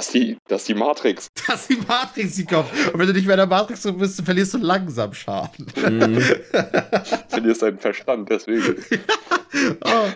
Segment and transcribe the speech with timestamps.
[0.00, 1.28] Das ist die, das ist die Matrix.
[1.46, 2.70] Das ist die Matrix, die kommt.
[2.90, 5.66] Und wenn du nicht mehr in der Matrix bist, verlierst du langsam Schaden.
[5.76, 6.18] Mhm.
[7.28, 8.82] verlierst deinen Verstand, deswegen.
[9.84, 10.08] oh,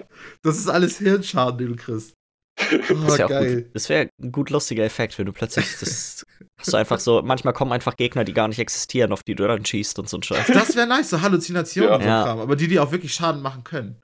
[0.42, 2.14] das ist alles Hirnschaden, den du kriegst.
[2.58, 6.24] Oh, das wäre wär ein gut lustiger Effekt, wenn du plötzlich das
[6.56, 9.46] hast du einfach so, manchmal kommen einfach Gegner, die gar nicht existieren, auf die du
[9.46, 10.46] dann schießt und so ein Scheiß.
[10.46, 12.21] Das wäre nice, so Halluzinationen, ja.
[12.21, 14.01] so Kram, aber die, die auch wirklich Schaden machen können.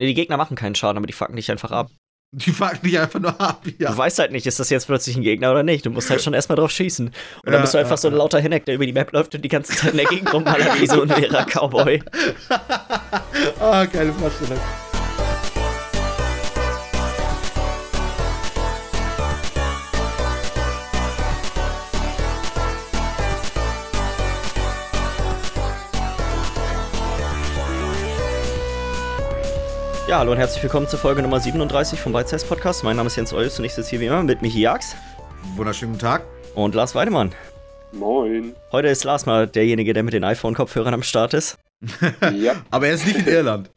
[0.00, 1.90] Nee, die Gegner machen keinen Schaden, aber die fucken dich einfach ab.
[2.32, 3.90] Die fucken dich einfach nur ab, ja.
[3.90, 5.86] Du weißt halt nicht, ist das jetzt plötzlich ein Gegner oder nicht.
[5.86, 7.06] Du musst halt schon erstmal drauf schießen.
[7.06, 9.12] Und dann ja, bist du einfach ja, so ein lauter Hineck, der über die Map
[9.12, 12.02] läuft und die ganze Zeit in der Gegend rumballert wie so ein leerer Cowboy.
[13.60, 14.58] Ah, oh, geile Vorstellung.
[30.08, 32.84] Ja, hallo und herzlich willkommen zur Folge Nummer 37 vom Bite Podcast.
[32.84, 34.94] Mein Name ist Jens Eus und ich sitze hier wie immer mit Michi Jax.
[35.56, 36.22] Wunderschönen guten Tag.
[36.54, 37.34] Und Lars Weidemann.
[37.90, 38.54] Moin.
[38.70, 41.58] Heute ist Lars mal derjenige, der mit den iPhone-Kopfhörern am Start ist.
[42.32, 42.54] ja.
[42.70, 43.68] Aber er ist nicht in Irland.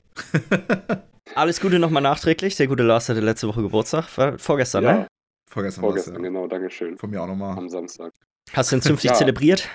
[1.34, 2.56] Alles Gute nochmal nachträglich.
[2.58, 4.06] Der gute Lars hatte letzte Woche Geburtstag.
[4.38, 4.94] Vorgestern, ja.
[4.94, 5.08] ne?
[5.50, 6.22] Vorgestern, Vorgestern ja.
[6.22, 6.46] genau.
[6.46, 6.96] Dankeschön.
[7.00, 7.58] Von mir auch nochmal.
[7.58, 8.14] Am Samstag.
[8.54, 9.16] Hast du ihn zünftig ja.
[9.16, 9.68] zelebriert?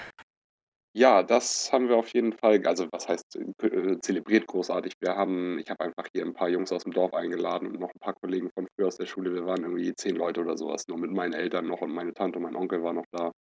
[0.97, 4.93] Ja, das haben wir auf jeden Fall, also was heißt äh, zelebriert großartig.
[5.01, 7.91] Wir haben, ich habe einfach hier ein paar Jungs aus dem Dorf eingeladen und noch
[7.93, 9.35] ein paar Kollegen von früher aus der Schule.
[9.35, 12.39] Wir waren irgendwie zehn Leute oder sowas, nur mit meinen Eltern noch und meine Tante
[12.39, 13.33] und mein Onkel war noch da.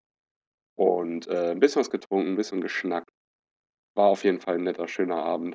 [0.76, 3.10] Und äh, ein bisschen was getrunken, ein bisschen geschnackt.
[3.94, 5.54] War auf jeden Fall ein netter, schöner Abend.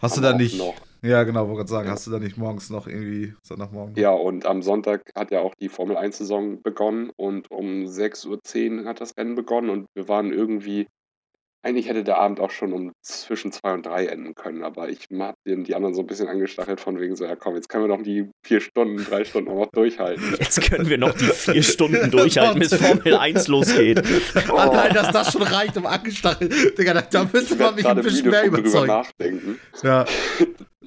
[0.00, 1.92] Hast du da nicht, noch, ja genau, wollte gerade sagen, ja.
[1.92, 3.96] hast du da nicht morgens noch irgendwie, Sonntagmorgen?
[3.96, 8.84] Ja, und am Sonntag hat ja auch die Formel 1-Saison begonnen und um 6.10 Uhr
[8.84, 10.86] hat das Rennen begonnen und wir waren irgendwie
[11.62, 15.08] eigentlich hätte der Abend auch schon um zwischen zwei und drei enden können, aber ich
[15.12, 17.96] habe die anderen so ein bisschen angestachelt von wegen so, ja komm, jetzt können wir
[17.96, 20.24] noch die vier Stunden, drei Stunden noch durchhalten.
[20.40, 24.02] Jetzt können wir noch die vier Stunden durchhalten, bis Formel 1 losgeht.
[24.50, 24.56] Oh.
[24.56, 26.78] Allein, dass das schon reicht, um angestachelt.
[26.78, 28.86] Digga, da, da müsste man mich ein bisschen mehr überzeugen.
[28.86, 29.60] nachdenken.
[29.82, 30.04] Ja.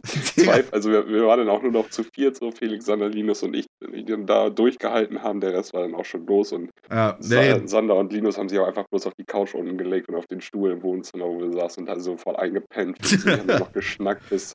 [0.35, 3.41] Zwei, also wir, wir, waren dann auch nur noch zu viert, so Felix, Sander, Linus
[3.43, 5.39] und ich, die dann da durchgehalten haben.
[5.39, 7.61] Der Rest war dann auch schon los und ja, nee.
[7.65, 10.25] Sander und Linus haben sich auch einfach bloß auf die Couch unten gelegt und auf
[10.25, 12.97] den Stuhl im Wohnzimmer, wo wir saßen und da so voll eingepennt.
[13.25, 14.53] wir haben noch geschnackt bis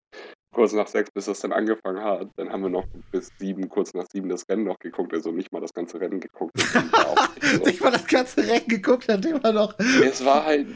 [0.53, 2.29] kurz nach sechs, bis das dann angefangen hat.
[2.37, 5.53] Dann haben wir noch bis sieben, kurz nach sieben das Rennen noch geguckt, also nicht
[5.53, 6.53] mal das ganze Rennen geguckt.
[7.65, 9.79] nicht mal das ganze Rennen geguckt, hat immer noch.
[9.79, 10.69] Es war halt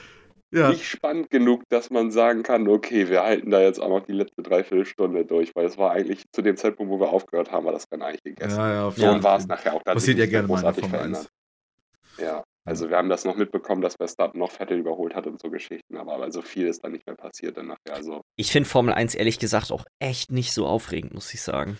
[0.52, 0.70] ja.
[0.70, 4.12] nicht spannend genug, dass man sagen kann, okay, wir halten da jetzt auch noch die
[4.12, 7.72] letzte Dreiviertelstunde durch, weil es war eigentlich zu dem Zeitpunkt, wo wir aufgehört haben, war
[7.72, 8.58] das dann eigentlich gegessen.
[8.58, 9.22] Ja, ja, so ja.
[9.22, 9.82] war es nachher auch.
[9.82, 11.28] Passiert ja gerne großartig mal verändert.
[12.18, 15.50] Ja, also wir haben das noch mitbekommen, dass Verstappen noch Vettel überholt hat und so
[15.50, 17.96] Geschichten, aber also viel ist dann nicht mehr passiert dann nachher.
[17.96, 18.20] Also.
[18.36, 21.78] Ich finde Formel 1 ehrlich gesagt auch echt nicht so aufregend, muss ich sagen.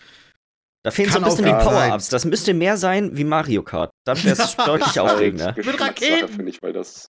[0.83, 2.09] Da fehlen so ein bisschen die Power-Ups.
[2.09, 3.91] Das müsste mehr sein wie Mario Kart.
[4.05, 5.53] Dann wäre es deutlich aufregender.
[5.55, 6.27] Mit Raketen!
[6.27, 7.07] finde ich, weil das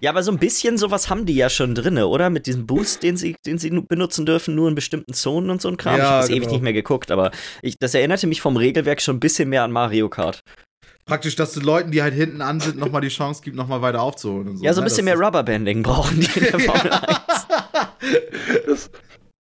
[0.00, 2.30] ja, aber so ein bisschen sowas haben die ja schon drin, oder?
[2.30, 5.68] Mit diesem Boost, den sie, den sie benutzen dürfen, nur in bestimmten Zonen und so
[5.68, 5.98] ein Kram.
[5.98, 6.36] Ja, ich habe genau.
[6.36, 7.30] ewig nicht mehr geguckt, aber
[7.62, 10.42] ich, das erinnerte mich vom Regelwerk schon ein bisschen mehr an Mario Kart.
[11.06, 14.00] Praktisch, dass du Leuten, die halt hinten an sind, nochmal die Chance gibt, nochmal weiter
[14.00, 14.48] aufzuholen.
[14.48, 14.90] Und so, ja, so ein ne?
[14.90, 17.46] bisschen mehr Rubberbanding brauchen die in der Formel 1.
[18.66, 18.90] das,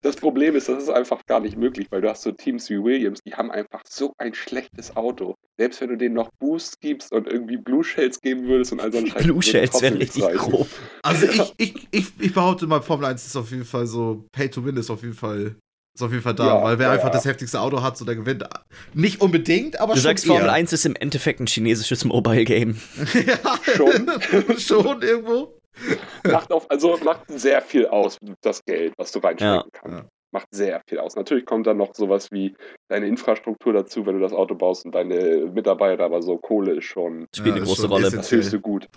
[0.02, 2.82] das Problem ist, das ist einfach gar nicht möglich, weil du hast so Teams wie
[2.82, 5.36] Williams, die haben einfach so ein schlechtes Auto.
[5.58, 8.92] Selbst wenn du denen noch Boosts gibst und irgendwie Blue Shells geben würdest und all
[8.92, 9.24] so ein Scheiß.
[9.24, 10.68] Blue Shells wären richtig grob.
[11.04, 14.50] Also ich, ich, ich, ich behaupte mal, Formel 1 ist auf jeden Fall so, Pay
[14.50, 15.56] to Win ist auf jeden Fall
[15.96, 17.14] ist auf jeden Fall da, ja, weil wer ja, einfach ja.
[17.14, 18.46] das heftigste Auto hat, so der gewinnt.
[18.94, 20.04] Nicht unbedingt, aber du schon.
[20.04, 20.34] Du sagst, eher.
[20.34, 22.80] Formel 1 ist im Endeffekt ein chinesisches Mobile Game.
[23.28, 24.10] ja, schon.
[24.58, 25.59] schon irgendwo.
[26.30, 30.82] Macht auf, also macht sehr viel aus, das Geld, was du reinstecken kannst macht sehr
[30.88, 31.16] viel aus.
[31.16, 32.56] Natürlich kommt dann noch sowas wie
[32.88, 36.86] deine Infrastruktur dazu, wenn du das Auto baust und deine Mitarbeiter, aber so Kohle ist
[36.86, 37.28] schon.
[37.36, 38.12] Spielt eine große Rolle.
[38.12, 38.88] Das höchste Gut.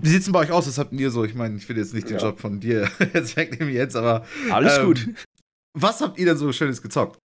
[0.00, 0.68] Wie sieht es denn bei euch aus?
[0.68, 1.24] Was habt ihr so?
[1.24, 2.22] Ich meine, ich will jetzt nicht den ja.
[2.22, 4.24] Job von dir jetzt wegnehmen jetzt, aber.
[4.50, 5.08] Alles ähm, gut.
[5.74, 7.18] Was habt ihr denn so Schönes gezockt?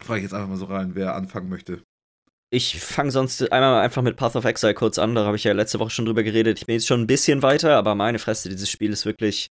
[0.00, 1.82] Frage ich jetzt einfach mal so rein, wer anfangen möchte.
[2.50, 5.14] Ich fange sonst einmal einfach mit Path of Exile kurz an.
[5.14, 6.58] Da habe ich ja letzte Woche schon drüber geredet.
[6.58, 9.48] Ich bin jetzt schon ein bisschen weiter, aber meine Fresse, dieses Spiel ist wirklich.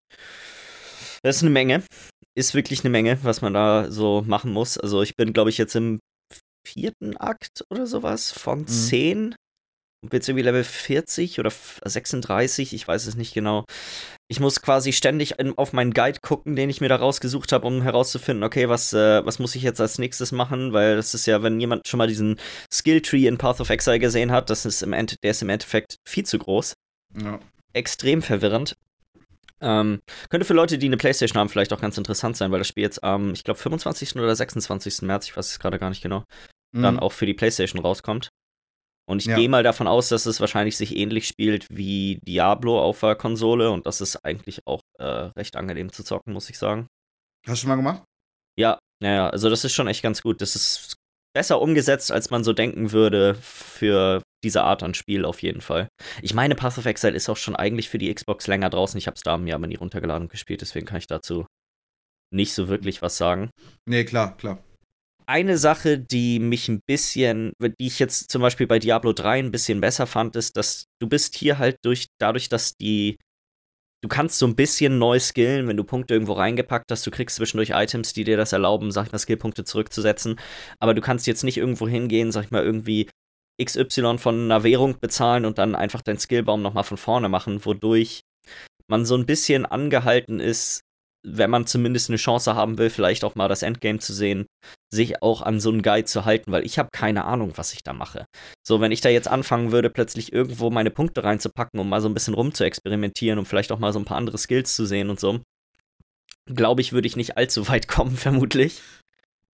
[1.21, 1.83] Das ist eine Menge
[2.35, 4.77] ist wirklich eine Menge, was man da so machen muss.
[4.77, 5.99] Also ich bin, glaube ich, jetzt im
[6.65, 8.67] vierten Akt oder sowas von mhm.
[8.67, 9.35] 10.
[10.03, 13.63] Und bin jetzt irgendwie Level 40 oder 36, ich weiß es nicht genau.
[14.27, 17.81] Ich muss quasi ständig auf meinen Guide gucken, den ich mir da rausgesucht habe, um
[17.81, 21.41] herauszufinden, okay, was, äh, was muss ich jetzt als nächstes machen, weil das ist ja,
[21.41, 22.37] wenn jemand schon mal diesen
[22.71, 25.95] Skilltree in Path of Exile gesehen hat, das ist im End der ist im Endeffekt
[26.05, 26.73] viel zu groß.
[27.23, 27.39] Ja.
[27.71, 28.75] Extrem verwirrend.
[29.61, 32.67] Ähm, könnte für Leute, die eine Playstation haben, vielleicht auch ganz interessant sein, weil das
[32.67, 34.17] Spiel jetzt am, ich glaube, 25.
[34.17, 35.03] oder 26.
[35.03, 36.25] März, ich weiß es gerade gar nicht genau,
[36.73, 36.81] mhm.
[36.81, 38.27] dann auch für die Playstation rauskommt.
[39.05, 39.35] Und ich Ja.
[39.35, 43.69] gehe mal davon aus, dass es wahrscheinlich sich ähnlich spielt wie Diablo auf der Konsole
[43.71, 46.87] und das ist eigentlich auch äh, recht angenehm zu zocken, muss ich sagen.
[47.45, 48.03] Hast du schon mal gemacht?
[48.57, 50.41] Ja, naja, also das ist schon echt ganz gut.
[50.41, 50.95] Das ist
[51.35, 55.87] besser umgesetzt, als man so denken würde für diese Art an Spiel auf jeden Fall.
[56.21, 58.97] Ich meine, Path of Exile ist auch schon eigentlich für die Xbox länger draußen.
[58.97, 61.45] Ich habe es da mir aber nie runtergeladen und gespielt, deswegen kann ich dazu
[62.31, 63.49] nicht so wirklich was sagen.
[63.85, 64.63] Nee, klar, klar.
[65.25, 69.51] Eine Sache, die mich ein bisschen, die ich jetzt zum Beispiel bei Diablo 3 ein
[69.51, 73.17] bisschen besser fand, ist, dass du bist hier halt durch, dadurch, dass die,
[74.01, 77.37] du kannst so ein bisschen neu skillen, wenn du Punkte irgendwo reingepackt hast, du kriegst
[77.37, 80.39] zwischendurch Items, die dir das erlauben, sag ich mal, Skillpunkte zurückzusetzen,
[80.79, 83.09] aber du kannst jetzt nicht irgendwo hingehen, sag ich mal, irgendwie
[83.63, 88.21] XY von einer Währung bezahlen und dann einfach deinen Skillbaum nochmal von vorne machen, wodurch
[88.87, 90.81] man so ein bisschen angehalten ist,
[91.25, 94.45] wenn man zumindest eine Chance haben will, vielleicht auch mal das Endgame zu sehen,
[94.93, 97.83] sich auch an so einen Guide zu halten, weil ich habe keine Ahnung, was ich
[97.83, 98.25] da mache.
[98.65, 102.09] So, wenn ich da jetzt anfangen würde, plötzlich irgendwo meine Punkte reinzupacken, um mal so
[102.09, 104.85] ein bisschen rum zu experimentieren, um vielleicht auch mal so ein paar andere Skills zu
[104.85, 105.39] sehen und so,
[106.45, 108.81] glaube ich, würde ich nicht allzu weit kommen, vermutlich.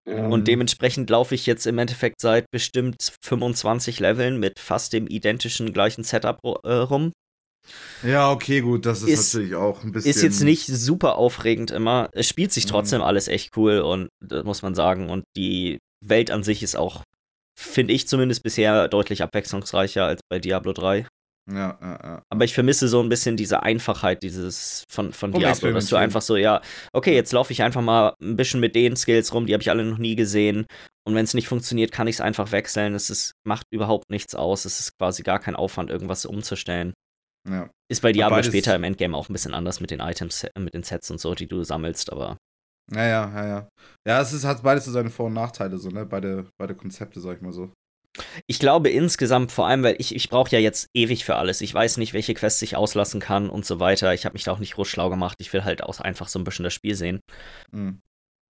[0.06, 0.28] Ja.
[0.28, 5.72] Und dementsprechend laufe ich jetzt im Endeffekt seit bestimmt 25 Leveln mit fast dem identischen
[5.72, 7.12] gleichen Setup äh, rum.
[8.04, 10.10] Ja, okay, gut, das ist, Ist- natürlich auch ein bisschen.
[10.10, 12.10] Ist jetzt nicht super aufregend immer.
[12.14, 12.70] Es spielt sich Mhm.
[12.70, 15.10] trotzdem alles echt cool und das muss man sagen.
[15.10, 17.04] Und die Welt an sich ist auch,
[17.60, 21.06] finde ich zumindest bisher, deutlich abwechslungsreicher als bei Diablo 3.
[21.52, 22.22] Ja, ja, ja.
[22.32, 26.22] Aber ich vermisse so ein bisschen diese Einfachheit dieses von, von Diablo, dass du einfach
[26.22, 26.62] so, ja,
[26.94, 29.72] okay, jetzt laufe ich einfach mal ein bisschen mit den Skills rum, die habe ich
[29.72, 30.68] alle noch nie gesehen.
[31.08, 32.94] Und wenn es nicht funktioniert, kann ich es einfach wechseln.
[32.94, 34.66] Es ist, macht überhaupt nichts aus.
[34.66, 36.94] Es ist quasi gar kein Aufwand, irgendwas umzustellen.
[37.48, 37.70] Ja.
[37.90, 40.84] Ist bei Diablo später im Endgame auch ein bisschen anders mit den Items, mit den
[40.84, 42.38] Sets und so, die du sammelst, aber
[42.92, 43.70] Ja, ja, ja, ja.
[44.08, 46.06] Ja, es ist, hat beides so seine Vor- und Nachteile, so, ne?
[46.06, 47.72] Beide, beide Konzepte, sag ich mal so.
[48.48, 51.62] ich glaube insgesamt, vor allem, weil ich, ich brauche ja jetzt ewig für alles.
[51.62, 54.14] Ich weiß nicht, welche Quests ich auslassen kann und so weiter.
[54.14, 55.38] Ich habe mich da auch nicht groß schlau gemacht.
[55.40, 57.20] Ich will halt auch einfach so ein bisschen das Spiel sehen.
[57.72, 58.02] Mhm.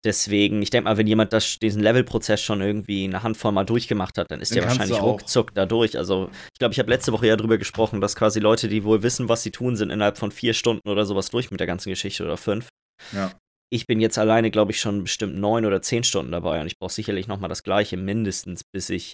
[0.04, 4.18] Deswegen, ich denke mal, wenn jemand das, diesen Levelprozess schon irgendwie eine Handvoll mal durchgemacht
[4.18, 5.98] hat, dann ist Den der wahrscheinlich ruckzuck da durch.
[5.98, 9.04] Also, ich glaube, ich habe letzte Woche ja drüber gesprochen, dass quasi Leute, die wohl
[9.04, 11.90] wissen, was sie tun, sind innerhalb von vier Stunden oder sowas durch mit der ganzen
[11.90, 12.70] Geschichte oder fünf.
[13.12, 13.32] Ja.
[13.70, 16.78] Ich bin jetzt alleine, glaube ich, schon bestimmt neun oder zehn Stunden dabei und ich
[16.80, 19.14] brauche sicherlich nochmal das Gleiche, mindestens, bis ich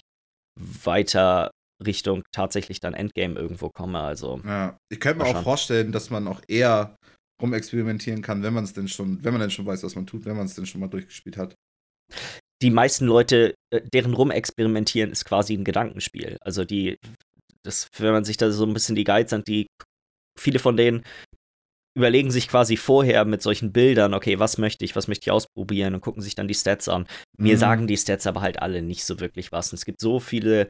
[0.58, 1.50] weiter
[1.84, 4.00] Richtung tatsächlich dann Endgame irgendwo komme.
[4.00, 4.76] Also, Ja.
[4.90, 6.96] Ich könnte mir auch vorstellen, dass man auch eher
[7.40, 10.24] rumexperimentieren kann, wenn man es denn schon, wenn man denn schon weiß, was man tut,
[10.24, 11.54] wenn man es denn schon mal durchgespielt hat.
[12.62, 16.38] die meisten Leute, äh, deren Rumexperimentieren ist quasi ein Gedankenspiel.
[16.40, 16.96] Also die,
[17.64, 19.68] das, wenn man sich da so ein bisschen die Guides an, die
[20.38, 21.02] viele von denen
[21.96, 25.94] überlegen sich quasi vorher mit solchen Bildern, okay, was möchte ich, was möchte ich ausprobieren
[25.94, 27.06] und gucken sich dann die Stats an.
[27.38, 27.58] Mir Mhm.
[27.58, 29.72] sagen die Stats aber halt alle nicht so wirklich was.
[29.72, 30.68] Und es gibt so viele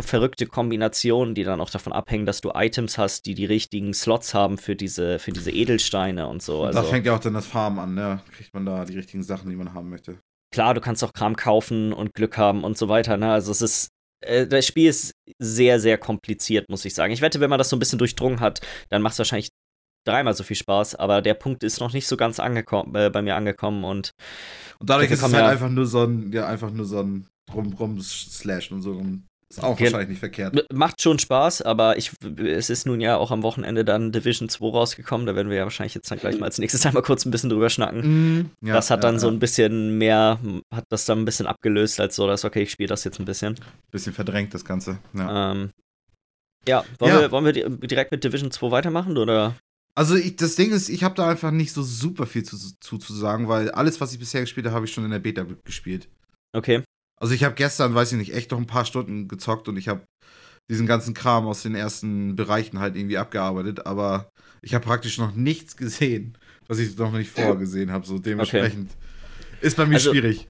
[0.00, 4.32] verrückte Kombinationen, die dann auch davon abhängen, dass du Items hast, die die richtigen Slots
[4.32, 6.62] haben für diese, für diese Edelsteine und so.
[6.64, 8.22] Und da Also, fängt ja auch dann das Farmen an, ne?
[8.34, 10.18] Kriegt man da die richtigen Sachen, die man haben möchte.
[10.54, 13.16] klar, du kannst auch Kram kaufen und Glück haben und so weiter.
[13.16, 13.30] Ne?
[13.32, 13.88] Also es ist,
[14.24, 17.12] äh, das Spiel ist sehr, sehr kompliziert, muss ich sagen.
[17.12, 18.60] Ich wette, wenn man das so ein bisschen durchdrungen hat,
[18.90, 19.48] dann macht es wahrscheinlich
[20.06, 23.22] dreimal so viel Spaß, aber der Punkt ist noch nicht so ganz angekommen, äh, bei
[23.22, 24.10] mir angekommen und
[24.78, 27.26] Und dadurch ist es halt man- einfach nur so ein, ja, einfach nur so ein
[27.54, 28.92] rum, rum slashen und so.
[28.92, 29.26] Und
[29.58, 30.66] ist auch Gen- wahrscheinlich nicht verkehrt.
[30.72, 34.66] macht schon Spaß, aber ich, es ist nun ja auch am Wochenende dann Division 2
[34.70, 37.30] rausgekommen, da werden wir ja wahrscheinlich jetzt dann gleich mal als nächstes einmal kurz ein
[37.30, 38.00] bisschen drüber schnacken.
[38.36, 38.50] Mhm.
[38.62, 39.32] Ja, das hat ja, dann so ja.
[39.32, 40.38] ein bisschen mehr,
[40.72, 43.24] hat das dann ein bisschen abgelöst, als so, dass, okay, ich spiele das jetzt ein
[43.24, 43.58] bisschen.
[43.90, 44.98] bisschen verdrängt, das Ganze.
[45.14, 45.52] Ja.
[45.52, 45.70] Ähm,
[46.66, 47.20] ja, wollen.
[47.20, 49.56] Wir, wollen wir di- direkt mit Division 2 weitermachen oder?
[49.94, 52.96] Also ich, das Ding ist, ich habe da einfach nicht so super viel zu, zu,
[52.98, 55.44] zu sagen, weil alles, was ich bisher gespielt habe, habe ich schon in der Beta
[55.64, 56.08] gespielt.
[56.54, 56.82] Okay.
[57.22, 59.86] Also ich habe gestern, weiß ich nicht, echt noch ein paar Stunden gezockt und ich
[59.86, 60.02] habe
[60.68, 64.28] diesen ganzen Kram aus den ersten Bereichen halt irgendwie abgearbeitet, aber
[64.60, 66.36] ich habe praktisch noch nichts gesehen,
[66.66, 68.04] was ich noch nicht vorher gesehen habe.
[68.06, 68.90] So dementsprechend
[69.60, 70.48] ist bei mir Also- schwierig.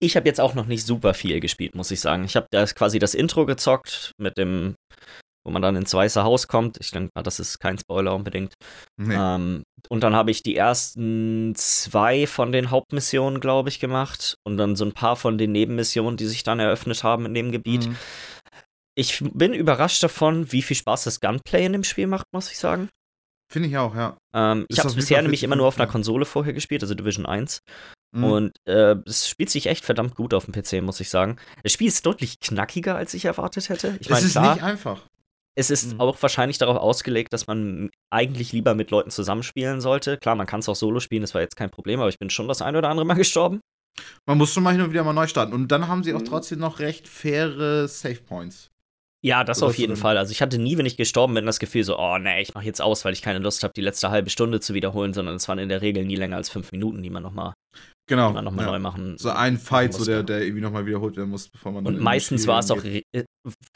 [0.00, 2.24] Ich habe jetzt auch noch nicht super viel gespielt, muss ich sagen.
[2.24, 4.74] Ich habe da quasi das Intro gezockt mit dem,
[5.46, 6.76] wo man dann ins Weiße Haus kommt.
[6.80, 8.52] Ich denke mal, das ist kein Spoiler unbedingt.
[9.00, 9.14] Nee.
[9.14, 14.36] Ähm, und dann habe ich die ersten zwei von den Hauptmissionen, glaube ich, gemacht.
[14.44, 17.52] Und dann so ein paar von den Nebenmissionen, die sich dann eröffnet haben in dem
[17.52, 17.88] Gebiet.
[17.88, 17.96] Mhm.
[18.94, 22.58] Ich bin überrascht davon, wie viel Spaß das Gunplay in dem Spiel macht, muss ich
[22.58, 22.88] sagen.
[23.52, 24.16] Finde ich auch, ja.
[24.34, 25.86] Ähm, ich habe es bisher nämlich immer nur auf einer.
[25.86, 27.60] Konsole vorher gespielt, also Division 1.
[28.12, 28.24] Mhm.
[28.24, 31.36] Und äh, es spielt sich echt verdammt gut auf dem PC, muss ich sagen.
[31.62, 33.96] Das Spiel ist deutlich knackiger, als ich erwartet hätte.
[34.00, 35.02] Ich es meine, ist klar, nicht einfach.
[35.58, 36.00] Es ist Mhm.
[36.00, 40.18] auch wahrscheinlich darauf ausgelegt, dass man eigentlich lieber mit Leuten zusammenspielen sollte.
[40.18, 42.30] Klar, man kann es auch solo spielen, das war jetzt kein Problem, aber ich bin
[42.30, 43.60] schon das ein oder andere Mal gestorben.
[44.26, 45.54] Man muss schon mal hin und wieder mal neu starten.
[45.54, 46.26] Und dann haben sie auch Mhm.
[46.26, 48.70] trotzdem noch recht faire Save Points.
[49.24, 50.18] Ja, das So, auf jeden Fall.
[50.18, 52.66] Also ich hatte nie, wenn ich gestorben bin, das Gefühl so, oh nee, ich mache
[52.66, 55.48] jetzt aus, weil ich keine Lust habe, die letzte halbe Stunde zu wiederholen, sondern es
[55.48, 57.54] waren in der Regel nie länger als fünf Minuten, die man nochmal
[58.08, 58.40] Genau.
[58.40, 58.70] noch mal ja.
[58.70, 61.86] neu machen So ein Fight, so der, der irgendwie nochmal wiederholt werden muss, bevor man
[61.86, 62.82] Und meistens war es auch,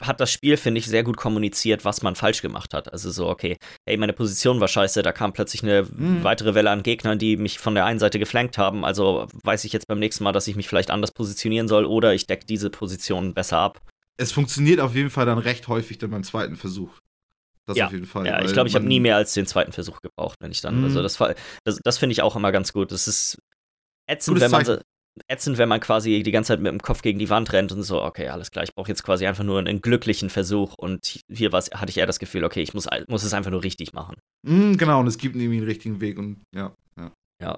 [0.01, 2.91] hat das Spiel, finde ich, sehr gut kommuniziert, was man falsch gemacht hat.
[2.93, 6.23] Also so, okay, hey, meine Position war scheiße, da kam plötzlich eine Mhm.
[6.23, 8.85] weitere Welle an Gegnern, die mich von der einen Seite geflankt haben.
[8.85, 12.13] Also weiß ich jetzt beim nächsten Mal, dass ich mich vielleicht anders positionieren soll oder
[12.13, 13.81] ich decke diese Position besser ab.
[14.17, 16.91] Es funktioniert auf jeden Fall dann recht häufig dann beim zweiten Versuch.
[17.65, 18.25] Das Ja, auf jeden Fall.
[18.25, 20.79] Ja, ich glaube, ich habe nie mehr als den zweiten Versuch gebraucht, wenn ich dann.
[20.79, 20.83] Mhm.
[20.85, 21.17] Also das,
[21.63, 22.91] das, das finde ich auch immer ganz gut.
[22.91, 23.37] Das ist
[24.11, 24.83] ätzend, Gutes wenn man Zeichen.
[25.27, 27.83] ätzend, wenn man quasi die ganze Zeit mit dem Kopf gegen die Wand rennt und
[27.83, 31.51] so, okay, alles klar, ich brauche jetzt quasi einfach nur einen glücklichen Versuch und hier
[31.51, 34.15] war's, hatte ich eher das Gefühl, okay, ich muss, muss es einfach nur richtig machen.
[34.47, 36.73] Mhm, genau, und es gibt irgendwie einen richtigen Weg und ja.
[37.41, 37.57] ja.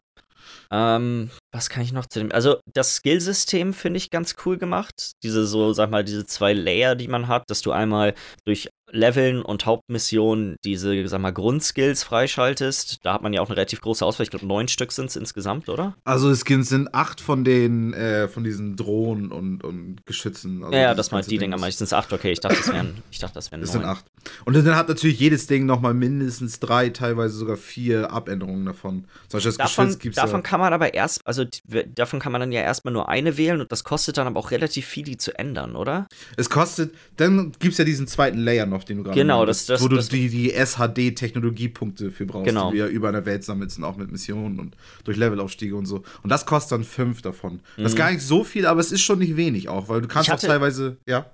[0.72, 2.32] Ähm, was kann ich noch zu dem?
[2.32, 5.12] Also, das Skillsystem finde ich ganz cool gemacht.
[5.24, 8.14] Diese so, sag mal, diese zwei Layer, die man hat, dass du einmal
[8.46, 13.00] durch Leveln und Hauptmissionen diese, sag mal, Grundskills freischaltest.
[13.04, 14.24] Da hat man ja auch eine relativ große Auswahl.
[14.26, 15.96] Ich glaube, neun Stück sind es insgesamt, oder?
[16.04, 20.64] Also es sind- acht von den, äh, von diesen Drohnen und, und Geschützen.
[20.64, 22.14] Also ja, ja, das meint die Ding Dinger, ist- meistens acht.
[22.14, 23.82] Okay, ich dachte, das wären, ich dachte, das wären Das neun.
[23.82, 24.06] sind acht.
[24.46, 29.06] Und dann hat natürlich jedes Ding nochmal mindestens drei, teilweise sogar vier Abänderungen davon.
[29.28, 30.42] Zum Beispiel das Davon, Geschütz gibt's davon ja.
[30.42, 33.62] kann man aber erst, also die- davon kann man dann ja erstmal nur eine wählen
[33.62, 36.08] und das kostet dann aber auch relativ viel, die zu ändern, oder?
[36.38, 39.66] Es kostet, dann gibt es ja diesen zweiten Layer noch, den du gerade Genau, das-
[39.66, 42.72] das- wo du das- die, die SHD-Technologiepunkte für brauchst, Genau.
[42.72, 45.86] die du ja über einer Welt sammelst und auch mit Missionen und durch Levelaufstiege und
[45.86, 46.04] so.
[46.24, 47.60] Und das kostet dann fünf davon.
[47.78, 47.98] Das ist Mhm.
[47.98, 50.32] gar nicht so viel, aber es ist schon nicht wenig auch, weil du kannst Ich
[50.34, 51.26] auch hatte- teilweise, ja.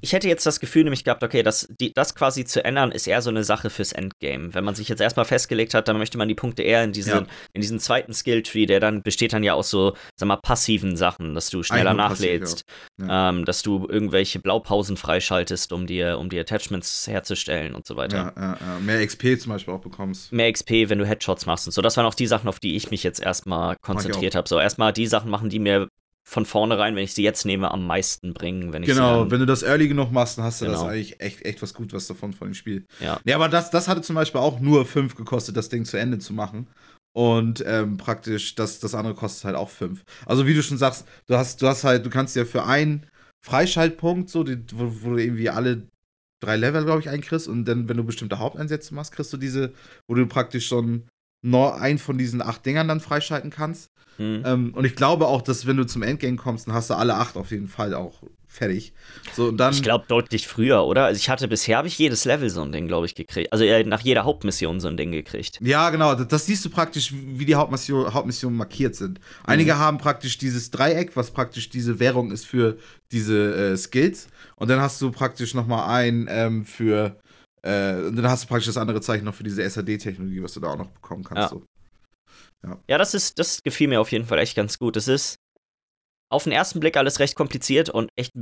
[0.00, 3.08] Ich hätte jetzt das Gefühl nämlich gehabt, okay, das, die, das quasi zu ändern, ist
[3.08, 4.54] eher so eine Sache fürs Endgame.
[4.54, 7.12] Wenn man sich jetzt erstmal festgelegt hat, dann möchte man die Punkte eher in diesen,
[7.12, 7.26] Ja.
[7.52, 11.34] in diesen zweiten Skilltree, der dann besteht dann ja aus so, sag mal, passiven Sachen,
[11.34, 12.64] dass du schneller nur passiv, nachlädst,
[12.98, 13.30] ja.
[13.30, 18.32] Ähm, dass du irgendwelche Blaupausen freischaltest, um dir, um die Attachments herzustellen und so weiter.
[18.36, 18.78] Ja.
[18.80, 20.32] Mehr XP zum Beispiel auch bekommst.
[20.32, 21.82] Mehr XP, wenn du Headshots machst und so.
[21.82, 24.48] Das waren auch die Sachen, auf die ich mich jetzt erstmal konzentriert habe.
[24.48, 25.88] So, erstmal die Sachen machen, die mir
[26.28, 29.30] von vornherein, wenn ich sie jetzt nehme, am meisten bringen, wenn ich sie Genau, dann,
[29.30, 30.90] wenn du das early genug machst, dann hast du das Genau.
[30.90, 32.84] eigentlich echt, echt was gut was davon von dem Spiel.
[33.00, 33.18] Ja.
[33.24, 36.18] Ja, aber das, das hatte zum Beispiel auch nur 5 gekostet, das Ding zu Ende
[36.18, 36.68] zu machen.
[37.16, 40.02] Und ähm, praktisch, das, das andere kostet halt auch 5.
[40.26, 43.06] Also wie du schon sagst, du hast, du hast halt, du kannst ja für einen
[43.42, 45.86] Freischaltpunkt, so, die, wo, wo du irgendwie alle
[46.44, 47.48] drei Level, glaube ich, einkriegst.
[47.48, 49.72] Und dann, wenn du bestimmte Haupteinsätze machst, kriegst du diese,
[50.06, 51.08] wo du praktisch schon
[51.42, 53.90] nur einen von diesen acht Dingern dann freischalten kannst.
[54.16, 54.42] Hm.
[54.44, 57.14] Ähm, und ich glaube auch, dass wenn du zum Endgame kommst, dann hast du alle
[57.14, 58.92] acht auf jeden Fall auch fertig.
[59.34, 59.72] So, dann.
[59.72, 61.04] Ich glaube deutlich früher, oder?
[61.04, 63.52] Also ich hatte bisher habe ich jedes Level so ein Ding, glaube ich, gekriegt.
[63.52, 65.60] Also äh, nach jeder Hauptmission so ein Ding gekriegt.
[65.60, 66.16] Ja, genau.
[66.16, 69.20] Das, das siehst du praktisch, wie die Hauptmission, Hauptmissionen markiert sind.
[69.44, 69.78] Einige Mhm.
[69.78, 72.78] haben praktisch dieses Dreieck, was praktisch diese Währung ist für
[73.12, 74.26] diese äh, Skills.
[74.56, 77.16] Und dann hast du praktisch nochmal ein ähm, für.
[77.62, 80.60] Äh, und dann hast du praktisch das andere Zeichen noch für diese SAD-Technologie, was du
[80.60, 81.52] da auch noch bekommen kannst.
[81.52, 81.58] Ja.
[81.58, 81.64] So.
[82.88, 84.96] Ja, das ist, das gefiel mir auf jeden Fall echt ganz gut.
[84.96, 85.36] Es ist
[86.30, 88.32] auf den ersten Blick alles recht kompliziert und echt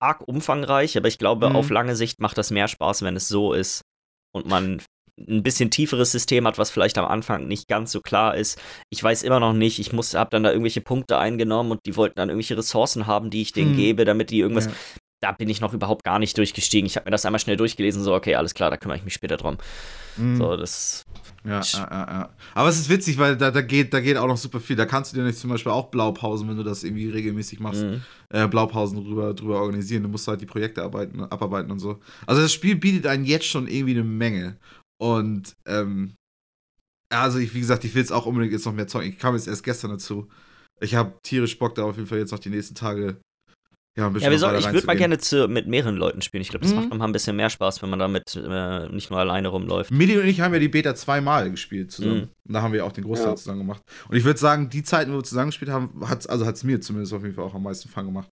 [0.00, 1.56] arg umfangreich, aber ich glaube, Mhm.
[1.56, 3.82] auf lange Sicht macht das mehr Spaß, wenn es so ist
[4.34, 4.80] und man
[5.18, 8.60] ein bisschen tieferes System hat, was vielleicht am Anfang nicht ganz so klar ist.
[8.90, 11.96] Ich weiß immer noch nicht, ich muss, hab dann da irgendwelche Punkte eingenommen und die
[11.96, 13.76] wollten dann irgendwelche Ressourcen haben, die ich denen Hm.
[13.76, 14.66] gebe, damit die irgendwas.
[14.66, 14.72] Ja.
[15.20, 16.86] Da bin ich noch überhaupt gar nicht durchgestiegen.
[16.86, 19.14] Ich habe mir das einmal schnell durchgelesen, so, okay, alles klar, da kümmere ich mich
[19.14, 19.58] später drum.
[20.16, 20.36] Mhm.
[20.36, 21.02] So, das.
[21.44, 22.30] Ja, ja, ja, ja.
[22.54, 24.76] Aber es ist witzig, weil da, da, geht, da geht auch noch super viel.
[24.76, 27.82] Da kannst du dir nicht zum Beispiel auch Blaupausen, wenn du das irgendwie regelmäßig machst,
[27.82, 28.02] Mhm.
[28.30, 30.04] äh, Blaupausen drüber, drüber organisieren.
[30.04, 31.98] Du musst halt die Projekte arbeiten, abarbeiten und so.
[32.26, 34.56] Also das Spiel bietet einen jetzt schon irgendwie eine Menge.
[35.00, 36.14] Und ähm,
[37.10, 39.08] also ich, wie gesagt, ich will jetzt auch unbedingt jetzt noch mehr zocken.
[39.08, 40.28] Ich kam jetzt erst gestern dazu.
[40.80, 43.20] Ich habe tierisch Bock da auf jeden Fall jetzt noch die nächsten Tage
[43.98, 46.40] ja, ein bisschen Ja, wir weiter ich würde mal gerne zu, mit mehreren Leuten spielen.
[46.40, 46.80] Ich glaube, das Mhm.
[46.80, 49.90] macht nochmal ein bisschen mehr Spaß, wenn man damit äh, nicht nur alleine rumläuft.
[49.90, 52.14] Millie und ich haben ja die Beta zweimal gespielt zusammen.
[52.16, 52.28] Mhm.
[52.46, 53.36] Und da haben wir auch den Großteil Ja.
[53.36, 53.82] zusammen gemacht.
[54.08, 56.64] Und ich würde sagen, die Zeiten, wo wir zusammen gespielt haben, hat's, also hat es
[56.64, 58.28] mir zumindest auf jeden Fall auch am meisten Fun gemacht.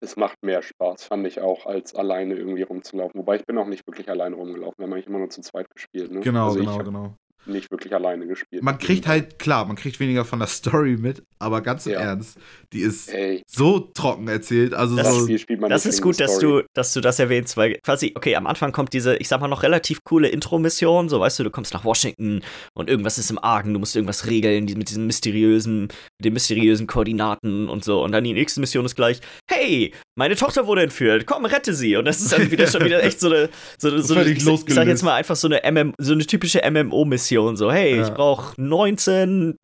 [0.00, 3.20] Es macht mehr Spaß, fand ich auch, als alleine irgendwie rumzulaufen.
[3.20, 4.74] Wobei ich bin auch nicht wirklich alleine rumgelaufen.
[4.78, 6.10] Wir haben eigentlich immer nur zu zweit gespielt.
[6.10, 6.20] Ne?
[6.20, 7.16] Genau, also genau, genau.
[7.46, 8.62] Nicht wirklich alleine gespielt.
[8.62, 12.00] Man kriegt halt, klar, man kriegt weniger von der Story mit, aber ganz im Ja.
[12.00, 12.38] Ernst,
[12.72, 14.74] die ist Ey, so trocken erzählt.
[14.74, 17.56] Also Das so, Spiel spielt man Das ist gut, dass du, dass du das erwähnst,
[17.56, 21.18] weil quasi, okay, am Anfang kommt diese, ich sag mal, noch relativ coole Intro-Mission, so
[21.20, 22.42] weißt du, du kommst nach Washington
[22.74, 26.86] und irgendwas ist im Argen, du musst irgendwas regeln mit diesen mysteriösen, mit den mysteriösen
[26.86, 28.02] Koordinaten und so.
[28.04, 29.20] Und dann die nächste Mission ist gleich,
[29.50, 31.96] hey, meine Tochter wurde entführt, komm, rette sie.
[31.96, 34.46] Und das ist dann wieder schon wieder echt so eine, so, eine- so eine ich,
[34.46, 38.02] ich sag jetzt mal einfach so eine MM, so eine typische MMO-Mission, so, hey, Ja.
[38.06, 39.58] ich brauche 19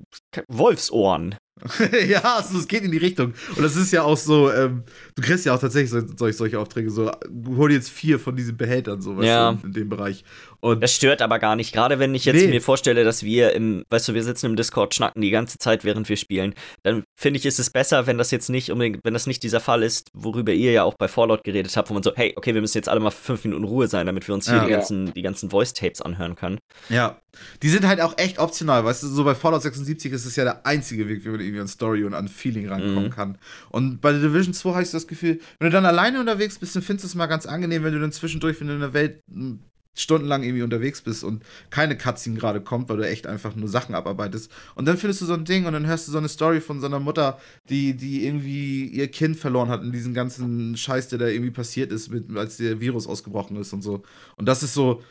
[0.48, 1.36] Wolfsohren.
[2.08, 3.32] ja, also es geht in die Richtung.
[3.56, 4.82] Und das ist ja auch so, ähm,
[5.14, 7.10] du kriegst ja auch tatsächlich so, solche, solche Aufträge, so,
[7.46, 9.52] hol jetzt vier von diesen Behältern, so, Ja.
[9.52, 10.24] du, in, in dem Bereich.
[10.60, 11.72] Und Das stört aber gar nicht.
[11.72, 12.48] Gerade wenn ich jetzt Nee.
[12.48, 15.84] mir vorstelle, dass wir im, weißt du, wir sitzen im Discord, schnacken die ganze Zeit,
[15.84, 19.14] während wir spielen, dann finde ich, ist es besser, wenn das jetzt nicht unbedingt, wenn
[19.14, 22.02] das nicht dieser Fall ist, worüber ihr ja auch bei Fallout geredet habt, wo man
[22.02, 24.46] so, hey, okay, wir müssen jetzt alle mal fünf Minuten Ruhe sein, damit wir uns
[24.48, 24.64] hier Ja.
[24.64, 26.58] die ganzen, die ganzen Voice-Tapes anhören können.
[26.88, 27.20] Ja,
[27.62, 30.42] die sind halt auch echt optional, weißt du, so bei Fallout 76 ist es ja
[30.42, 33.10] der einzige Weg, wie man irgendwie an Story und an Feeling rankommen Mhm.
[33.10, 33.38] kann.
[33.70, 36.76] Und bei The Division 2 habe ich das Gefühl, wenn du dann alleine unterwegs bist,
[36.76, 38.92] dann findest du es mal ganz angenehm, wenn du dann zwischendurch, wenn du in der
[38.94, 39.60] Welt m,
[39.96, 43.96] stundenlang irgendwie unterwegs bist und keine Cutscene gerade kommt, weil du echt einfach nur Sachen
[43.96, 44.48] abarbeitest.
[44.76, 46.78] Und dann findest du so ein Ding und dann hörst du so eine Story von
[46.80, 51.18] so einer Mutter, die, die irgendwie ihr Kind verloren hat in diesem ganzen Scheiß, der
[51.18, 54.02] da irgendwie passiert ist, mit, als der Virus ausgebrochen ist und so.
[54.36, 55.02] Und das ist so,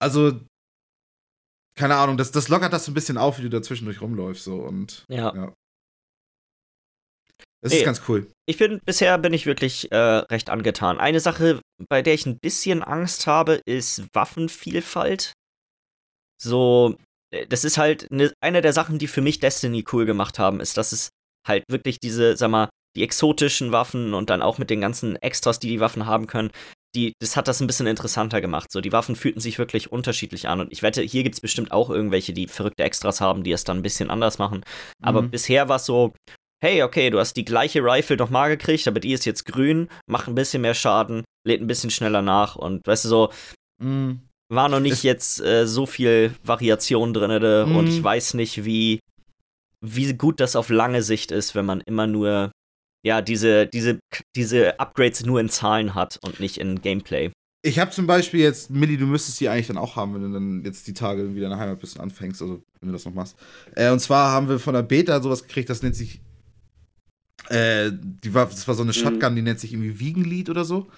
[0.00, 0.40] also
[1.76, 4.44] keine Ahnung, das, das lockert das so ein bisschen auf, wie du da zwischendurch rumläufst.
[4.44, 4.56] So.
[4.56, 5.34] Und Ja.
[5.34, 5.52] Ja.
[7.64, 7.78] Das Nee.
[7.78, 8.26] ist ganz cool.
[8.46, 11.00] Ich bin, bisher bin ich wirklich äh, recht angetan.
[11.00, 15.32] Eine Sache, bei der ich ein bisschen Angst habe, ist Waffenvielfalt.
[16.40, 16.96] So,
[17.32, 20.60] äh, das ist halt ne, eine der Sachen, die für mich Destiny cool gemacht haben,
[20.60, 21.08] ist, dass es
[21.46, 25.58] halt wirklich diese, sag mal, die exotischen Waffen und dann auch mit den ganzen Extras,
[25.58, 26.50] die die Waffen haben können,
[26.94, 28.70] die, das hat das ein bisschen interessanter gemacht.
[28.70, 30.60] So, die Waffen fühlten sich wirklich unterschiedlich an.
[30.60, 33.64] Und ich wette, hier gibt es bestimmt auch irgendwelche, die verrückte Extras haben, die es
[33.64, 34.64] dann ein bisschen anders machen.
[35.02, 35.30] Aber Mhm.
[35.30, 36.12] bisher war es so,
[36.64, 40.28] hey, okay, du hast die gleiche Rifle nochmal gekriegt, aber die ist jetzt grün, macht
[40.28, 43.30] ein bisschen mehr Schaden, lädt ein bisschen schneller nach und weißt du so,
[43.82, 44.20] Mhm.
[44.50, 47.30] war noch nicht Es- jetzt äh, so viel Variation drin
[47.70, 47.88] und Mhm.
[47.88, 48.98] ich weiß nicht, wie,
[49.84, 52.50] wie gut das auf lange Sicht ist, wenn man immer nur
[53.06, 53.98] ja, diese, diese,
[54.34, 57.30] diese Upgrades nur in Zahlen hat und nicht in Gameplay.
[57.62, 60.32] Ich habe zum Beispiel jetzt, Millie, du müsstest die eigentlich dann auch haben, wenn du
[60.32, 63.04] dann jetzt die Tage wieder in der Heimat bist und anfängst, also wenn du das
[63.04, 63.36] noch machst.
[63.74, 66.20] Äh, und zwar haben wir von der Beta sowas gekriegt, das nennt sich,
[67.48, 68.96] äh, die war, das war so eine Mhm.
[68.96, 70.88] Shotgun, die nennt sich irgendwie Wiegenlied oder so.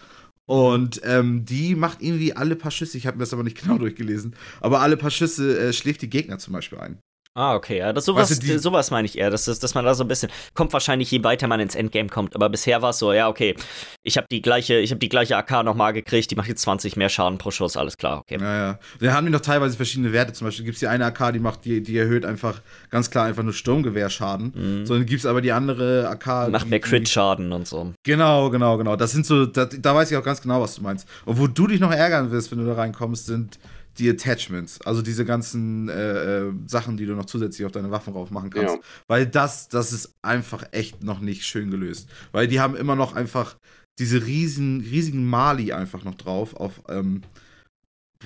[0.46, 3.78] Und ähm, die macht irgendwie alle paar Schüsse, ich habe mir das aber nicht genau
[3.78, 6.98] durchgelesen, aber alle paar Schüsse äh, schläft die Gegner zum Beispiel ein.
[7.38, 9.74] Ah, okay, ja, das sowas, Weißt du, die- sowas meine ich eher, dass, das- dass
[9.74, 12.80] man da so ein bisschen, kommt wahrscheinlich, je weiter man ins Endgame kommt, aber bisher
[12.80, 13.54] war es so, ja, okay,
[14.02, 16.96] ich habe die gleiche, ich habe die gleiche AK nochmal gekriegt, die macht jetzt 20
[16.96, 18.38] mehr Schaden pro Schuss, alles klar, okay.
[18.38, 18.78] Naja.
[19.00, 20.32] Da haben die noch teilweise verschiedene Werte.
[20.32, 23.26] Zum Beispiel gibt es die eine AK, die macht, die, die erhöht einfach ganz klar
[23.26, 24.52] einfach nur Sturmgewehrschaden.
[24.80, 24.86] Mhm.
[24.86, 26.48] So, dann gibt es aber die andere AK.
[26.50, 27.92] Macht die- mehr Crit-Schaden und so.
[28.02, 28.96] Genau, genau, genau.
[28.96, 31.06] Das sind so, da, da weiß ich auch ganz genau, was du meinst.
[31.26, 33.58] Und wo du dich noch ärgern wirst, wenn du da reinkommst, sind
[33.98, 34.80] die Attachments.
[34.82, 38.50] Also diese ganzen äh, äh, Sachen, die du noch zusätzlich auf deine Waffen drauf machen
[38.50, 38.74] kannst.
[38.74, 38.80] Ja.
[39.08, 42.08] Weil das, das ist einfach echt noch nicht schön gelöst.
[42.32, 43.56] Weil die haben immer noch einfach
[43.98, 47.22] diese riesen, riesigen Mali einfach noch drauf auf, ähm,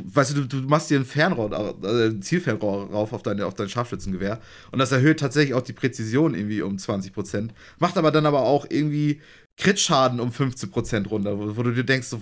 [0.03, 3.55] weißt du, du, du machst dir ein Fernrohr, äh, ein Zielfernrohr rauf auf, deine, auf
[3.55, 4.41] dein Scharfschützengewehr
[4.73, 8.67] und das erhöht tatsächlich auch die Präzision irgendwie um 20%, macht aber dann aber auch
[8.69, 9.21] irgendwie
[9.61, 12.21] Crit-Schaden um 15% runter, wo, wo du dir denkst, so,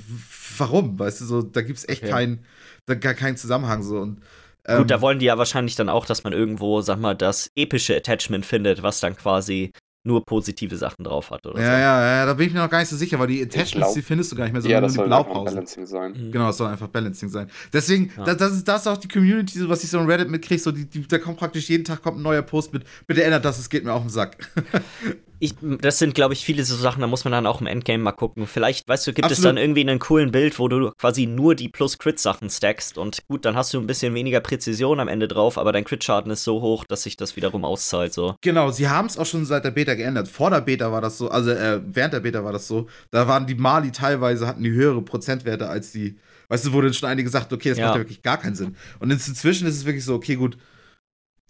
[0.58, 2.12] warum, weißt du, so, da gibt's echt Okay.
[2.12, 2.44] keinen,
[2.86, 4.20] da, gar keinen Zusammenhang so und
[4.66, 7.50] ähm, Gut, da wollen die ja wahrscheinlich dann auch, dass man irgendwo, sag mal, das
[7.56, 9.72] epische Attachment findet, was dann quasi
[10.04, 12.78] nur positive Sachen drauf hat oder ja, ja, ja, da bin ich mir noch gar
[12.78, 14.82] nicht so sicher, weil die Attachments, glaub- die findest du gar nicht mehr, Ja, sondern
[14.84, 15.54] das nur soll die einfach ein Blaupausen.
[15.54, 16.14] Balancing sein.
[16.14, 16.20] so.
[16.20, 16.32] Mhm.
[16.32, 17.50] Genau, es soll einfach Balancing sein.
[17.72, 18.24] Deswegen, Ja.
[18.24, 20.60] das, das, ist, das ist auch die Community, so was ich so on Reddit mitkriege,
[20.62, 23.44] so die, die, da kommt praktisch jeden Tag kommt ein neuer Post mit, bitte ändert
[23.44, 24.36] das, es geht mir auf den Sack.
[25.40, 28.02] Ich, das sind, glaube ich, viele so Sachen, da muss man dann auch im Endgame
[28.02, 28.46] mal gucken.
[28.46, 29.48] Vielleicht, weißt du, gibt es Absolut.
[29.50, 33.54] dann irgendwie einen coolen Bild, wo du quasi nur die Plus-Crit-Sachen stackst und gut, dann
[33.56, 36.84] hast du ein bisschen weniger Präzision am Ende drauf, aber dein Crit-Schaden ist so hoch,
[36.88, 38.34] dass sich das wiederum auszahlt, so.
[38.40, 40.28] Genau, sie haben es auch schon seit der Beta geändert.
[40.28, 43.28] Vor der Beta war das so, also äh, während der Beta war das so, da
[43.28, 46.16] waren die Mali teilweise, hatten die höhere Prozentwerte als die,
[46.48, 47.86] weißt du, wurde schon einige gesagt, okay, das Ja.
[47.86, 48.76] macht ja wirklich gar keinen Sinn.
[48.98, 50.56] Und inzwischen ist es wirklich so, okay, gut,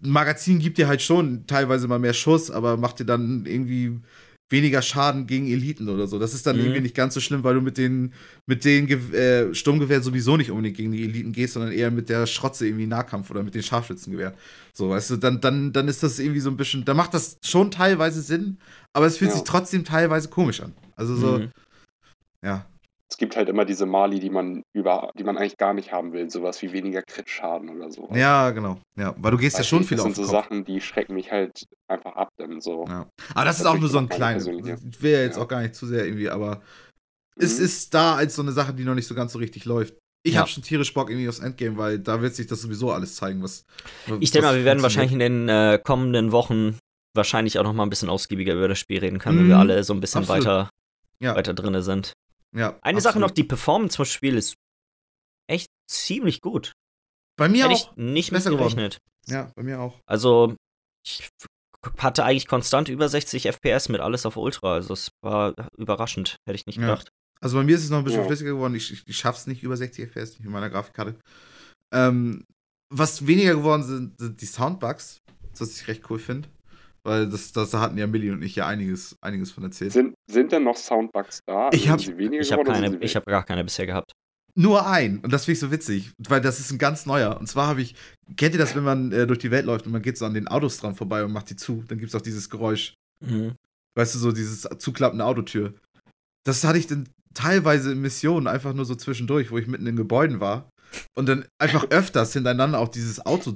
[0.01, 3.99] Magazin gibt dir halt schon teilweise mal mehr Schuss, aber macht dir dann irgendwie
[4.51, 6.17] weniger Schaden gegen Eliten oder so.
[6.17, 6.63] Das ist dann Mhm.
[6.63, 8.13] irgendwie nicht ganz so schlimm, weil du mit den,
[8.47, 12.25] mit den äh, Sturmgewehren sowieso nicht unbedingt gegen die Eliten gehst, sondern eher mit der
[12.25, 14.33] Schrotze irgendwie Nahkampf oder mit den Scharfschützengewehr.
[14.73, 17.37] So, weißt du, dann, dann, dann ist das irgendwie so ein bisschen, da macht das
[17.45, 18.57] schon teilweise Sinn,
[18.93, 19.35] aber es fühlt Ja.
[19.37, 20.73] sich trotzdem teilweise komisch an.
[20.95, 21.51] Also so, Mhm.
[22.43, 22.65] ja.
[23.11, 26.13] Es gibt halt immer diese Mali, die man über, die man eigentlich gar nicht haben
[26.13, 28.07] will, sowas wie weniger Crit-Schaden oder so.
[28.13, 28.79] Ja, genau.
[28.95, 30.43] Ja, weil du gehst ja Weiß schon nicht, viel das auf sind den so Kopf.
[30.45, 32.85] Sachen, die schrecken mich halt einfach ab, dann so.
[32.87, 33.07] Ja.
[33.33, 34.45] Aber das ist Das auch nur so ein ist kleines.
[34.45, 35.43] Ich will ja jetzt Ja.
[35.43, 36.61] auch gar nicht zu sehr irgendwie, aber
[37.35, 37.65] es Mhm.
[37.65, 39.95] ist da als so eine Sache, die noch nicht so ganz so richtig läuft.
[40.23, 40.41] Ich Ja.
[40.41, 43.41] habe schon tierisch Bock irgendwie aufs Endgame, weil da wird sich das sowieso alles zeigen,
[43.41, 43.63] was.
[44.19, 46.77] Ich denke mal, wir werden wahrscheinlich in den äh, kommenden Wochen
[47.15, 49.49] wahrscheinlich auch noch mal ein bisschen ausgiebiger über das Spiel reden können, wenn Mhm.
[49.49, 50.45] wir alle so ein bisschen Absolut.
[50.45, 50.69] weiter,
[51.19, 51.35] Ja.
[51.35, 52.13] weiter drinne sind.
[52.55, 53.37] Ja, Eine Sache noch, absolut.
[53.37, 54.55] die Performance vom Spiel ist
[55.47, 56.73] echt ziemlich gut.
[57.37, 57.91] Bei mir Hätte auch.
[57.91, 58.75] ich nicht besser geworden.
[58.75, 58.99] gerechnet.
[59.27, 59.99] Ja, bei mir auch.
[60.05, 60.55] Also,
[61.05, 61.29] ich
[61.97, 64.73] hatte eigentlich konstant über 60 FPS mit alles auf Ultra.
[64.73, 66.81] Also es war überraschend, hätte ich nicht Ja.
[66.87, 67.09] gedacht.
[67.39, 68.27] Also bei mir ist es noch ein bisschen Ja.
[68.27, 68.75] flüssiger geworden.
[68.75, 71.15] Ich, ich, ich schaff's nicht über 60 FPS nicht mit meiner Grafikkarte.
[71.93, 72.43] Ähm,
[72.89, 75.19] was weniger geworden sind, sind die Soundbugs,
[75.57, 76.49] was ich recht cool finde.
[77.03, 79.93] Weil das, das da hatten ja Millie und ich ja einiges, einiges von erzählt.
[79.93, 81.69] Sind, sind denn noch Soundbugs da?
[81.71, 84.11] Ich hab- habe oder keine, ich habe gar keine bisher gehabt.
[84.55, 85.19] Nur ein.
[85.19, 87.39] Und das finde ich so witzig, weil das ist ein ganz neuer.
[87.39, 87.95] Und zwar habe ich,
[88.35, 90.33] kennt ihr das, wenn man äh, durch die Welt läuft und man geht so an
[90.33, 92.95] den Autos dran vorbei und macht die zu, dann gibt es auch dieses Geräusch.
[93.25, 93.55] Mhm.
[93.95, 95.75] Weißt du, so dieses zuklappende Autotür.
[96.45, 99.95] Das hatte ich dann teilweise in Missionen einfach nur so zwischendurch, wo ich mitten in
[99.95, 100.69] Gebäuden war.
[101.15, 103.51] Und dann einfach öfters hintereinander auch dieses Auto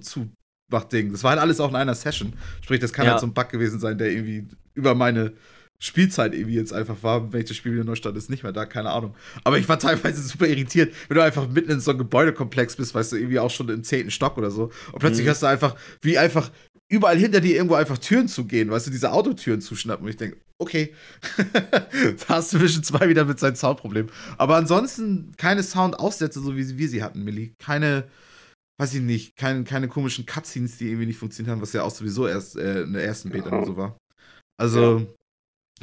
[0.92, 1.12] Ding.
[1.12, 2.34] Das war halt alles auch in einer Session.
[2.64, 3.12] Sprich, das kann Ja.
[3.12, 5.34] halt so ein Bug gewesen sein, der irgendwie über meine
[5.80, 7.32] Spielzeit irgendwie jetzt einfach war.
[7.34, 9.16] Wenn ich das Spiel wieder neu starte, ist nicht mehr da, keine Ahnung.
[9.44, 12.96] Aber ich war teilweise super irritiert, wenn du einfach mitten in so einem Gebäudekomplex bist,
[12.96, 14.72] weißt du, irgendwie auch schon im zehnten Stock oder so.
[14.92, 15.28] Und plötzlich Mhm.
[15.30, 16.50] hörst du einfach, wie einfach
[16.90, 20.06] überall hinter dir irgendwo einfach Türen zugehen, weißt du, diese Autotüren zuschnappen.
[20.06, 20.94] Und ich denke, okay,
[22.28, 24.08] da hast du Vision 2 wieder mit seinem Soundproblem.
[24.38, 27.52] Aber ansonsten keine Soundaussätze, so wie wir sie hatten, Millie.
[27.60, 28.06] Keine,
[28.78, 31.92] weiß ich nicht, keine, keine komischen Cutscenes, die irgendwie nicht funktioniert haben, was ja auch
[31.92, 33.98] sowieso erst äh, in der ersten Beta nur so war.
[34.58, 35.08] Also,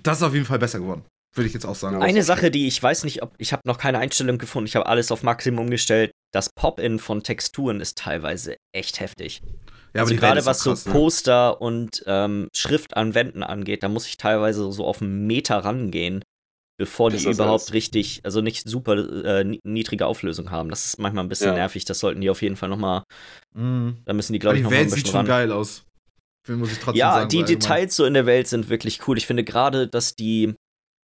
[0.03, 1.05] das ist auf jeden Fall besser geworden.
[1.35, 2.01] Würde ich jetzt auch sagen.
[2.01, 2.03] Ja.
[2.03, 4.67] Eine Sache, die ich weiß nicht, ob ich habe noch keine Einstellung gefunden.
[4.67, 6.11] Ich habe alles auf Maximum gestellt.
[6.33, 9.41] Das Pop-in von Texturen ist teilweise echt heftig.
[9.95, 10.93] Ja, also gerade was so krass, ne?
[10.93, 15.59] Poster und ähm, Schrift an Wänden angeht, da muss ich teilweise so auf einen Meter
[15.59, 16.23] rangehen,
[16.81, 17.73] bevor die das überhaupt ist.
[17.75, 20.71] richtig, also nicht super äh, ni- niedrige Auflösung haben.
[20.71, 21.55] Das ist manchmal ein bisschen Ja.
[21.55, 21.85] nervig.
[21.85, 23.05] Das sollten die auf jeden Fall noch mal.
[23.55, 23.99] Mhm.
[24.07, 25.27] Da müssen die glaube ich die noch mal ein Welt sieht schon ran.
[25.27, 25.85] geil aus.
[26.49, 27.61] Muss ich trotzdem Ja, sagen, die allgemein.
[27.61, 29.19] Details so in der Welt sind wirklich cool.
[29.19, 30.55] Ich finde gerade, dass die,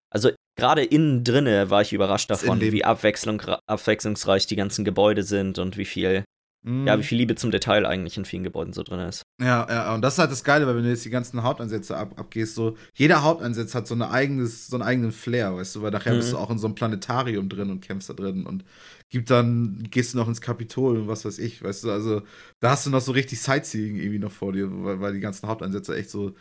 [0.10, 5.60] also gerade innen drinne war ich überrascht davon, wie abwechslung, abwechslungsreich die ganzen Gebäude sind
[5.60, 6.24] und wie viel,
[6.68, 6.88] Mhm.
[6.88, 9.22] ja, wie viel Liebe zum Detail eigentlich in vielen Gebäuden so drin ist.
[9.40, 11.96] Ja, ja, und das ist halt das Geile, weil wenn du jetzt die ganzen Hauptansätze
[11.96, 15.82] ab, abgehst, so, jeder Hauptansatz hat so, eine eigenes, so einen eigenen Flair, weißt du,
[15.84, 16.18] weil nachher Mhm.
[16.18, 18.66] bist du auch in so einem Planetarium drin und kämpfst da drin und
[19.12, 22.24] gibt dann, gehst du noch ins Kapitol und was weiß ich, weißt du, also
[22.62, 25.48] da hast du noch so richtig Sightseeing irgendwie noch vor dir, weil, weil die ganzen
[25.48, 26.34] Hauptansätze echt so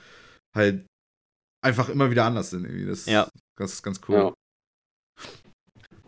[0.57, 0.87] halt
[1.63, 2.87] einfach immer wieder anders sind irgendwie.
[2.87, 3.29] Das, Ja.
[3.59, 4.17] das ist ganz cool.
[4.17, 4.35] Ja.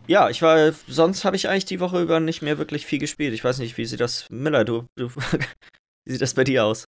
[0.07, 3.33] Ja, ich war, sonst habe ich eigentlich die Woche über nicht mehr wirklich viel gespielt.
[3.33, 5.09] Ich weiß nicht, wie sieht das, Miller, du, du
[6.05, 6.85] wie sieht das bei dir aus?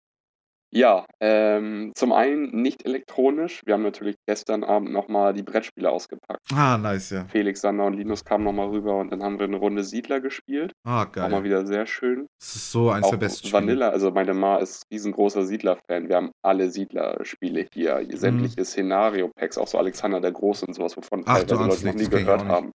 [0.71, 3.61] Ja, ähm, zum einen nicht elektronisch.
[3.65, 6.41] Wir haben natürlich gestern Abend nochmal die Brettspiele ausgepackt.
[6.53, 7.25] Ah, nice, ja.
[7.25, 10.73] Felix, Sander und Linus kamen nochmal rüber und dann haben wir eine Runde Siedler gespielt.
[10.85, 11.43] Ah, Auch mal geil.
[11.45, 12.27] wieder sehr schön.
[12.39, 13.53] Das ist so eins Auch der besten Spiele.
[13.63, 16.07] Vanilla, also meine Ma ist riesengroßer Siedler-Fan.
[16.07, 18.01] Wir haben alle Siedler-Spiele hier.
[18.01, 18.15] Mhm.
[18.15, 22.09] Sämtliche Szenario-Packs, auch so Alexander der Große und sowas, wovon Ach, teilweise Leute noch nie
[22.09, 22.73] gehört auch nicht.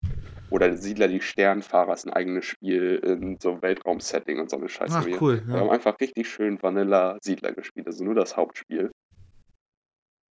[0.54, 4.96] Oder Siedler, die Sternfahrer, ist ein eigenes Spiel in so Weltraum-Setting und so eine Scheiße.
[5.00, 5.42] Ach, cool.
[5.46, 5.72] Wir haben Ja.
[5.72, 8.92] einfach richtig schön Vanilla Siedler gespielt, also nur das Hauptspiel.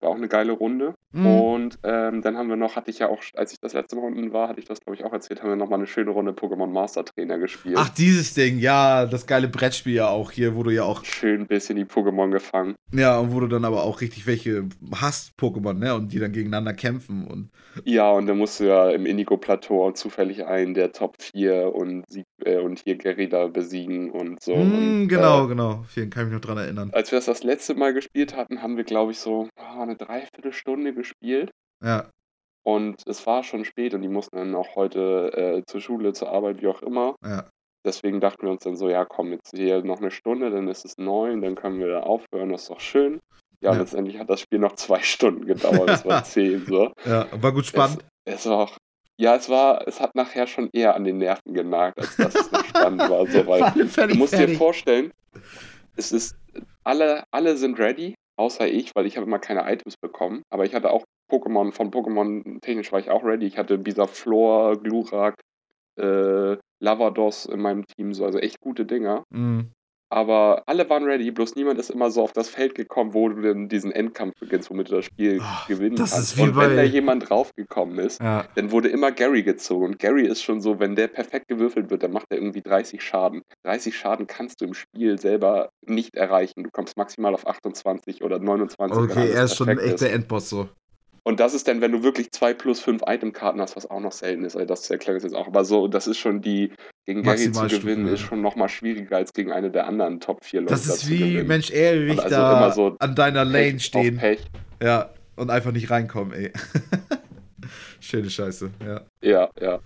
[0.02, 0.94] War auch eine geile Runde.
[1.12, 1.26] Mhm.
[1.26, 4.06] Und ähm, dann haben wir noch, hatte ich ja auch, als ich das letzte Mal
[4.06, 6.32] unten war, hatte ich das glaube ich auch erzählt, haben wir nochmal eine schöne Runde
[6.32, 7.76] Pokémon Master Trainer gespielt.
[7.78, 11.42] Ach, dieses Ding, ja, das geile Brettspiel ja auch hier, wo du ja auch Schön
[11.42, 12.74] ein bisschen die Pokémon gefangen.
[12.92, 15.94] Ja, und wo du dann aber auch richtig welche hast, Pokémon, ne?
[15.94, 17.50] Und die dann gegeneinander kämpfen und.
[17.84, 22.04] Ja, und dann musst du ja im Indigo-Plateau auch zufällig einen der Top 4 und,
[22.44, 24.54] äh, und hier Gerida besiegen und so.
[24.54, 25.84] Hm, und, genau, Äh, genau.
[25.88, 26.90] Vielen kann ich mich noch dran erinnern.
[26.92, 30.06] als wir das das letzte Mal gespielt hatten, haben wir, glaube ich, so ah, eine
[30.06, 31.50] Dreiviertelstunde gespielt.
[31.84, 32.10] Ja.
[32.64, 36.30] Und es war schon spät und die mussten dann auch heute äh, zur Schule, zur
[36.30, 37.16] Arbeit, wie auch immer.
[37.24, 37.48] Ja.
[37.84, 40.84] Deswegen dachten wir uns dann so, ja komm, jetzt hier noch eine Stunde, dann ist
[40.84, 43.18] es neun, dann können wir aufhören, das ist doch schön.
[43.60, 43.78] Ja, Ja.
[43.80, 46.92] letztendlich hat das Spiel noch zwei Stunden gedauert, es war zehn so.
[47.04, 48.04] Ja, war gut spannend.
[48.24, 48.76] Es, es war auch,
[49.18, 52.52] ja, es war, es hat nachher schon eher an den Nerven genagt, als dass es
[52.52, 53.26] noch spannend war.
[53.26, 54.58] So, weil völlig du musst dir fertig.
[54.58, 55.10] vorstellen,
[55.96, 56.36] es ist,
[56.84, 60.42] alle, alle sind ready, außer ich, weil ich habe immer keine Items bekommen.
[60.50, 63.46] Aber ich hatte auch Pokémon, von Pokémon technisch war ich auch ready.
[63.46, 65.36] Ich hatte Bisaflor, Glurak,
[65.98, 69.24] äh, Lavados in meinem Team, so, also echt gute Dinger.
[69.30, 69.72] Mhm.
[70.12, 73.40] Aber alle waren ready, bloß niemand ist immer so auf das Feld gekommen, wo du
[73.40, 76.32] denn diesen Endkampf beginnst, womit du das Spiel Ah, gewinnen das kannst.
[76.32, 78.44] ist wie Und wenn da jemand draufgekommen ist, Ja.
[78.54, 79.86] dann wurde immer Gary gezogen.
[79.86, 83.00] Und Gary ist schon so, wenn der perfekt gewürfelt wird, dann macht er irgendwie 30
[83.02, 83.40] Schaden.
[83.64, 86.62] 30 Schaden kannst du im Spiel selber nicht erreichen.
[86.64, 88.96] Du kommst maximal auf 28 oder 29.
[88.98, 90.68] wenn Okay, er ist schon ein echter Endboss so.
[91.24, 94.12] Und das ist dann, wenn du wirklich 2 plus 5 Itemkarten hast, was auch noch
[94.12, 94.56] selten ist.
[94.56, 95.46] Also das erkläre ich jetzt auch.
[95.46, 96.72] Aber so, das ist schon die,
[97.06, 98.14] gegen Gary zu gewinnen, ja.
[98.14, 100.72] ist schon nochmal schwieriger als gegen eine der anderen Top 4 Leute.
[100.72, 101.42] Das ist wie.
[101.42, 104.16] Mensch Ehrlich Und also da immer so an deiner Lane Pech auf stehen.
[104.16, 104.40] Pech.
[104.82, 106.52] Ja, und einfach nicht reinkommen, ey.
[108.00, 109.00] Schöne Scheiße, ja.
[109.22, 109.80] Ja, ja.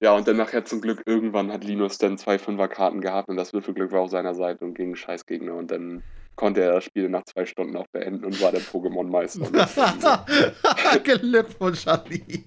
[0.00, 3.52] Ja, und dann nachher zum Glück irgendwann hat Linus dann zwei Fünfer-Karten gehabt und das
[3.52, 6.02] Würfelglück war auf seiner Seite und gegen Scheißgegner und dann
[6.36, 9.50] konnte er das Spiel nach zwei Stunden auch beenden und war der Pokémon-Meister.
[11.04, 12.44] Glückwunsch, Ali.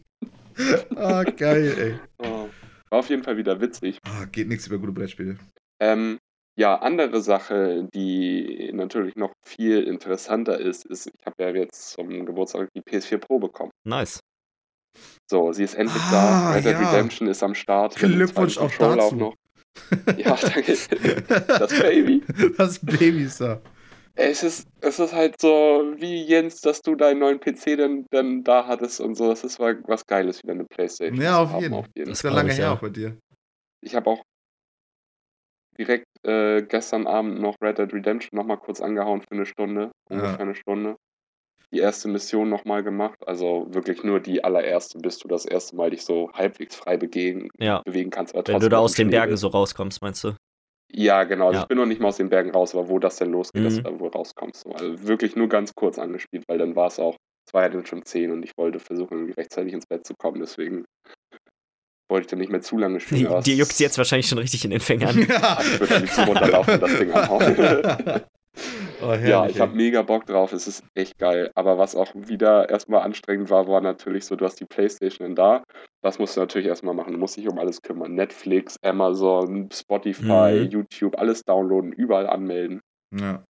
[0.96, 2.00] Ah, geil, ey.
[2.28, 2.50] Oh,
[2.90, 4.00] War auf jeden Fall wieder witzig.
[4.06, 5.38] Ah, geht nichts über gute Brettspiele.
[5.80, 6.18] Ähm,
[6.58, 12.26] ja, andere Sache, die natürlich noch viel interessanter ist, ist, ich habe ja jetzt zum
[12.26, 13.72] Geburtstag die PS4 Pro bekommen.
[13.86, 14.20] Nice.
[15.30, 16.52] So, sie ist endlich Ah, da.
[16.54, 16.90] Red Dead ja.
[16.90, 17.96] Redemption ist am Start.
[17.96, 19.16] Glückwunsch auch dazu.
[19.16, 19.36] noch.
[20.18, 20.74] Ja, danke.
[21.48, 22.24] Das Baby.
[22.58, 23.62] Das Baby ist da.
[24.20, 28.44] Es ist, es ist halt so wie Jens, dass du deinen neuen PC dann, dann
[28.44, 29.32] da hattest und so.
[29.32, 31.22] Es ist wa- was Geiles, wieder eine Playstation.
[31.22, 31.74] Ja, auf jeden.
[31.76, 32.10] Auf jeden.
[32.10, 32.74] Das ist Das ja lange her ja.
[32.74, 33.16] auch bei dir.
[33.84, 34.24] Ich habe auch
[35.78, 40.32] direkt äh, gestern Abend noch Red Dead Redemption nochmal kurz angehauen für eine Stunde, ungefähr
[40.34, 40.40] Ja.
[40.40, 40.96] eine Stunde.
[41.72, 45.90] Die erste Mission nochmal gemacht, also wirklich nur die allererste, bis du das erste Mal
[45.92, 47.82] dich so halbwegs frei begehen, Ja.
[47.86, 48.34] bewegen kannst.
[48.34, 50.34] Wenn du da aus den Bergen so rauskommst, meinst du?
[50.92, 51.48] Ja, genau.
[51.48, 51.62] Also Ja.
[51.64, 53.74] ich bin noch nicht mal aus den Bergen raus, aber wo das denn losgeht, dass
[53.76, 53.84] Mhm.
[53.84, 54.62] du da wohl rauskommst.
[54.62, 54.72] So.
[54.72, 57.16] Also wirklich nur ganz kurz angespielt, weil dann war es auch,
[57.48, 60.14] es war ja dann schon 10 und ich wollte versuchen, irgendwie rechtzeitig ins Bett zu
[60.18, 60.86] kommen, deswegen
[62.10, 63.42] wollte ich dann nicht mehr zu lange spielen.
[63.44, 65.18] Dir juckt jetzt wahrscheinlich schon richtig in den Fingern.
[65.30, 65.58] Ja.
[65.62, 68.22] Ich würde am liebsten runterlaufen das Ding anhauen.
[69.02, 70.54] Oh, ja, ich habe mega Bock drauf.
[70.54, 71.52] Es ist echt geil.
[71.54, 75.64] Aber was auch wieder erstmal anstrengend war, war natürlich so, du hast die Playstation da.
[76.02, 77.14] Das musst du natürlich erstmal machen.
[77.14, 78.16] Du musst dich um alles kümmern.
[78.16, 80.70] Netflix, Amazon, Spotify, Mhm.
[80.72, 82.82] YouTube, alles downloaden, überall anmelden.
[83.14, 83.44] Ja.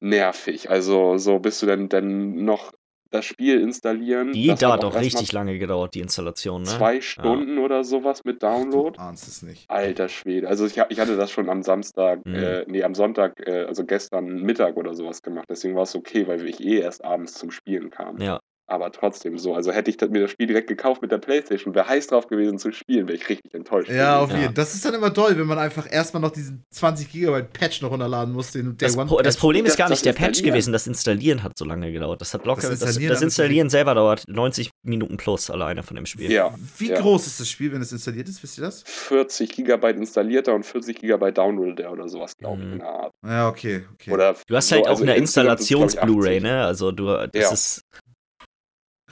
[0.00, 0.68] Nervig.
[0.68, 2.72] Also so bist du denn dann noch
[3.10, 4.32] das Spiel installieren.
[4.32, 6.68] Die das da hat auch erstmal richtig lange gedauert, die Installation, ne?
[6.68, 8.96] Zwei Stunden oder sowas mit Download.
[8.96, 9.70] Du ahnst es nicht.
[9.70, 10.48] Alter Schwede.
[10.48, 12.34] Also ich, ich hatte das schon am Samstag, Mhm.
[12.34, 15.46] äh, nee, am Sonntag, äh, also gestern Mittag oder sowas gemacht.
[15.48, 18.18] Deswegen war es okay, weil ich eh erst abends zum Spielen kam.
[18.20, 18.40] Ja.
[18.68, 19.54] Aber trotzdem so.
[19.54, 22.26] Also hätte ich das- mir das Spiel direkt gekauft mit der Playstation, wäre heiß drauf
[22.26, 23.88] gewesen zu spielen, wäre ich richtig enttäuscht.
[23.90, 24.54] Ja, auf jeden Fall.
[24.54, 27.92] Das ist dann immer toll, wenn man einfach erstmal noch diesen 20 Gigabyte Patch noch
[27.92, 28.50] runterladen muss.
[28.50, 29.40] Den Day Das, One Pro das Patch.
[29.40, 32.20] Problem ist Das- gar das nicht der Patch gewesen, das Installieren hat so lange gedauert.
[32.20, 35.94] Das hat locker, Das das, Installieren das, Installieren selber dauert 90 Minuten plus alleine von
[35.94, 36.32] dem Spiel.
[36.32, 36.52] Ja.
[36.78, 37.00] Wie ja.
[37.00, 38.42] groß ist das Spiel, wenn es installiert ist?
[38.42, 38.82] Wisst ihr das?
[38.84, 42.82] 40 Gigabyte installierter und 40 Gigabyte downloadeder oder sowas, glaube ich, Mhm.
[43.30, 43.84] Ja, okay.
[43.94, 44.10] okay.
[44.10, 46.42] Oder Du hast so, halt auch also eine Installations-Blu-ray, 80.
[46.42, 46.64] ne?
[46.64, 47.52] Also du, das Ja.
[47.52, 47.82] ist,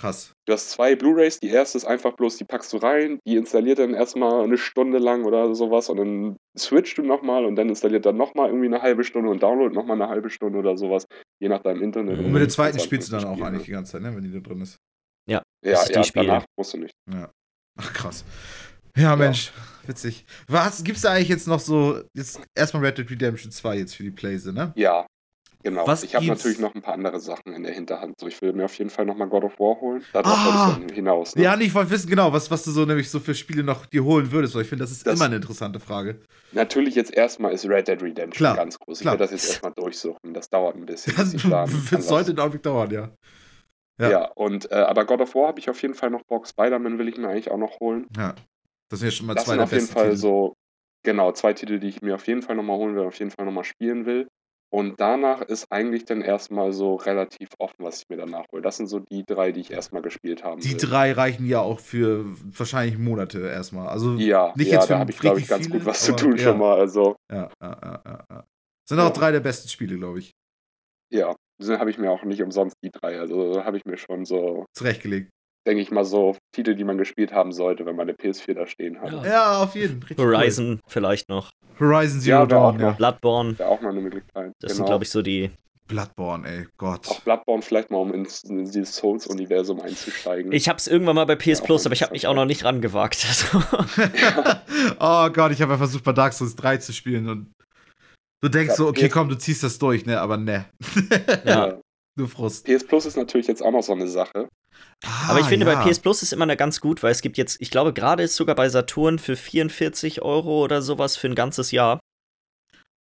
[0.05, 0.35] Krass.
[0.47, 3.79] Du hast zwei Blu-Rays, die erste ist einfach bloß, die packst du rein, die installiert
[3.79, 8.05] dann erstmal eine Stunde lang oder sowas und dann switcht du nochmal und dann installiert
[8.05, 11.07] dann nochmal irgendwie eine halbe Stunde und download nochmal eine halbe Stunde oder sowas,
[11.41, 12.19] je nach deinem Internet.
[12.19, 14.15] Und mit der zweiten halt spielst du dann auch spielen, eigentlich die ganze Zeit, ne?
[14.15, 14.77] wenn die da drin ist.
[15.27, 16.27] Ja, Das ist die ja, Spiele.
[16.27, 16.93] danach musst du nicht.
[17.79, 18.27] Ach, krass.
[18.99, 19.53] Ja, Mensch,
[19.87, 20.27] witzig.
[20.49, 22.03] Was gibt's da eigentlich jetzt noch so?
[22.13, 24.75] Jetzt erstmal Red Dead Redemption 2 jetzt für die Playse, ne?
[24.77, 25.07] Ja,
[25.65, 25.85] genau.
[25.89, 28.15] Was ich habe natürlich noch ein paar andere Sachen in der Hinterhand.
[28.21, 30.05] So, ich will mir auf jeden Fall nochmal God of War holen.
[30.13, 30.77] Darauf Ah!
[30.77, 31.35] wollte ich hinaus.
[31.35, 31.43] Ne?
[31.43, 33.87] Ja, nee, ich wollte wissen, genau, was, was du so nämlich so für Spiele noch
[33.87, 36.21] dir holen würdest, weil ich finde, das ist Das- immer eine interessante Frage.
[36.53, 39.01] Natürlich jetzt erstmal ist Red Dead Redemption Klar, ganz groß.
[39.01, 40.33] Ich werde das jetzt erstmal durchsuchen.
[40.35, 41.15] Das dauert ein bisschen.
[41.17, 41.33] Das
[41.91, 43.11] das sollte einen Augenblick dauern, ja.
[44.01, 44.25] Ja, ja.
[44.35, 46.47] und äh, aber God of War habe ich auf jeden Fall noch Bock.
[46.49, 48.07] Spider-Man will ich mir eigentlich auch noch holen.
[48.17, 48.35] Ja.
[48.91, 50.17] Das sind ja schon mal Das zwei sind der auf jeden Fall Titel.
[50.17, 50.55] so,
[51.05, 53.45] genau, zwei Titel, die ich mir auf jeden Fall nochmal holen will, auf jeden Fall
[53.47, 54.29] nochmal spielen will.
[54.75, 58.61] Und danach ist eigentlich dann erstmal so relativ offen, was ich mir danach hole.
[58.61, 60.79] Das sind so die drei, die ich erstmal gespielt haben Die will.
[60.79, 63.87] drei reichen ja auch für wahrscheinlich Monate erstmal.
[63.87, 66.03] Also, Ja, Nicht ja jetzt für da habe ich, glaube ich, ganz viele, gut was
[66.03, 66.43] zu tun ja.
[66.43, 66.77] schon mal.
[66.77, 68.45] Also, ja, ja, ja, ja.
[68.89, 70.33] Sind auch drei der besten Spiele, glaube ich.
[71.13, 73.21] ja, so habe ich mir auch nicht umsonst die drei.
[73.21, 75.31] Also habe ich mir schon so, Zurechtgelegt.
[75.67, 78.67] Denke ich mal, so Titel, die man gespielt haben sollte, wenn man eine PS4 da
[78.67, 79.13] stehen hat.
[79.13, 79.25] Ja.
[79.27, 80.17] Ja, auf jeden Fall.
[80.17, 81.51] Horizon vielleicht noch,
[81.81, 82.91] Horizon Zero Ja, Dawn, ja.
[82.93, 84.53] Bloodborne, Wäre auch mal eine Möglichkeit.
[84.61, 84.89] das sind Genau.
[84.89, 85.51] glaube ich so die.
[85.87, 87.07] Bloodborne, ey, Gott.
[87.09, 90.51] Auch Bloodborne vielleicht mal, um ins, in dieses Souls-Universum einzusteigen.
[90.51, 92.65] Ich hab's irgendwann mal bei PS Ja, Plus, aber ich habe mich auch noch nicht
[92.65, 93.27] rangewagt.
[93.29, 93.63] Also,
[94.99, 97.53] oh Gott, ich habe ja versucht, bei Dark Souls 3 zu spielen und
[98.43, 100.21] du denkst Ja, so, okay, komm, du ziehst das durch, ne?
[100.21, 100.65] Aber ne.
[101.45, 101.79] ja.
[102.17, 102.21] Ja.
[102.23, 102.65] Nur Frust.
[102.67, 104.49] PS Plus ist natürlich jetzt auch noch so eine Sache.
[105.29, 105.75] Aber ich Ah, finde, ja.
[105.83, 108.23] bei PS Plus ist immer eine ganz gut, weil es gibt jetzt, ich glaube, gerade
[108.23, 112.01] ist sogar bei Saturn für 44 Euro oder sowas für ein ganzes Jahr.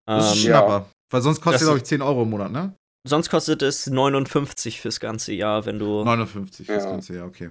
[0.07, 0.59] Das ist Ähm, ja.
[0.59, 0.91] Schnapper.
[1.11, 2.75] Weil sonst kostet Das- glaube ich, 10 Euro im Monat, ne?
[3.07, 6.05] sonst kostet es 59 fürs ganze Jahr, wenn du.
[6.05, 6.91] 59 fürs Ja.
[6.91, 7.51] ganze Jahr, okay.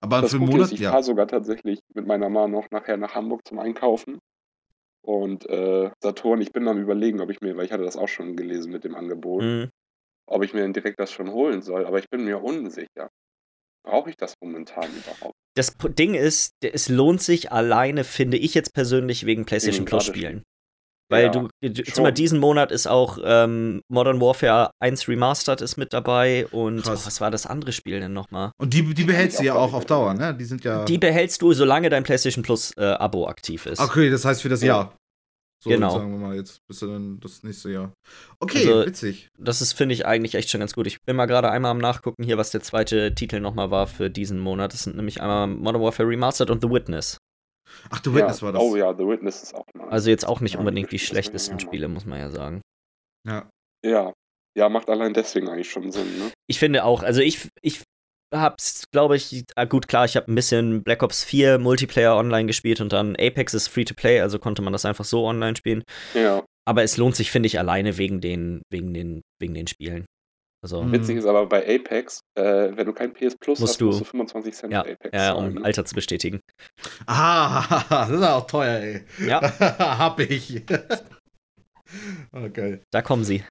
[0.00, 0.90] Aber Das für einen Monat, ist, ich ja.
[0.92, 4.18] fahre sogar tatsächlich mit meiner Mama noch nachher nach Hamburg zum Einkaufen.
[5.02, 8.08] Und äh, Saturn, ich bin am überlegen, ob ich mir, weil ich hatte das auch
[8.08, 9.70] schon gelesen mit dem Angebot, Mhm.
[10.28, 11.86] Ob ich mir dann direkt das schon holen soll.
[11.86, 13.08] Aber ich bin mir unsicher.
[13.84, 15.34] Brauche ich das momentan überhaupt?
[15.56, 20.04] Das Ding ist, es lohnt sich alleine, finde ich jetzt persönlich, wegen PlayStation Wegen Plus
[20.04, 20.42] Spielen.
[21.10, 22.02] Weil Ja, du, du jetzt schon.
[22.02, 26.90] mal diesen Monat ist auch ähm, Modern Warfare 1 Remastered ist mit dabei und oh,
[26.92, 28.52] was war das andere Spiel denn nochmal?
[28.60, 30.34] Und die, die behältst du ja auch auf Dauer, ne?
[30.34, 30.84] Die sind ja.
[30.84, 33.80] Die behältst du, solange dein PlayStation Plus äh, Abo aktiv ist.
[33.80, 34.66] okay, das heißt für das Ja.
[34.66, 34.96] Jahr.
[35.62, 35.90] So, Genau.
[35.90, 37.92] sagen wir mal jetzt, bis dann das nächste Jahr.
[38.38, 39.28] Okay, Also- witzig.
[39.38, 40.86] Das ist, finde ich, eigentlich echt schon ganz gut.
[40.86, 44.08] Ich bin mal gerade einmal am Nachgucken hier, was der zweite Titel nochmal war für
[44.08, 44.72] diesen Monat.
[44.72, 47.18] Das sind nämlich einmal Modern Warfare Remastered und The Witness.
[47.90, 48.16] Ach, The Ja.
[48.16, 48.62] Witness war das.
[48.62, 49.90] Oh ja, The Witness ist auch nice.
[49.90, 51.68] Also jetzt auch nicht Ja, unbedingt die schlechtesten ja mal.
[51.68, 52.60] Spiele, muss man ja sagen.
[53.26, 53.50] Ja.
[53.84, 54.12] Ja.
[54.56, 56.32] Ja, macht allein deswegen eigentlich schon Sinn, ne?
[56.48, 57.82] Ich finde auch, also ich, ich
[58.34, 62.46] hab's, glaube ich, ah, gut, klar, ich habe ein bisschen Black Ops 4 Multiplayer online
[62.46, 65.56] gespielt und dann Apex ist free to play, also konnte man das einfach so online
[65.56, 65.82] spielen.
[66.14, 66.44] Ja.
[66.66, 70.04] Aber es lohnt sich, finde ich, alleine wegen den, wegen den, wegen den Spielen.
[70.62, 70.92] Also, Mhm.
[70.92, 72.42] Witzig ist aber bei Apex, äh,
[72.76, 75.16] wenn du kein PS Plus Musst hast, du- musst du 25 Cent ja, für Apex
[75.16, 75.36] zahlen.
[75.46, 75.64] um ne?
[75.64, 76.40] Alter zu bestätigen.
[77.06, 79.04] Ah, das ist auch teuer, ey.
[79.26, 79.40] Ja,
[79.78, 80.62] Hab ich.
[82.32, 82.82] oh, geil.
[82.90, 83.44] da kommen sie.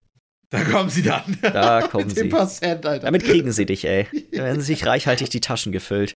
[0.49, 1.37] Da kommen sie dann.
[1.41, 2.29] Da kommen Mit dem sie.
[2.29, 3.05] Prozent, Alter.
[3.05, 4.07] Damit kriegen sie dich, ey.
[4.31, 6.13] Da werden sich reichhaltig die Taschen gefüllt.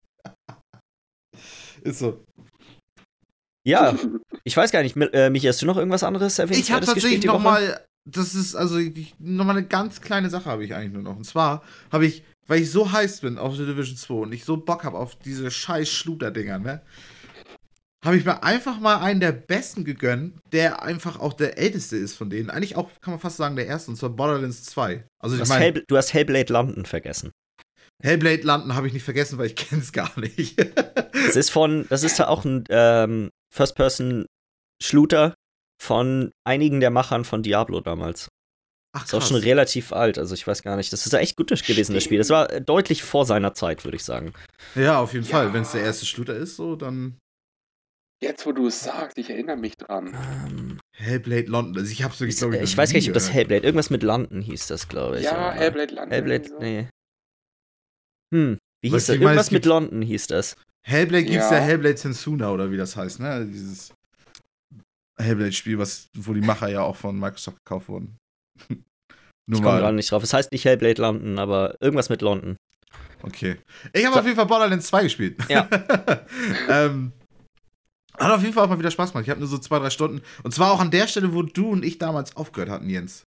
[1.81, 2.23] Ist so.
[3.67, 3.95] Ja,
[4.43, 7.23] ich weiß gar nicht, äh, Michi, hast du noch irgendwas anderes Ich habe tatsächlich gespielt
[7.23, 7.43] die noch Woche?
[7.43, 11.03] mal, das ist also ich, noch mal eine ganz kleine Sache habe ich eigentlich nur
[11.03, 11.17] noch.
[11.17, 14.45] Und zwar habe ich, weil ich so heiß bin auf The Division 2 und ich
[14.45, 16.81] so Bock habe auf diese scheiß Schluter-Dinger, ne?
[18.03, 22.15] Habe ich mir einfach mal einen der besten gegönnt, der einfach auch der älteste ist
[22.15, 22.49] von denen.
[22.49, 25.05] Eigentlich auch, kann man fast sagen, der erste, und zwar Borderlands 2.
[25.21, 27.31] Also Du ich Hellbl- du hast Hellblade London vergessen.
[28.01, 30.57] Hellblade landen habe ich nicht vergessen, weil ich kenne es gar nicht.
[31.13, 35.35] Das ist von, das ist auch ein ähm, First-Person-Shooter
[35.81, 38.29] von einigen der Machern von Diablo damals.
[38.93, 40.91] Ach, Ist auch schon relativ alt, also ich weiß gar nicht.
[40.91, 42.17] Das ist echt gut gewesen, das Spiel.
[42.17, 44.33] Das war äh, deutlich vor seiner Zeit, würde ich sagen.
[44.75, 45.31] Ja, auf jeden Ja.
[45.31, 45.53] Fall.
[45.53, 47.17] Wenn es der erste Shooter ist, so, dann
[48.23, 50.15] Jetzt, wo du es sagst, ich erinnere mich dran.
[50.47, 51.77] Ähm, Hellblade London.
[51.79, 53.31] Also ich habe so, ich, glaub ich weiß gar nicht, ob das.
[53.33, 55.23] Hellblade, irgendwas mit London hieß das, glaube ich.
[55.25, 56.11] Ja, aber- Hellblade Land.
[56.11, 56.59] Hellblade, so.
[56.59, 56.87] nee.
[58.33, 59.15] Hm, wie Was hieß das?
[59.15, 60.55] Irgendwas es mit London hieß das.
[60.87, 61.63] Hellblade gibt's ja, Ja.
[61.63, 63.45] Hellblade Sensuna oder wie das heißt, ne?
[63.45, 63.91] Dieses
[65.19, 68.17] Hellblade-Spiel, was, wo die Macher ja auch von Microsoft gekauft wurden.
[68.69, 70.23] Nur Ich komme gerade nicht drauf.
[70.23, 72.55] Es heißt nicht Hellblade London, aber irgendwas mit London.
[73.23, 73.57] Okay.
[73.93, 74.19] Ich habe So.
[74.19, 75.37] auf jeden Fall Borderlands 2 gespielt.
[75.49, 75.67] Ja.
[76.69, 77.11] ähm,
[78.17, 79.23] hat auf jeden Fall auch mal wieder Spaß gemacht.
[79.25, 80.21] Ich habe nur so zwei, drei Stunden.
[80.43, 83.23] Und zwar auch an der Stelle, wo du und ich damals aufgehört hatten, Jens.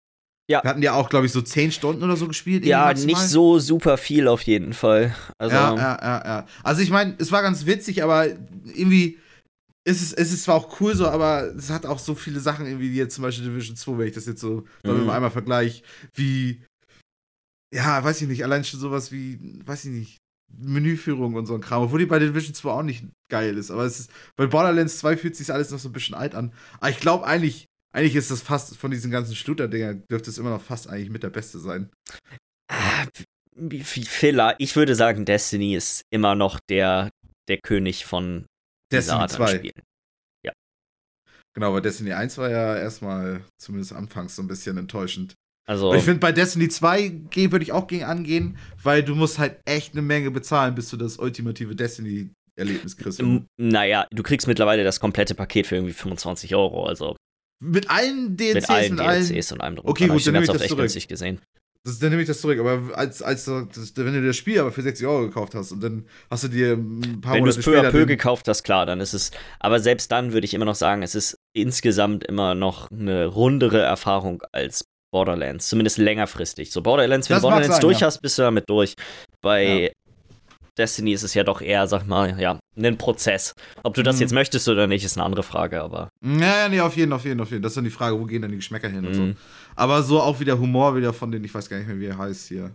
[0.50, 0.62] Ja.
[0.62, 2.66] Wir hatten ja auch, glaube ich, so zehn Stunden oder so gespielt.
[2.66, 3.26] Ja, nicht maximal.
[3.28, 5.14] so super viel auf jeden Fall.
[5.38, 6.46] Also, ja, ja, ja, ja.
[6.62, 9.18] Also ich meine, es war ganz witzig, aber irgendwie
[9.86, 12.66] ist es, es ist zwar auch cool so, aber es hat auch so viele Sachen,
[12.66, 15.06] irgendwie, wie jetzt zum Beispiel Division 2, wenn ich das jetzt so, Mhm.
[15.06, 15.82] mal einmal vergleich,
[16.14, 16.62] wie,
[17.74, 20.18] ja, weiß ich nicht, allein schon sowas wie, weiß ich nicht,
[20.58, 23.84] Menüführung und so ein Kram, obwohl die bei Division 2 auch nicht geil ist, aber
[23.84, 26.52] es ist, bei Borderlands 2 fühlt sich alles noch so ein bisschen alt an.
[26.78, 30.50] Aber ich glaube eigentlich, eigentlich ist das fast von diesen ganzen Shooter-Dingern, dürfte es immer
[30.50, 31.90] noch fast eigentlich mit der Beste sein.
[32.70, 33.06] ah,
[33.82, 34.56] Fehler.
[34.58, 37.10] Ich würde sagen, Destiny ist immer noch der,
[37.48, 38.46] der König von
[38.92, 39.56] Destiny Art an 2.
[39.56, 39.82] Spielen.
[41.54, 45.34] Genau, weil Destiny 1 war ja erstmal, zumindest anfangs, so ein bisschen enttäuschend.
[45.66, 49.14] Also, Und ich finde, bei Destiny 2 geh- würde ich auch gegen angehen, weil du
[49.14, 53.22] musst halt echt eine Menge bezahlen, bis du das ultimative Destiny-Erlebnis kriegst.
[53.58, 56.84] naja, du kriegst mittlerweile das komplette Paket für irgendwie 25 Euro.
[56.86, 57.16] Also
[57.62, 59.26] mit allen DLCs, mit allen allen.
[59.26, 59.88] DLCs und allem drum.
[59.88, 61.08] Okay, gut, dann den nehme ich das zurück.
[61.08, 61.40] gesehen.
[61.86, 62.58] Das, dann nehme ich das zurück.
[62.58, 65.82] Aber als, als das, wenn du das Spiel aber für 60 Euro gekauft hast und
[65.82, 68.86] dann hast du dir ein paar Wenn du es peu à peu gekauft hast, klar,
[68.86, 69.30] dann ist es.
[69.60, 73.80] Aber selbst dann würde ich immer noch sagen, es ist insgesamt immer noch eine rundere
[73.80, 75.68] Erfahrung als Borderlands.
[75.68, 76.72] Zumindest längerfristig.
[76.72, 78.08] So Borderlands, wenn Das du Borderlands sein, durch ja.
[78.08, 78.94] hast, bist du damit durch.
[79.40, 79.92] Bei
[80.76, 83.54] Destiny ist es ja doch eher, sag mal, ja, ein Prozess.
[83.84, 84.22] Ob du das Mhm.
[84.22, 86.08] jetzt möchtest oder nicht, ist eine andere Frage, aber.
[86.24, 87.62] Ja, ja, nee, auf jeden, auf jeden, auf jeden.
[87.62, 89.22] Das ist dann die Frage, wo gehen dann die Geschmäcker hin und so.
[89.22, 89.36] Mhm.
[89.76, 92.18] Aber so auch wieder Humor wieder von den, ich weiß gar nicht mehr, wie er
[92.18, 92.72] heißt hier.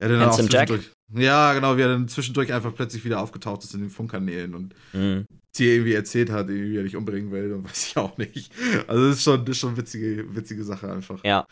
[0.00, 0.68] Ja, dann auch Jack?
[0.68, 0.90] zwischendurch.
[1.14, 4.74] Ja, genau, wie er dann zwischendurch einfach plötzlich wieder aufgetaucht ist in den Funkkanälen und
[4.92, 5.24] Mhm.
[5.56, 8.52] dir irgendwie erzählt hat, wie er dich umbringen will und weiß ich auch nicht.
[8.86, 11.24] Also das ist schon, das ist schon eine witzige, witzige Sache einfach.
[11.24, 11.46] Ja.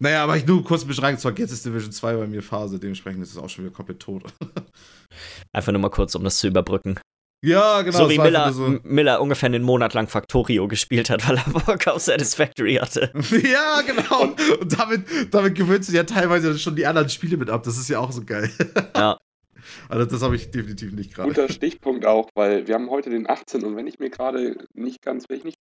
[0.00, 1.40] Naja, aber ich nur kurz bisschen reingezockt.
[1.40, 4.22] Jetzt ist Division 2 bei mir Phase, dementsprechend ist es auch schon wieder komplett tot.
[5.52, 7.00] Einfach nur mal kurz, um das zu überbrücken.
[7.44, 7.96] Ja, genau.
[7.98, 11.86] so wie Miller, M- Miller ungefähr einen Monat lang Factorio gespielt hat, weil er Bock
[11.86, 13.10] auf Satisfactory hatte.
[13.14, 13.36] So.
[13.36, 14.22] ja, genau.
[14.60, 17.62] Und damit, damit gewöhnst du ja teilweise schon die anderen Spiele mit ab.
[17.62, 18.50] Das ist ja auch so geil.
[18.96, 19.16] Ja.
[19.90, 21.28] Also das habe ich definitiv nicht gerade.
[21.28, 23.64] Guter Stichpunkt auch, weil wir haben heute den 18.
[23.64, 25.56] und wenn ich mir gerade nicht ganz, wenn ich nicht,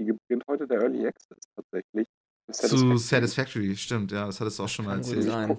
[0.00, 2.06] die beginnt heute der Early Access tatsächlich.
[2.46, 2.98] Das Zu Satisfactory.
[2.98, 5.24] Satisfactory, stimmt, ja, das hattest du auch schon mal erzählt.
[5.24, 5.58] sein.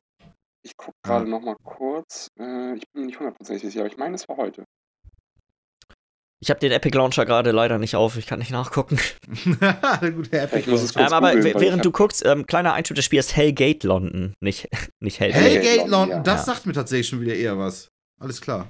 [0.64, 1.12] Ich gucke Ja.
[1.20, 2.28] gerade noch mal kurz.
[2.40, 4.64] Äh, ich bin mir nicht hundertprozentig sicher, aber ich meine, es war heute.
[6.46, 9.00] Ich habe den Epic Launcher gerade leider nicht auf, ich kann nicht nachgucken.
[9.60, 10.60] Der gute Epic.
[10.60, 11.08] Ich muss es Launcher.
[11.08, 14.70] Ähm, aber googeln, während du guckst, ähm, kleiner Einschub, das Spiel ist Hellgate London, nicht,
[15.00, 15.42] nicht Hellgate.
[15.42, 16.54] Hellgate Hellgate London, London, das ja.
[16.54, 17.88] sagt mir tatsächlich schon wieder eher was.
[18.22, 18.68] Alles klar.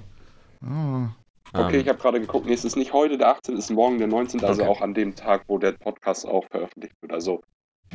[0.64, 1.08] Oh.
[1.52, 3.70] Okay, Ähm, ich habe gerade geguckt, nee, es ist nicht heute der 18., es ist
[3.70, 4.70] morgen der 19., also Okay.
[4.70, 7.12] auch an dem Tag, wo der Podcast auch veröffentlicht wird.
[7.12, 7.42] Also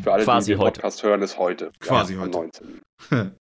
[0.04, 0.80] für alle, Quasi die den heute.
[0.80, 1.72] Podcast hören, ist heute.
[1.80, 2.52] Quasi am heute.
[3.10, 3.32] 19.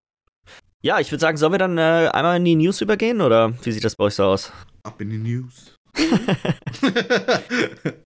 [0.82, 3.72] ja, ich würde sagen, sollen wir dann äh, einmal in die News übergehen oder wie
[3.72, 4.50] sieht das bei euch so aus?
[4.84, 5.76] Ab in die News.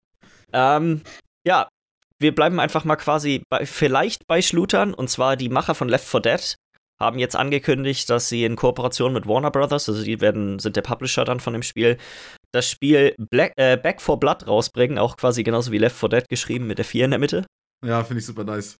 [0.55, 1.03] Ähm,
[1.45, 1.69] ja,
[2.21, 4.95] wir bleiben einfach mal quasi bei, vielleicht bei Schlutern.
[4.95, 6.55] Und zwar die Macher von Left 4 Dead
[7.01, 10.83] haben jetzt angekündigt, dass sie in Kooperation mit Warner Brothers, also die werden, sind der
[10.83, 11.99] Publisher dann von dem Spiel,
[12.53, 16.29] das Spiel Black, äh, Back 4 Blood rausbringen, auch quasi genauso wie Left 4 Dead
[16.29, 17.45] geschrieben mit der 4 in der Mitte.
[17.85, 18.77] ja, finde ich super nice.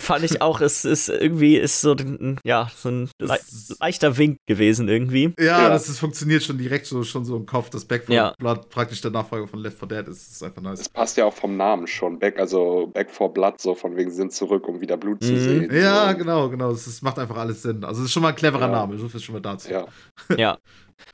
[0.00, 3.38] Fand ich auch, es ist irgendwie ist so, ein- ja, so ein le
[3.78, 5.34] leichter Wink gewesen irgendwie.
[5.38, 5.68] Ja, Ja.
[5.68, 8.34] das ist, funktioniert schon direkt so, schon so im Kopf, dass Back 4 Ja.
[8.38, 10.26] Blood praktisch der Nachfolger von Left 4 Dead ist.
[10.28, 10.80] Das ist einfach nice.
[10.80, 12.18] Es passt ja auch vom Namen schon.
[12.18, 15.38] Back, also Back for Blood, so von wegen sind zurück, um wieder Blut zu Mhm.
[15.38, 15.74] sehen.
[15.76, 16.16] Ja, so.
[16.16, 16.70] genau, genau.
[16.72, 17.84] Das, das macht einfach alles Sinn.
[17.84, 18.68] Also, es ist schon mal ein cleverer Ja.
[18.68, 18.96] Name.
[18.98, 19.70] So viel schon mal dazu.
[19.70, 19.86] Ja.
[20.38, 20.58] Ja.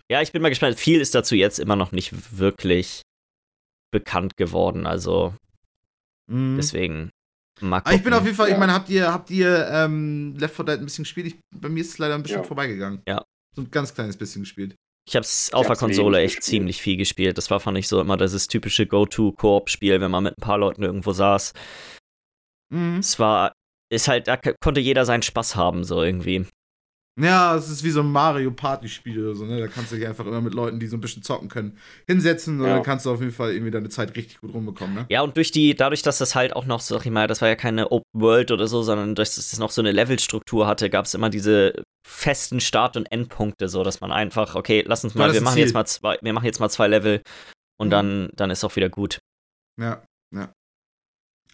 [0.09, 0.79] Ja, ich bin mal gespannt.
[0.79, 3.03] Viel ist dazu jetzt immer noch nicht wirklich
[3.91, 4.87] bekannt geworden.
[4.87, 5.35] Also
[6.31, 6.57] Mhm.
[6.59, 7.11] deswegen
[7.61, 8.19] mal Aber ich bin gucken.
[8.19, 11.05] auf jeden Fall, ich meine, habt ihr, habt ihr ähm, Left 4 Dead ein bisschen
[11.05, 11.27] gespielt?
[11.29, 12.45] Ich, bei mir ist es leider ein bisschen Ja.
[12.45, 13.03] vorbeigegangen.
[13.09, 13.25] Ja.
[13.57, 14.75] So ein ganz kleines bisschen gespielt.
[15.09, 16.45] Ich hab's auf der Konsole echt gespielt.
[16.45, 17.39] ziemlich viel gespielt.
[17.39, 20.83] Das war, fand ich, so immer dieses typische Go-To-Koop-Spiel, wenn man mit ein paar Leuten
[20.83, 21.55] irgendwo saß.
[22.73, 22.99] Mhm.
[22.99, 23.53] Es war,
[23.91, 26.47] ist halt, da konnte jeder seinen Spaß haben, so irgendwie.
[27.21, 29.59] Ja, es ist wie so ein Mario Party-Spiel oder so, ne?
[29.59, 32.61] Da kannst du dich einfach immer mit Leuten, die so ein bisschen zocken können, hinsetzen
[32.61, 32.75] und Ja.
[32.75, 35.07] dann kannst du auf jeden Fall irgendwie deine Zeit richtig gut rumbekommen, ne?
[35.09, 37.49] Ja, und durch die, dadurch, dass das halt auch noch, sag ich mal, das war
[37.49, 41.07] ja keine Open World oder so, sondern dass es noch so eine Levelstruktur hatte, gab
[41.07, 45.33] es immer diese festen Start- und Endpunkte, so dass man einfach, okay, lass uns mal,
[45.33, 45.65] wir machen Ziel.
[45.65, 47.21] jetzt mal zwei, wir machen jetzt mal zwei Level
[47.81, 47.91] und Mhm.
[47.91, 49.19] dann, dann ist auch wieder gut.
[49.81, 50.53] Ja, ja.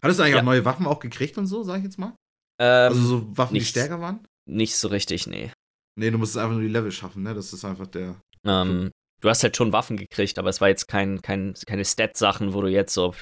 [0.03, 0.41] Hattest du eigentlich Ja.
[0.43, 2.13] auch neue Waffen auch gekriegt und so, sag ich jetzt mal?
[2.61, 3.71] Ähm, also so Waffen, die nichts.
[3.71, 4.21] stärker waren?
[4.47, 5.51] Nicht so richtig, nee.
[5.99, 7.35] Nee, du musstest einfach nur die Level schaffen, ne?
[7.35, 8.17] Das ist einfach der.
[8.45, 8.91] Ähm,
[9.21, 12.61] du hast halt schon Waffen gekriegt, aber es war jetzt kein, kein, keine Stat-Sachen, wo
[12.63, 13.15] du jetzt so,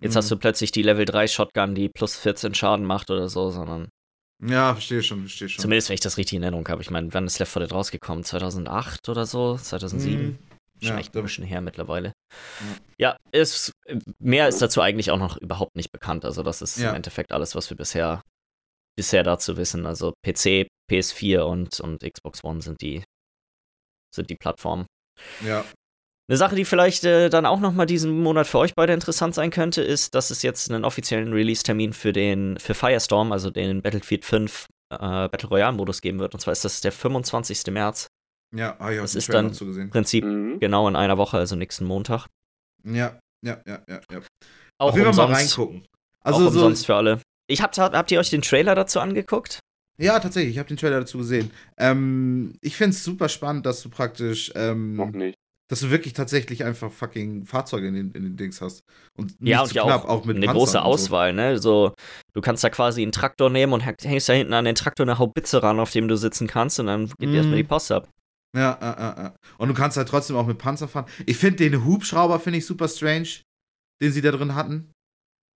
[0.00, 0.18] jetzt Mhm.
[0.18, 3.88] hast du plötzlich die Level 3 Shotgun, die plus 14 Schaden macht oder so, sondern
[4.46, 5.62] Ja, verstehe schon, verstehe schon.
[5.62, 6.82] zumindest, wenn ich das richtig in Erinnerung habe.
[6.82, 8.22] Ich meine, wann ist Left 4 Dead rausgekommen?
[8.24, 9.56] 2008 oder so?
[9.56, 10.26] 2007?
[10.26, 10.38] Mhm.
[10.82, 12.12] Schon Ja, echt ein bisschen her mittlerweile.
[12.98, 13.72] Ja, ist,
[14.18, 16.24] mehr ist dazu eigentlich auch noch überhaupt nicht bekannt.
[16.24, 16.90] Also, das ist Ja.
[16.90, 18.22] im Endeffekt alles, was wir bisher,
[18.96, 19.86] bisher dazu wissen.
[19.86, 23.02] Also, PC, PS4 und, und Xbox One sind die,
[24.14, 24.86] sind die Plattformen.
[25.44, 25.64] Ja.
[26.28, 29.34] Eine Sache, die vielleicht äh, dann auch noch mal diesen Monat für euch beide interessant
[29.34, 33.82] sein könnte, ist, dass es jetzt einen offiziellen Release-Termin für den für Firestorm, also den
[33.82, 34.96] Battlefield 5 äh,
[35.28, 36.34] Battle Royale-Modus geben wird.
[36.34, 37.66] Und zwar ist das der 25.
[37.72, 38.06] März.
[38.54, 39.52] Ja, habe ich auch Das ist dann-.
[39.52, 40.60] Im Prinzip Mhm.
[40.60, 42.26] genau in einer Woche, also nächsten Montag.
[42.84, 44.20] Ja, ja, ja, ja, ja.
[44.78, 45.86] Auch Auf jeden Fall mal umsonst, reingucken.
[46.22, 47.20] also Also auch so, umsonst für alle.
[47.50, 49.58] Ich habt, habt ihr euch den Trailer dazu angeguckt?
[49.98, 51.50] Ja, tatsächlich, ich habe den Trailer dazu gesehen.
[51.76, 55.34] Ähm, ich finde es super spannend, dass du praktisch, Noch ähm, nicht.
[55.68, 58.80] dass du wirklich tatsächlich einfach fucking Fahrzeuge in den, in den Dings hast.
[59.18, 60.78] Und nicht Ja, zu und ja knapp, auch, mit eine Panzern große so.
[60.78, 61.58] Auswahl, ne?
[61.58, 61.92] So,
[62.32, 65.18] du kannst da quasi einen Traktor nehmen und hängst da hinten an den Traktor eine
[65.18, 67.32] Haubitze ran, auf dem du sitzen kannst und dann geht Mhm.
[67.32, 68.08] dir erstmal die Post ab.
[68.56, 69.34] Ja, ja, ja, ja.
[69.58, 71.06] Und du kannst halt trotzdem auch mit Panzer fahren.
[71.26, 73.28] Ich finde den Hubschrauber finde ich super strange,
[74.02, 74.90] den sie da drin hatten.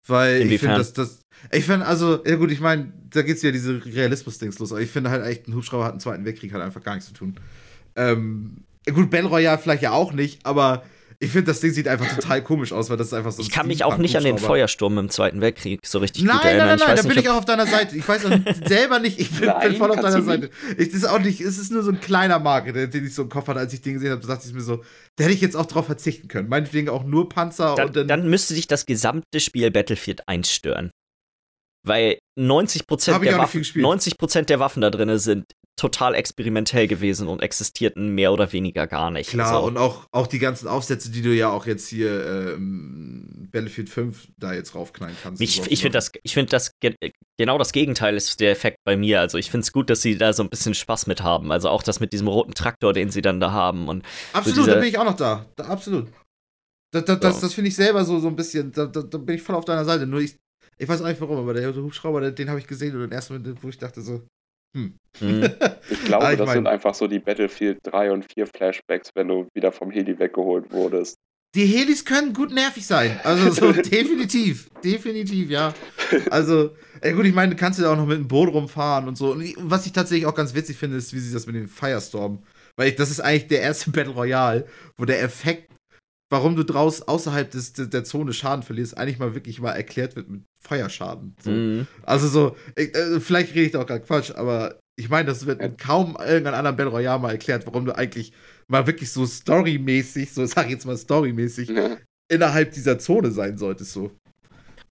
[0.08, 0.70] Weil ich Inwiefern?
[0.70, 1.20] finde, dass das.
[1.52, 4.90] Ich finde, also, ja gut, ich meine, da geht's ja diese Realismus-Dings los, aber ich
[4.90, 7.36] finde halt echt, ein Hubschrauber hat im Zweiten Weltkrieg halt einfach gar nichts zu tun.
[7.96, 10.84] Ähm, gut, Battle Royale vielleicht ja auch nicht, aber
[11.20, 13.46] ich finde, das Ding sieht einfach total komisch aus, weil das ist einfach so ein
[13.46, 14.38] Ich kann mich auch nicht an den.
[14.38, 16.68] Feuersturm im Zweiten Weltkrieg so richtig Nein, gut nein, erinnern.
[16.70, 17.96] nein, nein, weiß da bin ich auch auf deiner Seite.
[17.98, 18.22] Ich weiß
[18.66, 20.50] selber nicht, ich bin, Nein, bin voll auf deiner Seite.
[20.78, 23.14] Ich, das ist auch nicht, es ist nur so ein kleiner Marke, der- den ich
[23.14, 24.22] so im Kopf hatte, als ich den gesehen habe.
[24.22, 24.84] Da dachte ich mir so,
[25.16, 26.50] da hätte ich jetzt auch drauf verzichten können.
[26.50, 28.08] Meinetwegen auch nur Panzer dann, und dann.
[28.08, 30.92] dann müsste sich das gesamte Spiel Battlefield 1 stören.
[31.86, 33.84] Weil 90%, Hab ich der Waffen, gespielt.
[33.84, 34.16] 90
[34.48, 35.46] der Waffen da drin sind
[35.76, 39.32] total experimentell gewesen und existierten mehr oder weniger gar nicht.
[39.32, 39.68] Klar, So.
[39.68, 44.28] und auch, auch die ganzen Aufsätze, die du ja auch jetzt hier ähm, Battlefield 5
[44.38, 45.42] da jetzt raufknallen kannst.
[45.42, 45.64] Ich, so.
[45.68, 46.96] ich finde das, ich find das ge
[47.38, 49.20] genau das Gegenteil ist der Effekt bei mir.
[49.20, 51.52] Also ich finde es gut, dass sie da so ein bisschen Spaß mit haben.
[51.52, 53.88] Also auch das mit diesem roten Traktor, den sie dann da haben.
[53.90, 54.04] Und
[54.34, 55.46] Absolut, so da bin ich auch noch da.
[55.56, 56.08] da absolut.
[56.92, 57.42] Da, da, das Ja.
[57.42, 59.66] das finde ich selber so, so ein bisschen, da, da, da bin ich voll auf
[59.66, 60.06] deiner Seite.
[60.06, 60.36] Nur ich,
[60.78, 63.12] ich weiß auch nicht warum, aber der Hubschrauber, den, den habe ich gesehen und den
[63.12, 64.22] ersten Moment, wo ich dachte so,
[64.74, 64.96] hm.
[65.20, 65.50] mh,
[65.90, 69.10] Ich glaube, Ah, ich das mein- sind einfach so die Battlefield 3 und 4 Flashbacks,
[69.16, 71.18] wenn du wieder vom Heli weggeholt wurdest.
[71.56, 73.20] Die Helis können gut nervig sein.
[73.24, 74.70] Also so definitiv.
[74.84, 75.72] Definitiv, ja.
[76.32, 76.72] Also,
[77.02, 79.32] ey, gut, ich meine, du kannst ja auch noch mit dem Boot rumfahren und so.
[79.34, 82.42] Und was ich tatsächlich auch ganz witzig finde, ist, wie sie das mit dem Firestorm.
[82.76, 84.66] Weil ich, das ist eigentlich der erste Battle Royale,
[84.98, 85.70] wo der Effekt,
[86.30, 90.16] warum du draus außerhalb des, der, der Zone Schaden verlierst, eigentlich mal wirklich mal erklärt
[90.16, 91.36] wird mit Feuerschaden.
[91.42, 91.52] So.
[91.52, 91.86] mh.
[92.04, 95.46] Also so, ich, äh, vielleicht rede ich da auch gerade Quatsch, aber ich meine, das
[95.46, 98.34] wird in kaum irgendeinem anderen Battle Royale mal erklärt, warum du eigentlich
[98.68, 101.98] mal wirklich so storymäßig, so sag ich jetzt mal storymäßig, Ja.
[102.32, 104.12] innerhalb dieser Zone sein solltest, so.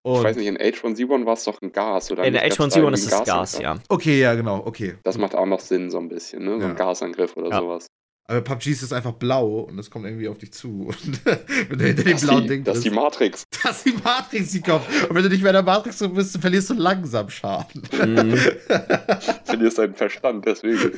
[0.05, 2.25] Ich Und, weiß nicht, in H1Z1 war es doch ein Gas, oder?
[2.25, 3.63] In da H1Z1 irgendwie ist es Gas, Gasangriff?
[3.63, 3.79] ja.
[3.89, 4.97] okay, ja, genau, okay.
[5.05, 6.57] Das macht auch noch Sinn, so ein bisschen, ne?
[6.59, 6.71] So Ja.
[6.71, 7.61] ein Gasangriff oder Ja.
[7.61, 7.87] sowas.
[8.29, 10.87] Aber PUBG ist es einfach blau und das kommt irgendwie auf dich zu.
[11.05, 13.43] Und wenn du hinter dem Das, blauen die, Ding das ist die Matrix.
[13.65, 14.87] das ist die Matrix, die kommt.
[15.09, 17.83] Und wenn du nicht mehr in der Matrix drin bist, dann verlierst du langsam Schaden.
[17.93, 18.37] Mhm.
[19.45, 20.93] Verlierst deinen Verstand, deswegen.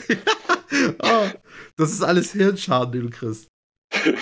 [1.02, 1.26] oh,
[1.76, 3.48] das ist alles Hirnschaden, den du kriegst.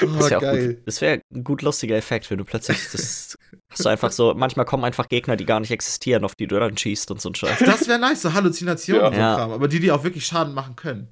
[0.02, 0.68] Oh, Das wäre geil.
[0.74, 3.36] gut, das wär ein gut lustiger Effekt, wenn du plötzlich das
[3.70, 6.58] hast du einfach so, manchmal kommen einfach Gegner, die gar nicht existieren, auf die du
[6.60, 7.58] dann schießt und so ein Scheiß.
[7.60, 9.08] Das wäre nice, so Halluzinationen Ja.
[9.08, 9.20] und so.
[9.20, 9.50] Kram.
[9.52, 11.08] Aber die, die auch wirklich Schaden machen können.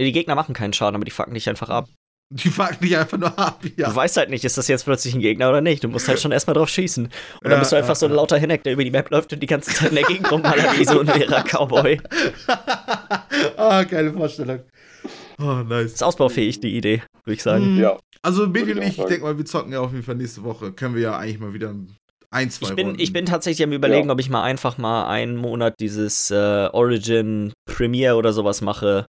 [0.00, 1.88] Nee, die Gegner machen keinen Schaden, aber die fucken dich einfach ab.
[2.32, 3.94] Die fucken dich einfach nur ab, Du ja.
[3.94, 5.84] weißt halt nicht, ist das jetzt plötzlich ein Gegner oder nicht.
[5.84, 7.04] Du musst halt schon erstmal drauf schießen.
[7.06, 9.10] Und dann Ja, bist du einfach ja, so ein lauter Hineck, der über die Map
[9.10, 12.00] läuft und die ganze Zeit in der Gegend rumballert wie so ein leerer Cowboy.
[13.56, 14.60] ah, geile Vorstellung.
[15.38, 15.92] Oh, nice.
[15.94, 17.74] Ist ausbaufähig, die Idee, würde ich sagen.
[17.74, 17.80] Mhm.
[17.80, 17.98] Ja.
[18.22, 20.42] Also, Baby ich und ich, ich denke mal, wir zocken ja auf jeden Fall nächste
[20.44, 20.72] Woche.
[20.72, 21.74] Können wir ja eigentlich mal wieder
[22.30, 23.00] ein, zwei Ich bin, Runden.
[23.02, 24.12] ich bin tatsächlich am überlegen, Ja.
[24.12, 29.06] ob ich mal einfach mal einen Monat dieses äh, Origin Premiere oder sowas mache,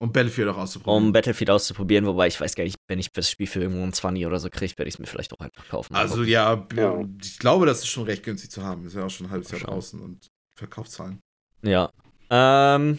[0.00, 1.06] um Battlefield auch auszuprobieren.
[1.06, 2.06] um Battlefield auszuprobieren.
[2.06, 4.48] Wobei ich weiß gar nicht, wenn ich das Spiel für irgendwo um 20 oder so
[4.50, 5.94] kriege, werde ich es mir vielleicht auch einfach kaufen.
[5.94, 7.04] Also ja, Ja.
[7.22, 8.86] ich glaube, das ist schon recht günstig zu haben.
[8.86, 11.20] Ist ja auch schon ein halbes Jahr draußen und Verkaufszahlen.
[11.62, 11.90] Ja.
[12.30, 12.98] Ähm,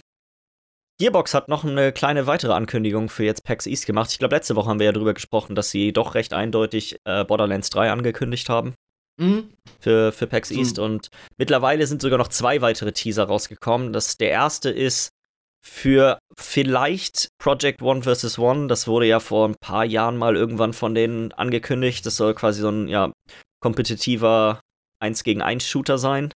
[1.00, 4.12] Gearbox hat noch eine kleine weitere Ankündigung für jetzt PAX East gemacht.
[4.12, 7.26] Ich glaube, letzte Woche haben wir ja darüber gesprochen, dass sie doch recht eindeutig äh,
[7.26, 8.76] Borderlands 3 angekündigt haben
[9.18, 9.50] Mhm.
[9.80, 10.56] für, für PAX So.
[10.56, 10.80] East.
[10.80, 13.92] Und mittlerweile sind sogar noch zwei weitere Teaser rausgekommen.
[13.94, 15.12] Das, der erste ist
[15.64, 18.40] für vielleicht Project One vs.
[18.40, 18.68] One.
[18.68, 22.06] Das wurde ja vor ein paar Jahren mal irgendwann von denen angekündigt.
[22.06, 23.12] Das soll quasi so ein ja,
[23.62, 24.60] kompetitiver
[25.00, 26.32] 1 gegen 1 Shooter sein.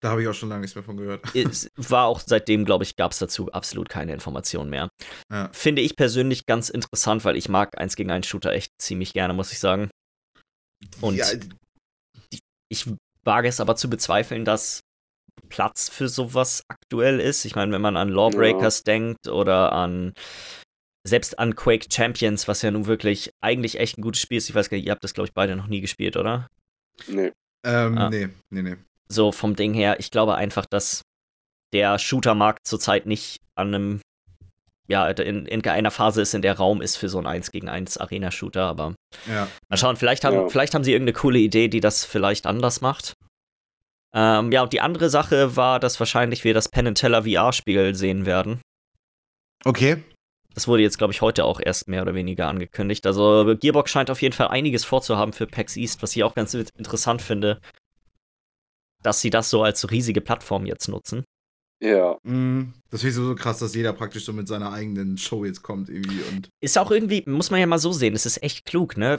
[0.00, 1.34] Da habe ich auch schon lange nichts mehr von gehört.
[1.34, 4.88] es war auch seitdem, glaube ich, gab es dazu absolut keine Informationen mehr.
[5.30, 5.50] Ja.
[5.52, 9.34] Finde ich persönlich ganz interessant, weil ich mag 1 gegen 1 Shooter echt ziemlich gerne,
[9.34, 9.90] muss ich sagen.
[11.00, 11.26] Und ja,
[12.68, 12.86] ich
[13.24, 14.80] wage es aber zu bezweifeln, dass
[15.48, 17.44] Platz für sowas aktuell ist.
[17.44, 20.12] Ich meine, wenn man an Lawbreakers denkt oder an
[21.06, 24.48] selbst an Quake Champions, was ja nun wirklich eigentlich echt ein gutes Spiel ist.
[24.48, 26.46] Ich weiß gar nicht, ihr habt das, glaube ich, beide noch nie gespielt, oder?
[27.06, 27.32] Nee.
[27.64, 28.10] ähm, Ah.
[28.10, 28.76] nee, nee, nee.
[29.08, 31.02] so vom Ding her, ich glaube einfach, dass
[31.72, 34.00] der Shootermarkt zurzeit nicht an einem,
[34.86, 37.68] ja, in, in einer Phase ist, in der Raum ist für so ein 1 gegen
[37.68, 38.94] 1 Arena-Shooter, aber
[39.26, 39.48] Ja.
[39.70, 40.48] mal schauen, vielleicht haben, Ja.
[40.48, 43.14] vielleicht haben sie irgendeine coole Idee, die das vielleicht anders macht.
[44.14, 47.94] Ähm, ja, und die andere Sache war, dass wahrscheinlich wir das Penn and Teller VR-Spiel
[47.94, 48.60] sehen werden.
[49.64, 50.02] Okay.
[50.54, 53.06] Das wurde jetzt, glaube ich, heute auch erst mehr oder weniger angekündigt.
[53.06, 56.54] Also Gearbox scheint auf jeden Fall einiges vorzuhaben für PAX East, was ich auch ganz
[56.54, 57.60] interessant finde,
[59.02, 61.24] dass sie das so als riesige Plattform jetzt nutzen.
[61.80, 62.18] Ja.
[62.24, 62.74] Mhm.
[62.90, 65.88] Das finde ich so krass, dass jeder praktisch so mit seiner eigenen Show jetzt kommt
[65.88, 68.96] irgendwie und Ist auch irgendwie, muss man ja mal so sehen, es ist echt klug,
[68.96, 69.18] ne?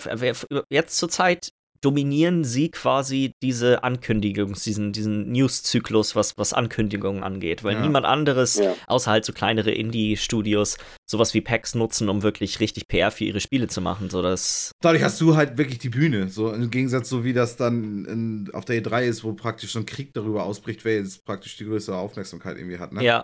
[0.69, 7.63] Jetzt zur Zeit dominieren sie quasi diese Ankündigungs-, diesen, diesen News-Zyklus, was, was Ankündigungen angeht,
[7.63, 7.82] weil Ja.
[7.82, 8.75] niemand anderes, Ja.
[8.88, 10.77] außer halt so kleinere Indie-Studios,
[11.09, 14.09] sowas wie PAX nutzen, um wirklich richtig PR für ihre Spiele zu machen.
[14.09, 16.30] So dass, dadurch hast du halt wirklich die Bühne.
[16.30, 19.80] So im Gegensatz so wie das dann in, auf der E3 ist, wo praktisch so
[19.80, 22.91] ein Krieg darüber ausbricht, wer jetzt praktisch die größere Aufmerksamkeit irgendwie hat.
[22.93, 23.03] Ne?
[23.03, 23.23] ja,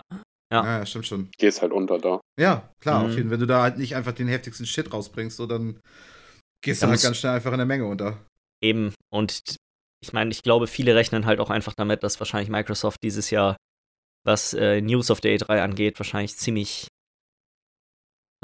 [0.52, 0.64] ja.
[0.78, 1.28] Ja, stimmt schon.
[1.38, 2.20] Gehst halt unter da.
[2.40, 3.06] Ja, klar, Mhm.
[3.06, 3.32] auf jeden Fall.
[3.32, 5.80] Wenn du da halt nicht einfach den heftigsten Shit rausbringst, so dann
[6.64, 8.16] gehst du halt ganz schnell einfach in der Menge unter.
[8.62, 9.56] Eben, und
[10.02, 13.56] ich meine, ich glaube, viele rechnen halt auch einfach damit, dass wahrscheinlich Microsoft dieses Jahr,
[14.24, 16.88] was äh, News auf der E3 angeht, wahrscheinlich ziemlich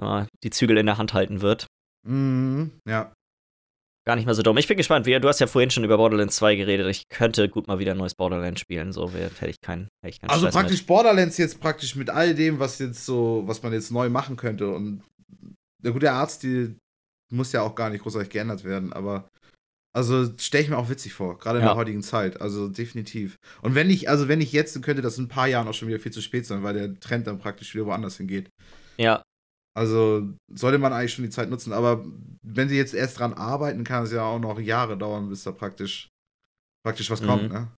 [0.00, 1.66] äh, die Zügel in der Hand halten wird.
[2.06, 2.72] Mhm.
[2.86, 3.12] Ja.
[4.04, 4.56] Gar nicht mal so dumm.
[4.58, 5.06] Ich bin gespannt.
[5.06, 6.88] Wie, du hast ja vorhin schon über Borderlands 2 geredet.
[6.88, 8.92] Ich könnte gut mal wieder ein neues Borderlands spielen.
[8.92, 12.34] So hätte ich keinen hätte ich keinen Also Stress praktisch Borderlands jetzt praktisch mit all
[12.34, 14.68] dem, was jetzt so, was man jetzt neu machen könnte.
[14.74, 15.04] Und
[15.78, 16.74] der gute Arzt, die
[17.30, 19.28] muss ja auch gar nicht großartig geändert werden, aber
[19.94, 21.70] also stelle ich mir auch witzig vor, gerade in Ja.
[21.70, 22.40] der heutigen Zeit.
[22.40, 23.36] Also definitiv.
[23.62, 25.74] Und wenn ich, also wenn ich jetzt, dann könnte das in ein paar Jahren auch
[25.74, 28.48] schon wieder viel zu spät sein, weil der Trend dann praktisch wieder woanders hingeht.
[28.98, 29.22] Ja,
[29.74, 32.04] Also sollte man eigentlich schon die Zeit nutzen, aber
[32.42, 35.52] wenn sie jetzt erst dran arbeiten, kann es ja auch noch Jahre dauern, bis da
[35.52, 36.08] praktisch
[36.84, 37.26] praktisch was Mhm.
[37.26, 37.72] kommt, ne?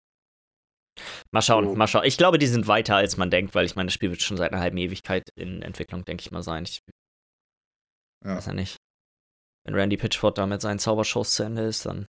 [1.31, 1.75] mal schauen, Oh.
[1.75, 2.05] mal schauen.
[2.05, 4.37] Ich glaube, die sind weiter, als man denkt, weil ich meine, das Spiel wird schon
[4.37, 6.63] seit einer halben Ewigkeit in Entwicklung, denke ich mal, sein.
[6.65, 6.79] Ich
[8.25, 8.35] Ja.
[8.37, 8.77] weiß ja nicht.
[9.65, 12.05] Wenn Randy Pitchford da mit seinen Zaubershows zu Ende ist, dann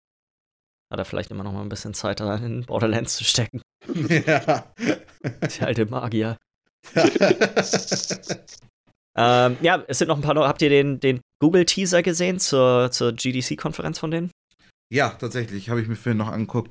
[0.91, 3.63] hat er vielleicht immer noch mal ein bisschen Zeit, da in Borderlands zu stecken.
[3.87, 4.73] ja.
[5.23, 6.37] Der alte Magier.
[9.15, 10.35] Ähm, ja, es sind noch ein paar.
[10.49, 14.31] Habt ihr den, den Google-Teaser gesehen zur, zur GDC-Konferenz von denen?
[14.91, 16.71] ja, tatsächlich, habe ich mir vorhin noch angeguckt.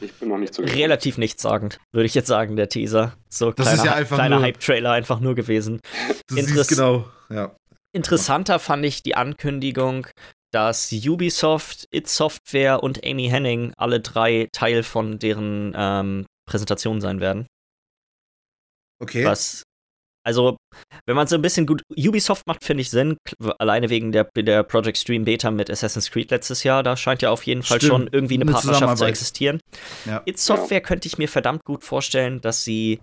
[0.00, 3.16] Ich bin noch nicht so Relativ nichtssagend, würde ich jetzt sagen, der Teaser.
[3.28, 5.80] So Das kleiner, ist ja einfach kleiner nur- Hype-Trailer einfach nur gewesen.
[6.28, 7.54] Du Interess- siehst genau, ja.
[7.92, 10.06] Interessanter fand ich die Ankündigung,
[10.52, 17.20] dass Ubisoft, It Software und Amy Henning alle drei Teil von deren ähm, Präsentation sein
[17.20, 17.46] werden.
[19.00, 19.24] Okay.
[19.24, 19.62] Was,
[20.24, 20.56] also,
[21.06, 21.82] wenn man so ein bisschen gut.
[21.96, 23.16] Ubisoft macht, finde ich, Sinn,
[23.58, 26.82] alleine wegen der, der Project Stream Beta mit Assassin's Creed letztes Jahr.
[26.82, 29.60] Da scheint ja auf jeden Fall Stimmt, schon irgendwie eine eine Partnerschaft zu existieren.
[30.04, 30.22] Ja.
[30.24, 33.00] It Software könnte ich mir verdammt gut vorstellen, dass sie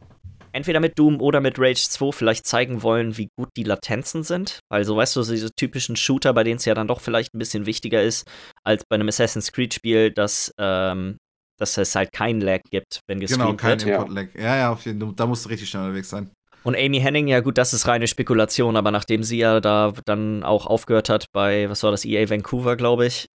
[0.52, 4.60] entweder mit Doom oder mit Rage 2 vielleicht zeigen wollen, wie gut die Latenzen sind.
[4.70, 7.40] Also, weißt du, so diese typischen Shooter, bei denen es ja dann doch vielleicht ein
[7.40, 8.28] bisschen wichtiger ist,
[8.64, 11.18] als bei einem Assassin's Creed-Spiel, dass, ähm,
[11.60, 13.90] dass es halt keinen Lag gibt, wenn Genau, kein wird.
[13.90, 13.96] Ja.
[13.96, 14.28] Import-Lag.
[14.36, 15.14] Ja, ja, auf jeden Fall.
[15.16, 16.32] Da musst du richtig schnell unterwegs sein.
[16.64, 20.44] Und Amy Henning, ja gut, das ist reine Spekulation, aber nachdem sie ja da dann
[20.44, 23.28] auch aufgehört hat bei, was war das, EA Vancouver, glaube ich,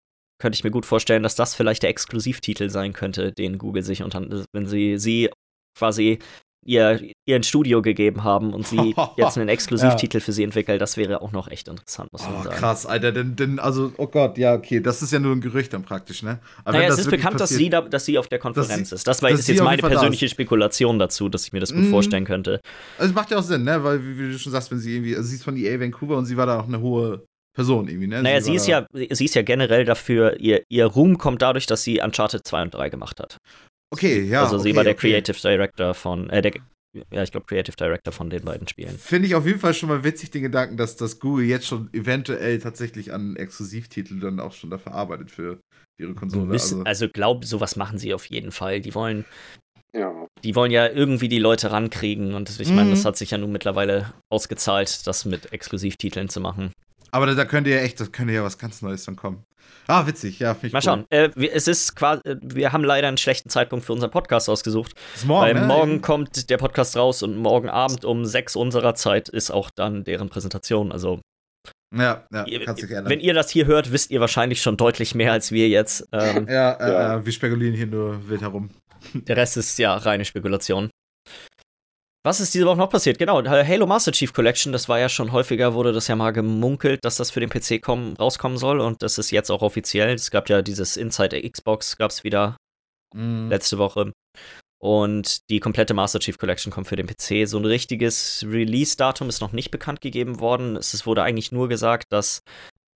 [0.40, 4.02] könnte ich mir gut vorstellen, dass das vielleicht der Exklusivtitel sein könnte, den Google sich
[4.02, 5.30] unter, wenn sie sie
[5.78, 6.18] quasi
[6.64, 10.96] ihr, ihr ein Studio gegeben haben und sie jetzt einen Exklusivtitel für sie entwickelt, das
[10.96, 12.56] wäre auch noch echt interessant, muss man Oh, sagen.
[12.56, 13.12] krass, Alter.
[13.12, 14.80] Denn, denn, also, oh Gott, ja, okay.
[14.80, 16.38] Das ist ja nur ein Gerücht dann praktisch, ne?
[16.64, 18.94] Aber Naja, es ist bekannt, dass passiert- sie, da, dass sie auf der Konferenz sie-
[18.94, 19.06] ist.
[19.06, 21.84] Das war dass ist sie jetzt meine persönliche Spekulation dazu, dass ich mir das gut
[21.84, 21.90] Mm.
[21.90, 22.60] vorstellen könnte.
[22.98, 23.82] Also, es macht ja auch Sinn, ne?
[23.84, 26.26] Weil, wie, du schon sagst, wenn sie irgendwie, also sie ist von EA Vancouver und
[26.26, 28.22] sie war da auch eine hohe Person irgendwie, ne?
[28.22, 31.66] Naja, sie war ist ja, sie ist ja generell dafür, ihr, ihr Ruhm kommt dadurch,
[31.66, 33.36] dass sie Uncharted 2 und 3 gemacht hat.
[33.93, 34.43] Okay, ja.
[34.45, 35.11] also sie okay, war der okay.
[35.11, 36.53] Creative Director von, äh, der,
[37.12, 38.97] ja, ich glaube Creative Director von den beiden Spielen.
[38.99, 41.88] Finde ich auf jeden Fall schon mal witzig, den Gedanken, dass, dass Google jetzt schon
[41.93, 45.61] eventuell tatsächlich an Exklusivtitel dann auch schon dafür arbeitet für
[46.01, 46.47] ihre Konsole.
[46.47, 48.80] Müssen, Also, also glaub, sowas machen sie auf jeden Fall.
[48.80, 49.24] Die wollen,
[49.95, 50.26] Ja.
[50.43, 52.90] die wollen ja irgendwie die Leute rankriegen und ich meine, Mhm.
[52.90, 56.72] das hat sich ja nun mittlerweile ausgezahlt, das mit Exklusivtiteln zu machen.
[57.12, 59.44] Aber da, da könnte ja echt, das könnte ja was ganz Neues dann kommen.
[59.86, 60.82] Ah, witzig, ja, finde ich Mal cool.
[60.82, 61.04] schauen.
[61.10, 64.48] Äh, wir, es ist quasi, äh, wir haben leider einen schlechten Zeitpunkt für unseren Podcast
[64.48, 64.94] ausgesucht.
[65.12, 65.66] Bis morgen, Weil ne?
[65.66, 70.04] morgen kommt der Podcast raus und morgen Abend um 6 unserer Zeit ist auch dann
[70.04, 70.92] deren Präsentation.
[70.92, 71.20] Also,
[71.94, 73.10] Ja, ja, ihr, kannst dich ändern.
[73.10, 76.08] wenn ihr das hier hört, wisst ihr wahrscheinlich schon deutlich mehr als wir jetzt.
[76.12, 77.16] Ähm, ja, äh, Ja.
[77.16, 78.70] Äh, wir spekulieren hier nur wild herum.
[79.14, 80.90] der Rest ist ja reine Spekulation.
[82.25, 83.18] Was ist diese Woche noch passiert?
[83.18, 87.05] Genau, Halo Master Chief Collection, das war ja schon häufiger, wurde das ja mal gemunkelt,
[87.05, 90.14] dass das für den PC kommen, rauskommen soll und das ist jetzt auch offiziell.
[90.14, 92.57] Es gab ja dieses Inside Xbox, gab es wieder
[93.14, 93.49] Mhm.
[93.51, 94.12] letzte Woche.
[94.81, 97.47] Und die komplette Master Chief Collection kommt für den PC.
[97.47, 100.77] So ein richtiges Release-Datum ist noch nicht bekannt gegeben worden.
[100.77, 102.41] Es wurde eigentlich nur gesagt, dass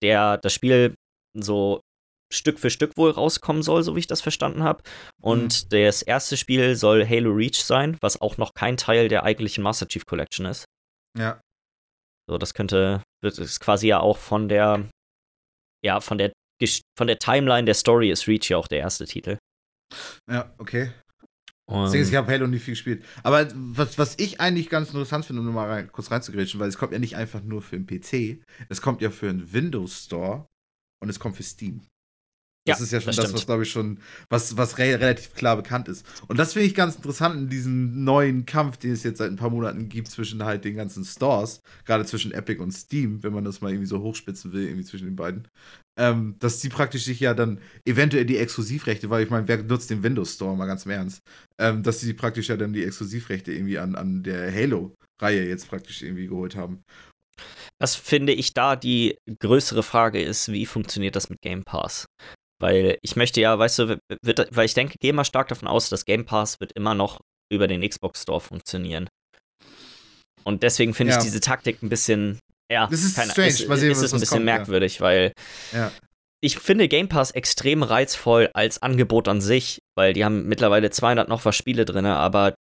[0.02, 0.94] der, das Spiel
[1.38, 1.80] so
[2.32, 4.82] Stück für Stück wohl rauskommen soll, so wie ich das verstanden habe.
[5.20, 9.62] Und das erste Spiel soll Halo Reach sein, was auch noch kein Teil der eigentlichen
[9.62, 10.64] Master Chief Collection ist.
[11.16, 11.40] Ja.
[12.28, 14.88] So, das könnte, das ist quasi ja auch von der,
[15.84, 16.32] ja, von der,
[16.98, 19.38] von der Timeline der Story ist Reach ja auch der erste Titel.
[20.28, 20.92] Ja, okay.
[21.68, 23.04] Um, ich habe Halo nicht viel gespielt.
[23.24, 26.78] Aber was, was ich eigentlich ganz interessant finde, um mal rein, kurz reinzugrätschen, weil es
[26.78, 30.46] kommt ja nicht einfach nur für den PC, es kommt ja für den Windows Store
[31.02, 31.82] und es kommt für Steam.
[32.66, 35.34] Das Ja, ist ja schon das das, was, glaube ich, schon, was, was re relativ
[35.34, 36.04] klar bekannt ist.
[36.28, 39.36] Und das finde ich ganz interessant in diesem neuen Kampf, den es jetzt seit ein
[39.36, 43.44] paar Monaten gibt zwischen halt den ganzen Stores, gerade zwischen Epic und Steam, wenn man
[43.44, 45.48] das mal irgendwie so hochspitzen will, irgendwie zwischen den beiden.
[45.98, 49.88] Ähm, dass die praktisch sich ja dann eventuell die Exklusivrechte, weil ich meine, wer nutzt
[49.90, 51.20] den Windows Store mal ganz im Ernst,
[51.58, 56.02] ähm, dass die praktisch ja dann die Exklusivrechte irgendwie an, an der Halo-Reihe jetzt praktisch
[56.02, 56.82] irgendwie geholt haben.
[57.78, 62.06] Was finde ich da die größere Frage ist, wie funktioniert das mit Game Pass?
[62.60, 65.88] Weil ich möchte ja, weißt du, wird, weil ich denke, gehe mal stark davon aus,
[65.90, 67.20] dass Game Pass wird immer noch
[67.52, 69.08] über den Xbox Store funktionieren.
[70.44, 71.18] Und deswegen finde Ja.
[71.18, 72.38] ich diese Taktik ein bisschen,
[72.70, 73.48] ja, Das ist keine- strange.
[73.48, 74.54] Ist, Mal sehen, ist was- es ein bisschen kommt, ja.
[74.56, 75.32] merkwürdig, weil
[75.72, 75.90] Ja.
[76.40, 81.28] ich finde Game Pass extrem reizvoll als Angebot an sich, weil die haben mittlerweile 200
[81.28, 82.54] noch was Spiele drin, aber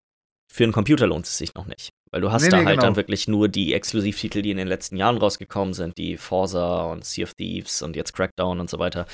[0.51, 1.89] für einen Computer lohnt es sich noch nicht.
[2.11, 2.87] Weil du hast Nee, da nee, halt genau.
[2.87, 7.03] dann wirklich nur die Exklusivtitel, die in den letzten Jahren rausgekommen sind, die Forza und
[7.05, 9.05] Sea of Thieves und jetzt Crackdown und so weiter.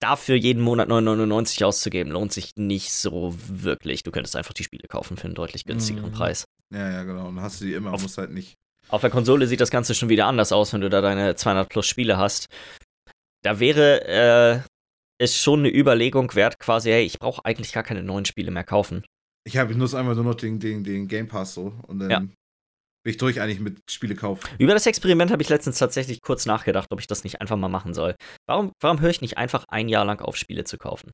[0.00, 4.02] Dafür jeden Monat 9,99 auszugeben, lohnt sich nicht so wirklich.
[4.04, 6.14] Du könntest einfach die Spiele kaufen für einen deutlich günstigeren Mhm.
[6.14, 6.44] Preis.
[6.72, 7.26] Ja, ja, genau.
[7.28, 8.54] Und dann hast du die immer, Auf- musst halt nicht.
[8.90, 11.68] Auf der Konsole sieht das Ganze schon wieder anders aus, wenn du da deine 200
[11.68, 12.46] plus Spiele hast.
[13.42, 14.60] Da wäre äh,
[15.18, 18.64] es schon eine Überlegung wert, quasi, hey, ich brauche eigentlich gar keine neuen Spiele mehr
[18.64, 19.04] kaufen.
[19.44, 22.10] Ich habe ich nutze einfach nur noch den, den, den Game Pass so und dann
[22.10, 22.22] Ja.
[23.08, 24.40] Bin ich durch eigentlich mit Spielekauf.
[24.58, 27.68] Über das Experiment habe ich letztens tatsächlich kurz nachgedacht, ob ich das nicht einfach mal
[27.70, 28.14] machen soll.
[28.46, 31.12] Warum, warum höre ich nicht einfach ein Jahr lang auf, Spiele zu kaufen?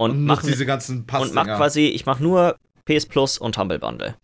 [0.00, 1.20] Und, Und, mach, diese ganzen Pass.
[1.20, 2.56] und mach quasi, ich mache nur
[2.86, 4.16] PS Plus und Humble Bundle.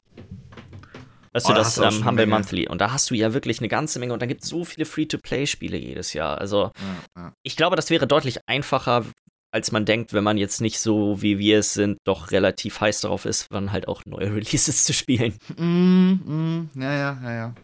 [1.34, 2.36] Weißt Oh, du, da das ähm, Humble Menge.
[2.40, 2.68] Monthly.
[2.68, 4.86] Und da hast du ja wirklich eine ganze Menge und dann gibt es so viele
[4.86, 6.38] Free-to-Play-Spiele jedes Jahr.
[6.38, 6.70] Also,
[7.16, 7.32] Ja, ja.
[7.42, 9.04] ich glaube, das wäre deutlich einfacher,
[9.50, 13.00] als man denkt, wenn man jetzt nicht so wie wir es sind, doch relativ heiß
[13.00, 15.34] darauf ist, dann halt auch neue Releases zu spielen.
[15.56, 17.54] Mm, mm, ja, ja, ja, ja.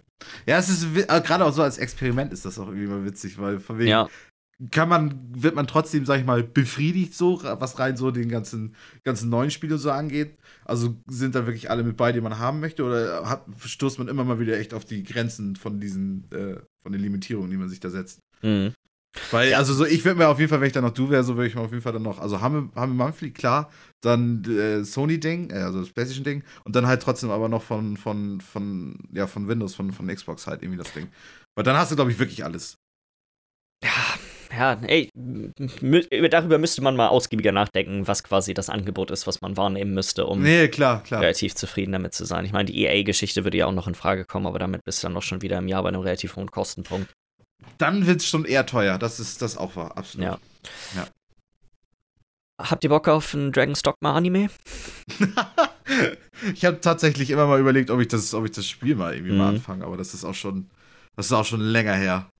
[0.47, 3.39] Ja, es ist äh, gerade auch so als Experiment ist das auch irgendwie mal witzig,
[3.39, 4.09] weil von wegen Ja,
[4.71, 8.75] kann man, wird man trotzdem, sag ich mal, befriedigt so, was rein so den ganzen,
[9.03, 10.37] ganzen neuen Spiele so angeht.
[10.65, 14.09] Also sind da wirklich alle mit bei, die man haben möchte, oder hat, stoßt man
[14.09, 17.69] immer mal wieder echt auf die Grenzen von diesen, äh, von den Limitierungen, die man
[17.69, 18.21] sich da setzt.
[18.43, 18.73] mhm.
[19.31, 21.23] Weil, also so, ich würde mir auf jeden Fall, wenn ich dann noch du wäre,
[21.23, 24.45] so würde ich mir auf jeden Fall dann noch, also haben wir, Monthly, klar, dann
[24.45, 28.99] äh, Sony-Ding, äh, also das PlayStation-Ding, und dann halt trotzdem aber noch von, von, von,
[29.13, 31.09] ja, von Windows, von, von Xbox halt irgendwie das Ding.
[31.57, 32.77] Weil dann hast du, glaube ich, wirklich alles.
[34.57, 39.41] Ja, ey, mü- darüber müsste man mal ausgiebiger nachdenken, was quasi das Angebot ist, was
[39.41, 41.23] man wahrnehmen müsste, um Nee, klar, klar.
[41.23, 42.45] relativ zufrieden damit zu sein.
[42.45, 45.07] Ich meine, die EA-Geschichte würde ja auch noch in Frage kommen, aber damit bist du
[45.07, 47.13] dann noch schon wieder im Jahr bei einem relativ hohen Kostenpunkt.
[47.79, 50.27] Dann wird es schon eher teuer, das ist das auch wahr, absolut.
[50.27, 50.39] Ja.
[52.61, 54.49] Habt ihr Bock auf ein Dragon's Dogma Anime?
[56.55, 59.33] ich habe tatsächlich immer mal überlegt, ob ich das, ob ich das Spiel mal irgendwie
[59.33, 59.57] mal Mhm.
[59.57, 60.71] anfange, aber das ist auch schon,
[61.17, 62.31] das ist auch schon länger her.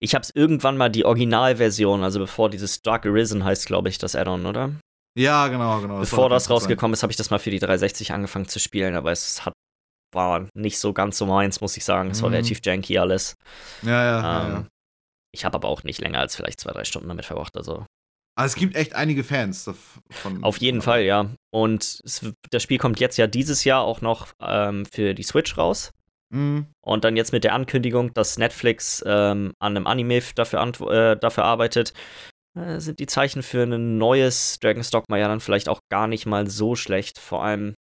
[0.00, 4.14] Ich hab's irgendwann mal die Originalversion, also bevor dieses Dark Arisen heißt, glaube ich, das
[4.14, 4.70] Add-on, oder?
[5.18, 5.98] Ja, genau, genau.
[6.00, 6.54] Bevor das auch gut sein.
[6.66, 9.54] rausgekommen ist, habe ich das mal für die 360 angefangen zu spielen, aber es hat
[10.14, 12.10] war nicht so ganz so meins, muss ich sagen.
[12.10, 12.36] Es war Mhm.
[12.36, 13.34] relativ janky alles.
[13.82, 14.66] Ja, ja, ja, Ähm, ja.
[15.32, 17.56] Ich habe aber auch nicht länger als vielleicht zwei, drei Stunden damit verbracht.
[17.56, 17.84] Also
[18.36, 20.42] Aber es gibt echt einige Fans davon.
[20.44, 21.30] auf jeden Fall, ja.
[21.52, 25.56] Und es, das Spiel kommt jetzt ja dieses Jahr auch noch ähm, für die Switch
[25.58, 25.90] raus.
[26.32, 26.66] Mhm.
[26.84, 30.60] Und dann jetzt mit der Ankündigung, dass Netflix ähm, an einem Anime dafür,
[30.90, 31.92] äh, dafür arbeitet,
[32.58, 36.26] äh, sind die Zeichen für ein neues Dragon's Dogma ja dann vielleicht auch gar nicht
[36.26, 37.18] mal so schlecht.
[37.18, 37.74] Vor allem,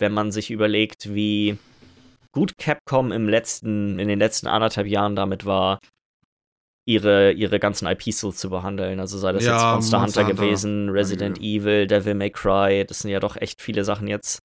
[0.00, 1.58] wenn man sich überlegt, wie
[2.32, 5.78] gut Capcom im letzten, in den letzten anderthalb Jahren damit war,
[6.86, 9.00] ihre, ihre ganzen IPs so zu behandeln.
[9.00, 12.84] Also sei das Ja, jetzt Monster, Monster Hunter Hunter, gewesen, Resident Evil, Devil May Cry,
[12.86, 14.40] das sind ja doch echt viele Sachen jetzt.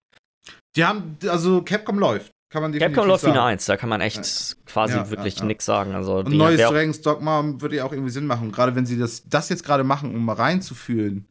[0.76, 2.32] Die haben, also Capcom läuft.
[2.51, 5.41] Kann man Capcom läuft wie eine Eins, da kann man echt quasi Ja, wirklich ja,
[5.41, 5.45] ja.
[5.47, 5.95] nichts sagen.
[5.95, 8.51] Also Und neues Dragon's Dogma würde ja auch irgendwie Sinn machen.
[8.51, 11.28] Gerade wenn sie das, das jetzt gerade machen, um mal reinzufühlen,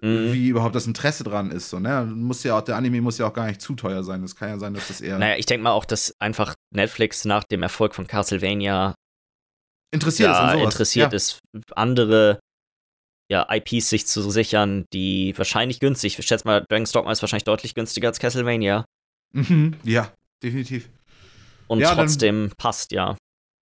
[0.00, 0.32] Mhm.
[0.32, 1.70] wie überhaupt das Interesse dran ist.
[1.70, 2.04] So, ne?
[2.04, 4.22] Muss ja auch, der Anime muss ja auch gar nicht zu teuer sein.
[4.22, 7.24] Das kann ja sein, dass das eher Naja, ich denke mal auch, dass einfach Netflix
[7.24, 8.94] nach dem Erfolg von Castlevania
[9.90, 10.64] interessiert ist ja, sowas.
[10.74, 11.16] interessiert ja.
[11.16, 11.40] ist,
[11.74, 12.38] andere
[13.30, 17.44] ja, IPs sich zu sichern, die wahrscheinlich günstig, ich schätze mal, Dragon's Dogma ist wahrscheinlich
[17.44, 18.84] deutlich günstiger als Castlevania
[19.32, 19.74] Mhm.
[19.84, 20.10] Ja,
[20.42, 20.88] definitiv.
[21.66, 23.16] und Ja, trotzdem passt, ja.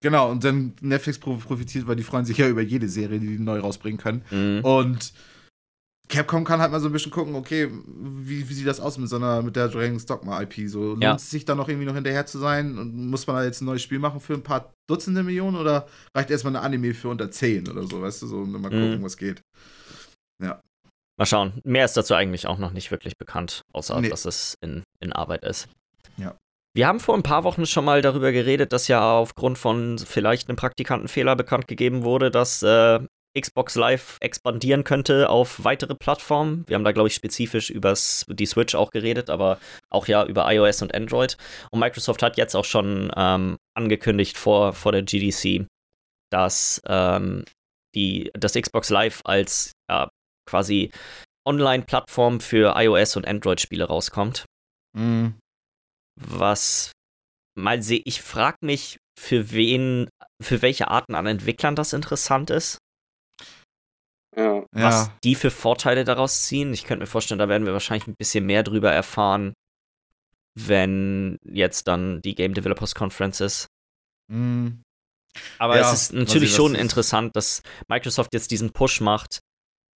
[0.02, 3.28] Genau, und dann Netflix pro- profitiert, weil die freuen sich ja über jede Serie, die
[3.28, 4.24] die neu rausbringen können.
[4.30, 4.64] Mhm.
[4.64, 5.12] Und
[6.08, 9.08] Capcom kann halt mal so ein bisschen gucken, okay, wie, wie sieht das aus mit
[9.08, 10.68] so einer, mit der Dragon's Dogma IP?
[10.68, 11.14] So, lohnt Ja.
[11.14, 12.76] es sich da noch irgendwie noch hinterher zu sein?
[12.76, 15.86] Und muss man da jetzt ein neues Spiel machen für ein paar Dutzende Millionen oder
[16.14, 19.02] reicht erstmal eine Anime für unter 10 oder so, weißt du, so, mal gucken, Mhm.
[19.04, 19.40] was geht.
[21.18, 21.60] Mal schauen.
[21.64, 24.08] Mehr ist dazu eigentlich auch noch nicht wirklich bekannt, außer Nee.
[24.08, 25.68] dass es in, in Arbeit ist.
[26.16, 26.36] Ja.
[26.74, 30.48] Wir haben vor ein paar Wochen schon mal darüber geredet, dass ja aufgrund von vielleicht
[30.48, 33.00] einem Praktikantenfehler bekannt gegeben wurde, dass äh,
[33.38, 36.64] Xbox Live expandieren könnte auf weitere Plattformen.
[36.66, 37.94] Wir haben da, glaube ich, spezifisch über
[38.28, 39.58] die Switch auch geredet, aber
[39.90, 41.36] auch ja über iOS und Android.
[41.70, 45.66] Und Microsoft hat jetzt auch schon ähm, angekündigt vor, vor der GDC,
[46.30, 47.44] dass ähm,
[47.94, 50.10] die, das Xbox Live als ja,
[50.48, 50.90] quasi
[51.46, 54.44] Online-Plattform für iOS und Android-Spiele rauskommt.
[54.96, 55.38] Mhm.
[56.20, 56.92] Was
[57.56, 60.08] mal sehe, ich frage mich, für wen,
[60.42, 62.78] für welche Arten an Entwicklern das interessant ist,
[64.74, 66.72] Ja, was die für Vorteile daraus ziehen.
[66.72, 69.52] Ich könnte mir vorstellen, da werden wir wahrscheinlich ein bisschen mehr drüber erfahren,
[70.54, 73.66] wenn jetzt dann die Game Developers Conference ist.
[74.30, 74.82] mhm.
[75.58, 76.80] Aber Ja, es ist natürlich schon ist.
[76.82, 79.40] interessant, dass Microsoft jetzt diesen Push macht.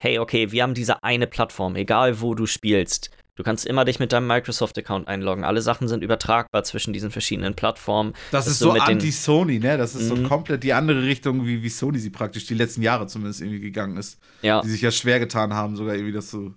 [0.03, 3.11] Hey, okay, wir haben diese eine Plattform, egal wo du spielst.
[3.35, 5.45] Du kannst immer dich mit deinem Microsoft-Account einloggen.
[5.45, 8.13] Alle Sachen sind übertragbar zwischen diesen verschiedenen Plattformen.
[8.31, 9.77] Das dass ist so den- anti-Sony, ne?
[9.77, 10.25] Das ist so Mhm.
[10.29, 13.97] komplett die andere Richtung, wie, wie Sony sie praktisch die letzten Jahre zumindest irgendwie gegangen
[13.99, 14.19] ist.
[14.43, 16.55] Ja, die sich ja schwer getan haben, sogar irgendwie das so,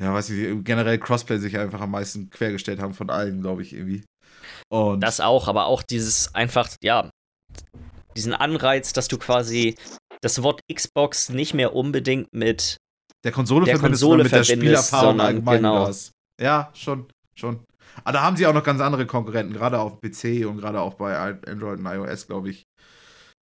[0.00, 3.74] ja, weiß ich, generell Crossplay sich einfach am meisten quergestellt haben von allen, glaube ich,
[3.74, 4.04] irgendwie.
[4.68, 7.10] Und das auch, aber auch dieses einfach, ja,
[8.16, 9.76] diesen Anreiz, dass du quasi
[10.20, 12.76] das Wort Xbox nicht mehr unbedingt mit
[13.24, 15.82] der Konsole der verbindest Konsole mit der Spielerfahrung sondern allgemein genau.
[15.88, 16.12] was.
[16.40, 17.64] Ja, schon, schon.
[18.04, 20.94] Aber da haben sie auch noch ganz andere Konkurrenten, gerade auf PC und gerade auch
[20.94, 22.64] bei Android und iOS, glaube ich.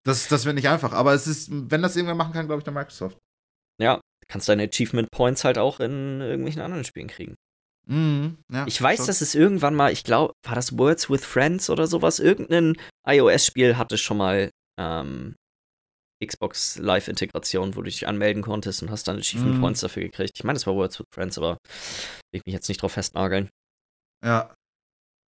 [0.05, 2.64] Das, das wird nicht einfach, aber es ist, wenn das irgendwer machen kann, glaube ich,
[2.64, 3.19] dann Microsoft.
[3.81, 7.35] ja, kannst deine Achievement Points halt auch in irgendwelchen anderen Spielen kriegen.
[7.89, 9.07] Mhm, ja, Ich weiß, schon.
[9.07, 12.19] dass es irgendwann mal, ich glaube, war das Words with Friends oder sowas?
[12.19, 15.35] Irgendein iOS-Spiel hatte schon mal ähm,
[16.25, 19.61] Xbox Live-Integration, wo du dich anmelden konntest und hast dann Achievement Mhm.
[19.61, 20.33] Points dafür gekriegt.
[20.35, 21.59] Ich meine, es war Words with Friends, aber
[22.33, 23.51] will ich mich jetzt nicht drauf festnageln.
[24.25, 24.55] Ja,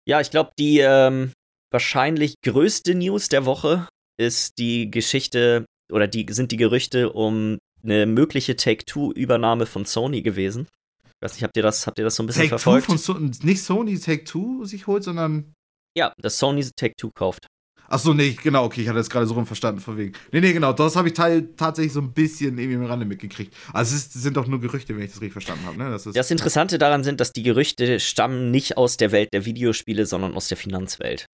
[0.08, 1.32] Ja, ich glaube, die, ähm,
[1.72, 3.88] wahrscheinlich größte News der Woche
[4.20, 10.68] ist die Geschichte oder die sind die Gerüchte um eine mögliche Take-Two-Übernahme von Sony gewesen.
[11.04, 12.86] Ich weiß nicht, habt ihr das, habt ihr das so ein bisschen Take verfolgt?
[12.86, 15.52] Two von so nicht Sony Take Two sich holt, sondern.
[15.96, 17.46] Ja, dass Sony Take-Two kauft.
[17.88, 20.12] Ach so, nee, genau, okay, ich hatte das gerade so rum verstanden, von wegen.
[20.32, 23.54] Nee, nee, genau, das habe ich tatsächlich so ein bisschen irgendwie am Rande mitgekriegt.
[23.72, 25.90] Also es ist, sind doch nur Gerüchte, wenn ich das richtig verstanden habe, ne?
[25.90, 30.06] Das, Das Interessante daran sind, dass die Gerüchte stammen nicht aus der Welt der Videospiele,
[30.06, 31.26] sondern aus der Finanzwelt.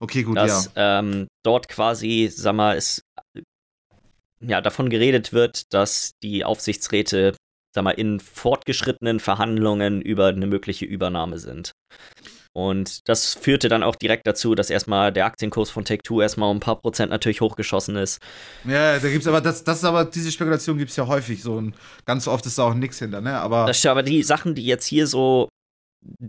[0.00, 1.00] okay, gut, dass ja.
[1.00, 3.02] ähm, dort quasi, sag mal, es
[4.40, 7.34] ja davon geredet wird, dass die Aufsichtsräte,
[7.74, 11.72] sag mal, in fortgeschrittenen Verhandlungen über eine mögliche Übernahme sind.
[12.56, 16.56] Und das führte dann auch direkt dazu, dass erstmal der Aktienkurs von Take-Two erstmal um
[16.56, 18.18] ein paar Prozent natürlich hochgeschossen ist.
[18.64, 21.56] Ja, da gibt's aber, das, das ist aber, diese Spekulation gibt es ja häufig so
[21.56, 21.74] und
[22.06, 23.38] ganz oft ist da auch nichts hinter, ne?
[23.38, 23.66] Aber.
[23.66, 25.50] Das, aber die Sachen, die jetzt hier so,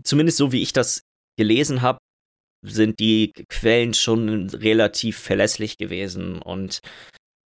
[0.02, 1.00] zumindest so wie ich das
[1.38, 1.98] gelesen habe,
[2.62, 6.80] sind die Quellen schon relativ verlässlich gewesen und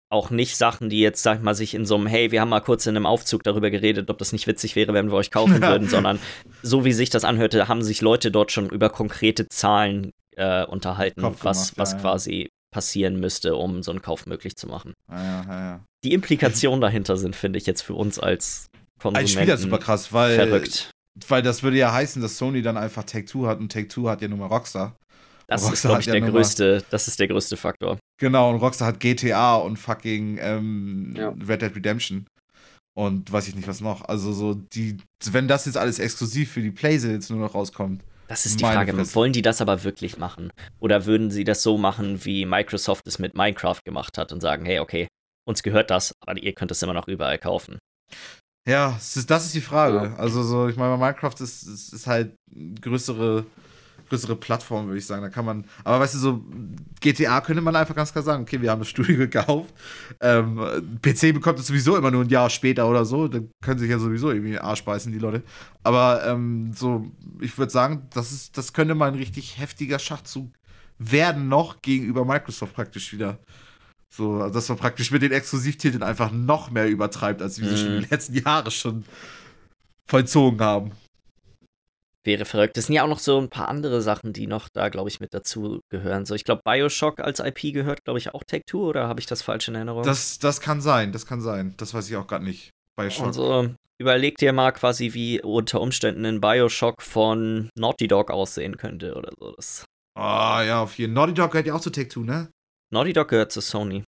[0.09, 2.49] auch nicht Sachen, die jetzt, sag ich mal, sich in so einem, hey, wir haben
[2.49, 5.31] mal kurz in einem Aufzug darüber geredet, ob das nicht witzig wäre, wenn wir euch
[5.31, 5.69] kaufen Ja.
[5.71, 6.19] würden, sondern
[6.63, 11.23] so wie sich das anhörte, haben sich Leute dort schon über konkrete Zahlen äh, unterhalten,
[11.23, 12.03] Kopf was, gemacht, was ja, ja.
[12.03, 14.93] quasi passieren müsste, um so einen Kauf möglich zu machen.
[15.11, 15.81] ja, ja, ja, ja.
[16.05, 18.67] Die Implikationen dahinter sind, finde ich jetzt für uns als
[19.01, 20.91] Konsumenten Als Spieler super krass, weil, verrückt.
[21.29, 24.09] weil das würde ja heißen, dass Sony dann einfach Take Two hat und Take Two
[24.09, 24.95] hat ja nur mal Rockstar.
[25.49, 27.99] Das ist, glaube ich, ja der nun größte, das ist der größte Faktor.
[28.19, 31.29] Genau, und Rockstar hat GTA und fucking ähm, Ja.
[31.47, 32.27] Red Dead Redemption.
[32.95, 34.03] Und weiß ich nicht, was noch.
[34.07, 34.97] Also so, die,
[35.31, 38.03] wenn das jetzt alles exklusiv für die Playsales nur noch rauskommt.
[38.29, 39.15] Das ist die Frage, Fresse.
[39.15, 40.51] wollen die das aber wirklich machen?
[40.81, 44.65] Oder würden sie das so machen, wie Microsoft es mit Minecraft gemacht hat und sagen,
[44.65, 45.07] hey, okay,
[45.47, 47.79] uns gehört das, aber ihr könnt es immer noch überall kaufen.
[48.67, 50.09] Ja, das ist, das ist die Frage.
[50.09, 50.17] Ja.
[50.17, 52.35] Also so, ich meine, Minecraft ist, ist, ist halt
[52.81, 53.47] größere,
[54.09, 55.23] größere Plattform, würde ich sagen.
[55.23, 56.45] Da kann man, aber weißt du, so
[57.01, 59.75] GTA könnte man einfach ganz klar sagen, okay, wir haben das Studio gekauft.
[60.21, 60.59] Ähm,
[61.03, 63.29] PC bekommt es sowieso immer nur ein Jahr später oder so.
[63.29, 65.43] Dann können sich ja sowieso irgendwie den Arsch beißen, die Leute.
[65.83, 70.51] Aber ähm, so, ich würde sagen, das, ist, das könnte mal ein richtig heftiger Schachzug
[70.99, 73.39] werden noch gegenüber Microsoft praktisch wieder.
[74.09, 77.77] So, also dass man praktisch mit den Exklusivtiteln einfach noch mehr übertreibt, als wir sie
[77.77, 78.01] schon Mhm.
[78.03, 79.05] die letzten Jahre schon
[80.07, 80.93] vollzogen haben.
[82.27, 82.77] Wäre verrückt.
[82.77, 85.21] Das sind ja auch noch so ein paar andere Sachen, die noch da, glaube ich,
[85.21, 86.27] mit dazu gehören.
[86.27, 89.43] So, ich glaube, Bioshock als IP gehört, glaube ich, auch Take-Two, oder habe ich das
[89.43, 90.03] falsch in Erinnerung?
[90.03, 91.75] Das, das kann sein, das kann sein.
[91.77, 92.71] Das weiß ich auch gerade nicht.
[92.97, 93.27] Bei Schock.
[93.27, 93.69] Und so,
[93.99, 99.31] überleg dir mal quasi, wie unter Umständen ein Bioshock von Naughty Dog aussehen könnte oder
[99.39, 99.85] so.
[100.19, 101.27] Ah, ja, auf jeden Fall.
[101.27, 102.51] Naughty Dog gehört ja auch zu Take Two, ne?
[102.93, 104.03] Naughty Dog gehört zu Sony.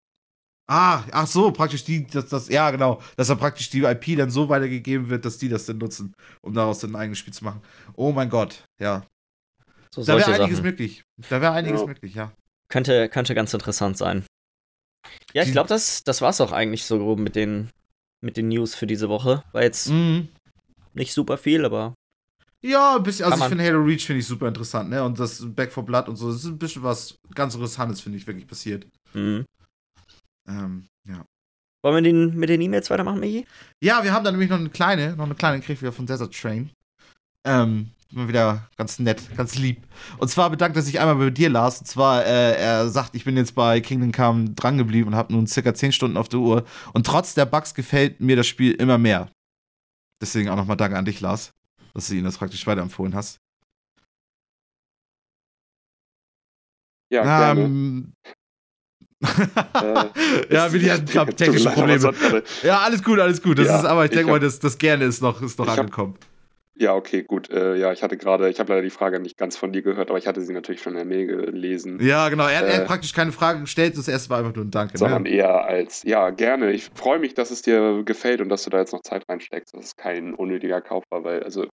[0.66, 4.30] Ah, ach so, praktisch die, das, das, ja, genau, dass dann praktisch die IP dann
[4.30, 7.44] so weitergegeben wird, dass die das dann nutzen, um daraus dann ein eigenes Spiel zu
[7.44, 7.60] machen.
[7.96, 9.04] Oh mein Gott, ja.
[9.90, 10.62] So Da wäre einiges Sachen.
[10.64, 11.02] möglich.
[11.28, 11.86] Da wäre einiges Ja.
[11.86, 12.32] möglich, ja.
[12.68, 14.24] Könnte, könnte ganz interessant sein.
[15.34, 17.68] Ja, ich glaube, das, das war's auch eigentlich so grob mit den,
[18.22, 19.44] mit den News für diese Woche.
[19.52, 20.28] War jetzt Mhm.
[20.94, 21.94] nicht super viel, aber
[22.62, 25.04] Ja, ein bisschen, also ich finde Halo Reach finde ich super interessant, ne?
[25.04, 28.16] Und das Back for Blood und so, das ist ein bisschen was ganz Interessantes, finde
[28.16, 28.86] ich, wirklich passiert.
[29.12, 29.44] mh.
[30.48, 31.24] Ähm, ja.
[31.82, 33.46] wollen wir den, mit den E-Mails weitermachen, Michi?
[33.82, 36.34] Ja, wir haben da nämlich noch eine kleine, noch eine kleine gekriegt wieder von Desert
[36.34, 36.70] Train.
[37.44, 39.82] Ähm, immer wieder ganz nett, ganz lieb.
[40.18, 41.80] Und zwar bedankt er sich einmal bei dir, Lars.
[41.80, 45.46] Und zwar, äh, er sagt, ich bin jetzt bei Kingdom Come drangeblieben und habe nun
[45.46, 46.64] circa 10 Stunden auf der Uhr.
[46.92, 49.30] Und trotz der Bugs gefällt mir das Spiel immer mehr.
[50.20, 51.52] Deswegen auch nochmal Danke an dich, Lars,
[51.92, 53.38] dass du ihn das praktisch weiterempfohlen hast.
[57.10, 58.14] Ja, ähm,
[59.74, 62.12] Äh, ja, Willi hat ein paar tut mir technische Probleme.
[62.62, 63.58] Ja, alles gut, alles gut.
[63.58, 65.78] Das Ja, ist, aber ich denke mal, das, das gerne ist noch, ist noch hab-
[65.78, 66.16] angekommen.
[66.76, 67.50] Ja, okay, gut.
[67.50, 70.08] Äh, ja, ich hatte gerade, ich habe leider die Frage nicht ganz von dir gehört,
[70.10, 72.00] aber ich hatte sie natürlich schon in der Mail gelesen.
[72.02, 72.48] Ja, genau.
[72.48, 73.96] Er, er hat Äh, praktisch keine Frage gestellt.
[73.96, 74.98] Das erste war einfach nur ein Danke.
[74.98, 75.28] sondern Ne?
[75.30, 76.72] eher als, ja, gerne.
[76.72, 79.72] Ich freue mich, dass es dir gefällt und dass du da jetzt noch Zeit reinsteckst,
[79.72, 81.64] dass es kein unnötiger Kauf war, weil, also,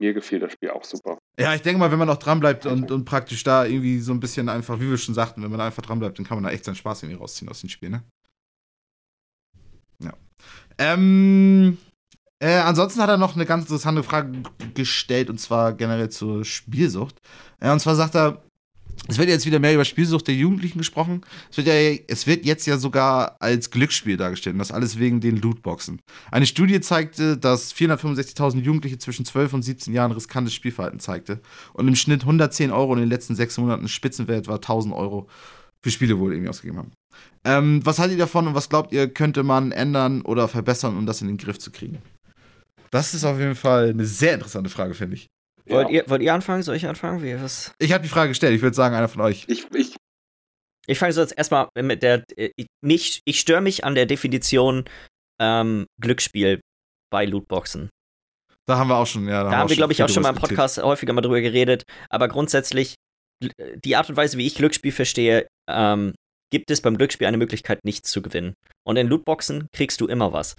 [0.00, 1.18] mir gefiel das Spiel auch super.
[1.38, 4.20] Ja, ich denke mal, wenn man auch dranbleibt und, und praktisch da irgendwie so ein
[4.20, 6.50] bisschen einfach, wie wir schon sagten, wenn man da einfach dranbleibt, dann kann man da
[6.50, 8.02] echt seinen Spaß irgendwie rausziehen aus dem Spiel, ne?
[10.02, 10.14] Ja.
[10.78, 11.78] Ähm.
[12.42, 14.42] Äh, ansonsten hat er noch eine ganz interessante Frage
[14.72, 17.20] gestellt und zwar generell zur Spielsucht.
[17.60, 18.42] Äh, und zwar sagt er,
[19.08, 21.22] es wird jetzt wieder mehr über Spielsucht der Jugendlichen gesprochen.
[21.50, 21.74] Es wird, ja,
[22.06, 26.00] es wird jetzt ja sogar als Glücksspiel dargestellt und das alles wegen den Lootboxen.
[26.30, 31.40] Eine Studie zeigte, dass 465.000 Jugendliche zwischen 12 und 17 Jahren riskantes Spielverhalten zeigte
[31.72, 35.28] und im Schnitt 110 Euro in den letzten sechs Monaten Spitzenwert war 1000 Euro
[35.82, 36.92] für Spiele wohl irgendwie ausgegeben haben.
[37.44, 41.06] Ähm, was haltet ihr davon und was glaubt ihr, könnte man ändern oder verbessern, um
[41.06, 41.98] das in den Griff zu kriegen?
[42.90, 45.28] Das ist auf jeden Fall eine sehr interessante Frage, finde ich.
[45.66, 46.62] Wollt, ihr, wollt ihr anfangen?
[46.62, 47.22] Soll ich anfangen?
[47.22, 47.72] Wie, was?
[47.78, 48.54] Ich habe die Frage gestellt.
[48.54, 49.44] Ich würde sagen, einer von euch.
[49.48, 49.96] Ich, ich,
[50.86, 52.24] Ich fange so jetzt erstmal mit der.
[52.36, 54.84] äh, Ich, mich, ich störe mich an der Definition
[55.40, 56.60] ähm, Glücksspiel
[57.12, 57.88] bei Lootboxen.
[58.68, 59.42] Da haben wir auch schon, ja.
[59.44, 61.82] Da haben wir, glaube ich, auch schon mal im Podcast häufiger mal drüber geredet.
[62.08, 62.94] Aber grundsätzlich,
[63.84, 66.14] die Art und Weise, wie ich Glücksspiel verstehe, ähm,
[66.52, 68.54] gibt es beim Glücksspiel eine Möglichkeit, nichts zu gewinnen.
[68.86, 70.56] Und in Lootboxen kriegst du immer was.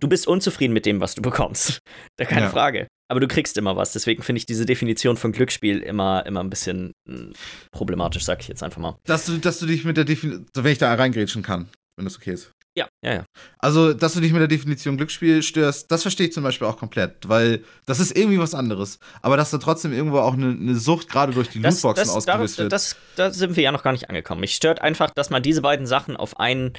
[0.00, 1.78] Du bist unzufrieden mit dem, was du bekommst.
[2.18, 2.50] Da keine Ja.
[2.50, 2.86] Frage.
[3.14, 3.92] Aber du kriegst immer was.
[3.92, 7.30] Deswegen finde ich diese Definition von Glücksspiel immer, immer ein bisschen mh,
[7.70, 8.98] problematisch, sag ich jetzt einfach mal.
[9.04, 12.16] Dass du, dass du dich mit der Definition, wenn ich da reingrätschen kann, wenn das
[12.16, 12.50] okay ist.
[12.76, 13.24] Ja, ja, ja.
[13.60, 16.76] Also, dass du dich mit der Definition Glücksspiel störst, das verstehe ich zum Beispiel auch
[16.76, 18.98] komplett, weil das ist irgendwie was anderes.
[19.22, 22.16] Aber dass da trotzdem irgendwo auch eine, eine Sucht gerade durch die Das, Lootboxen das,
[22.16, 22.72] ausgelöst da, wird.
[22.72, 24.40] das, da sind wir ja noch gar nicht angekommen.
[24.40, 26.72] Mich stört einfach, dass man diese beiden Sachen auf einen,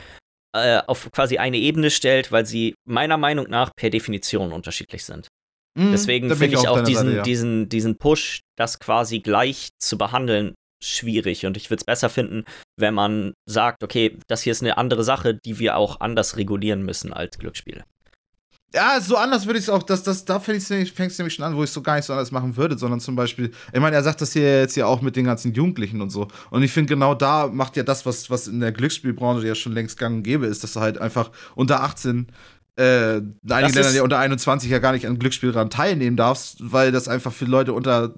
[0.54, 5.30] äh, auf quasi eine Ebene stellt, weil sie meiner Meinung nach per Definition unterschiedlich sind.
[5.78, 7.24] Mhm, Deswegen finde ich auf auch diesen, Seite, ja.
[7.24, 11.46] diesen, diesen Push, das quasi gleich zu behandeln, schwierig.
[11.46, 12.46] Und ich würde es besser finden,
[12.78, 16.84] wenn man sagt, okay, das hier ist eine andere Sache, die wir auch anders regulieren
[16.84, 17.84] müssen als Glücksspiel.
[18.74, 21.56] Ja, so anders würde ich es auch, das, das, da fängt es nämlich schon an,
[21.56, 23.96] wo ich es so gar nicht so anders machen würde, sondern zum Beispiel, ich meine,
[23.96, 26.28] er sagt das hier jetzt ja auch mit den ganzen Jugendlichen und so.
[26.50, 29.72] Und ich finde, genau da macht ja das, was, was in der Glücksspielbranche ja schon
[29.72, 32.28] längst gang und gäbe ist, dass du halt einfach unter 18
[32.78, 36.58] äh, in einigen ist- Ländern ja unter 21 ja gar nicht an Glücksspielern teilnehmen darfst,
[36.60, 38.10] weil das einfach für Leute unter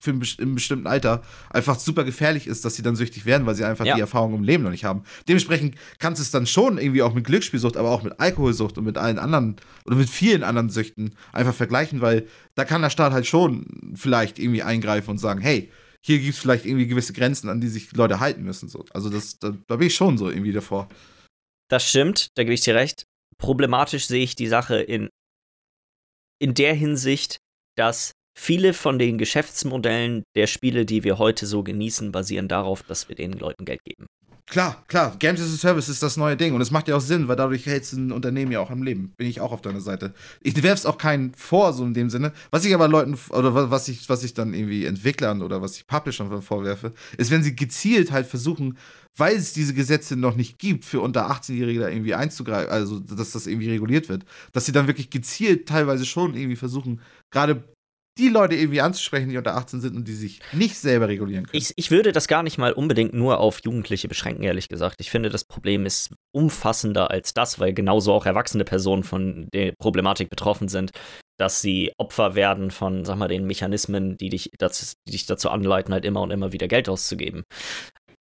[0.00, 3.46] für ein, best- im bestimmten Alter einfach super gefährlich ist, dass sie dann süchtig werden,
[3.46, 3.94] weil sie einfach Ja.
[3.96, 5.02] die Erfahrung im Leben noch nicht haben.
[5.28, 8.84] Dementsprechend kannst du es dann schon irgendwie auch mit Glücksspielsucht, aber auch mit Alkoholsucht und
[8.84, 13.12] mit allen anderen oder mit vielen anderen Süchten einfach vergleichen, weil da kann der Staat
[13.12, 17.48] halt schon vielleicht irgendwie eingreifen und sagen, hey, hier gibt es vielleicht irgendwie gewisse Grenzen,
[17.50, 18.68] an die sich Leute halten müssen.
[18.68, 18.84] So.
[18.94, 20.88] Also das, da, da bin ich schon so irgendwie davor.
[21.68, 23.04] Das stimmt, da gebe ich dir recht.
[23.40, 25.08] Problematisch sehe ich die Sache in,
[26.40, 27.38] in der Hinsicht,
[27.76, 33.08] dass viele von den Geschäftsmodellen der Spiele, die wir heute so genießen, basieren darauf, dass
[33.08, 34.06] wir den Leuten Geld geben.
[34.50, 37.02] Klar, klar, Games as a Service ist das neue Ding und es macht ja auch
[37.02, 39.12] Sinn, weil dadurch hältst du ein Unternehmen ja auch am Leben.
[39.18, 40.14] Bin ich auch auf deiner Seite.
[40.40, 42.32] Ich werf's auch keinen vor, so in dem Sinne.
[42.50, 45.76] Was ich aber Leuten, oder wa- was ich, was ich dann irgendwie Entwicklern oder was
[45.76, 48.78] ich Publishern vorwerfe, ist, wenn sie gezielt halt versuchen,
[49.18, 53.32] weil es diese Gesetze noch nicht gibt, für unter 18-Jährige da irgendwie einzugreifen, also dass
[53.32, 57.64] das irgendwie reguliert wird, dass sie dann wirklich gezielt teilweise schon irgendwie versuchen, gerade
[58.18, 61.56] die Leute irgendwie anzusprechen, die unter 18 sind und die sich nicht selber regulieren können.
[61.56, 64.96] Ich, ich würde das gar nicht mal unbedingt nur auf Jugendliche beschränken, ehrlich gesagt.
[65.00, 69.72] Ich finde, das Problem ist umfassender als das, weil genauso auch erwachsene Personen von der
[69.78, 70.90] Problematik betroffen sind,
[71.38, 75.50] dass sie Opfer werden von, sag mal, den Mechanismen, die dich, das, die dich dazu
[75.50, 77.44] anleiten, halt immer und immer wieder Geld auszugeben.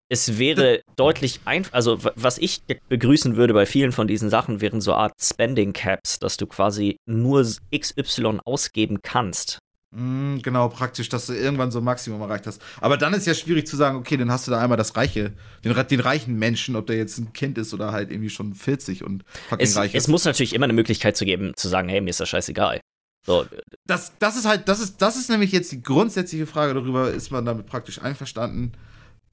[0.08, 4.60] Es wäre deutlich einfach, also wa- was ich begrüßen würde bei vielen von diesen Sachen,
[4.60, 9.58] wären so Art Spending Caps, dass du quasi nur XY ausgeben kannst.
[9.94, 12.60] Mm, Genau, praktisch, dass du irgendwann so ein Maximum erreicht hast.
[12.80, 15.32] Aber dann ist ja schwierig zu sagen, okay, dann hast du da einmal das Reiche,
[15.64, 19.04] den, den reichen Menschen, ob der jetzt ein Kind ist oder halt irgendwie schon 40
[19.04, 20.08] und fucking Es, reich es ist.
[20.08, 22.80] muss natürlich immer eine Möglichkeit zu geben, zu sagen, hey, mir ist das scheißegal.
[23.24, 23.46] So,
[23.86, 27.30] Das, das ist halt, das ist, das ist nämlich jetzt die grundsätzliche Frage darüber, ist
[27.30, 28.72] man damit praktisch einverstanden,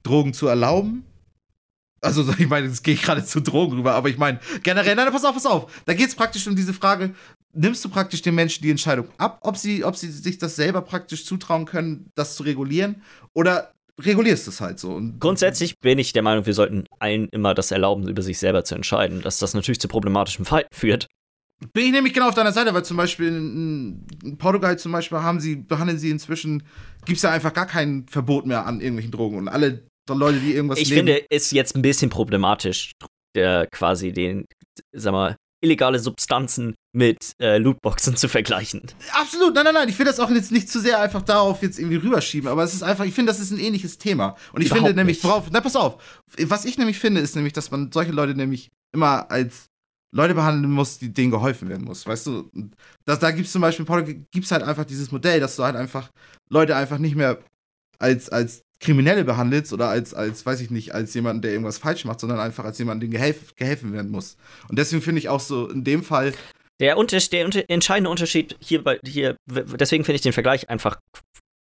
[0.04, 1.04] Drogen zu erlauben?
[2.02, 5.24] Also, ich meine, es geht gerade zu Drogen rüber, aber ich meine, generell, nein, pass
[5.24, 5.82] auf, pass auf.
[5.86, 7.14] Da geht es praktisch um diese Frage,
[7.52, 10.82] nimmst du praktisch den Menschen die Entscheidung ab, ob sie, ob sie sich das selber
[10.82, 14.92] praktisch zutrauen können, das zu regulieren, oder regulierst du es halt so?
[14.92, 18.64] Und grundsätzlich bin ich der Meinung, wir sollten allen immer das erlauben, über sich selber
[18.64, 19.22] zu entscheiden.
[19.22, 21.06] Dass das natürlich zu problematischem Verhalten führt.
[21.74, 25.40] Bin ich nämlich genau auf deiner Seite, weil zum Beispiel in, Portugal zum Beispiel haben
[25.40, 26.62] sie, behandeln sie inzwischen,
[27.04, 30.54] gibt es ja einfach gar kein Verbot mehr an irgendwelchen Drogen und alle Leute, die
[30.54, 31.06] irgendwas Ich nehmen.
[31.06, 32.92] finde es jetzt ein bisschen problematisch,
[33.36, 34.46] der quasi den,
[34.92, 38.82] sag mal, illegale Substanzen mit äh, Lootboxen zu vergleichen.
[39.12, 39.88] Absolut, nein, nein, nein.
[39.88, 42.74] Ich will das auch jetzt nicht zu sehr einfach darauf jetzt irgendwie rüberschieben, aber es
[42.74, 44.36] ist einfach, ich finde, das ist ein ähnliches Thema.
[44.52, 45.24] Und ich Überhaupt finde nämlich, nicht.
[45.24, 46.02] worauf, na, pass auf,
[46.46, 49.66] was ich nämlich finde, ist nämlich, dass man solche Leute nämlich immer als
[50.12, 52.50] Leute behandeln muss, die denen geholfen werden muss, weißt du?
[53.04, 53.86] Das, da gibt es zum Beispiel,
[54.32, 56.10] gibt es halt einfach dieses Modell, dass du halt einfach
[56.48, 57.38] Leute einfach nicht mehr
[58.00, 62.04] als, als Kriminelle behandelst oder als, als, weiß ich nicht, als jemanden, der irgendwas falsch
[62.06, 64.36] macht, sondern einfach als jemanden, dem gehelf, geholfen werden muss.
[64.68, 66.32] Und deswegen finde ich auch so in dem Fall,
[66.80, 70.98] Der, Unter der unter entscheidende Unterschied hier, bei, hier deswegen finde ich den Vergleich einfach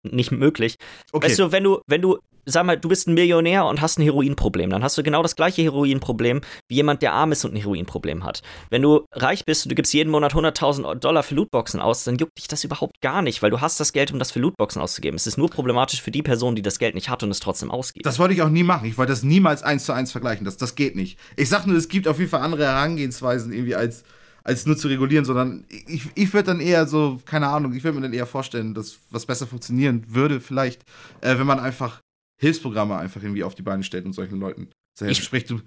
[0.03, 0.75] nicht möglich.
[1.11, 1.27] okay.
[1.27, 4.03] Weißt du, wenn du, wenn du, sag mal, du bist ein Millionär und hast ein
[4.03, 7.57] Heroinproblem, dann hast du genau das gleiche Heroinproblem wie jemand, der arm ist und ein
[7.57, 8.41] Heroinproblem hat.
[8.69, 12.17] Wenn du reich bist und du gibst jeden Monat 100.000 Dollar für Lootboxen aus, dann
[12.17, 14.81] juckt dich das überhaupt gar nicht, weil du hast das Geld, um das für Lootboxen
[14.81, 15.17] auszugeben.
[15.17, 17.69] Es ist nur problematisch für die Person, die das Geld nicht hat und es trotzdem
[17.69, 18.05] ausgibt.
[18.05, 18.87] Das wollte ich auch nie machen.
[18.87, 20.45] Ich wollte das niemals eins zu eins vergleichen.
[20.45, 21.19] Das, das geht nicht.
[21.35, 24.05] Ich sag nur, es gibt auf jeden Fall andere Herangehensweisen irgendwie als,
[24.43, 27.95] als nur zu regulieren, sondern ich, ich würde dann eher so, keine Ahnung, ich würde
[27.97, 30.83] mir dann eher vorstellen, dass was besser funktionieren würde, vielleicht,
[31.21, 31.99] äh, wenn man einfach
[32.41, 35.11] Hilfsprogramme einfach irgendwie auf die Beine stellt und solchen Leuten zu helfen.
[35.19, 35.59] Ich- Sprich, du,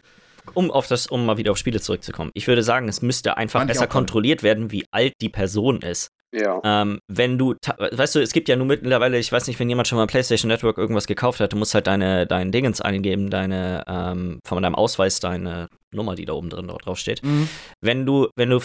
[0.55, 2.31] Um auf das, um mal wieder auf Spiele zurückzukommen.
[2.35, 6.09] Ich würde sagen, es müsste einfach besser kontrolliert werden, wie alt die Person ist.
[6.33, 6.61] Ja.
[6.64, 9.89] Ähm, wenn du, weißt du, es gibt ja nur mittlerweile, ich weiß nicht, wenn jemand
[9.89, 13.85] schon mal PlayStation Network irgendwas gekauft hat, du musst halt deine, dein Dingens eingeben, deine,
[13.87, 17.22] ähm, von deinem Ausweis, deine Nummer, die da oben drin drauf steht.
[17.22, 17.49] Mhm.
[17.80, 18.61] Wenn du, wenn du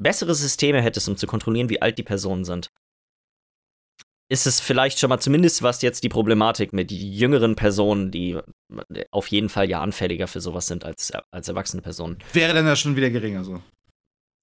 [0.00, 2.68] bessere Systeme hättest, um zu kontrollieren, wie alt die Personen sind,
[4.28, 8.38] ist es vielleicht schon mal zumindest, was jetzt die Problematik mit jüngeren Personen, die
[9.10, 12.16] auf jeden Fall ja anfälliger für sowas sind als, als erwachsene Personen.
[12.32, 13.60] wäre dann ja schon wieder geringer so.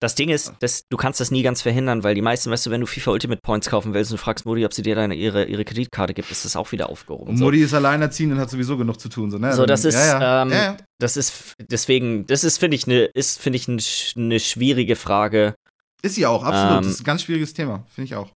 [0.02, 2.72] Das Ding ist, das, du kannst das nie ganz verhindern, weil die meisten, weißt du,
[2.72, 5.14] wenn du FIFA Ultimate Points kaufen willst und du fragst Modi, ob sie dir deine,
[5.14, 7.32] ihre, ihre Kreditkarte gibt, ist das auch wieder aufgehoben.
[7.32, 7.44] Und so.
[7.44, 9.30] Mutti ist alleinerziehend und hat sowieso genug zu tun.
[9.30, 9.54] So, ne?
[9.54, 10.42] So, das ist, ja, ja.
[10.44, 10.78] ähm, ja.
[11.00, 13.82] Das ist deswegen, das ist, finde ich, eine, ist, finde ich, eine
[14.16, 15.56] eine schwierige Frage.
[16.02, 16.78] Ist sie auch, absolut.
[16.78, 18.32] ähm, das ist ein ganz schwieriges Thema, finde ich auch.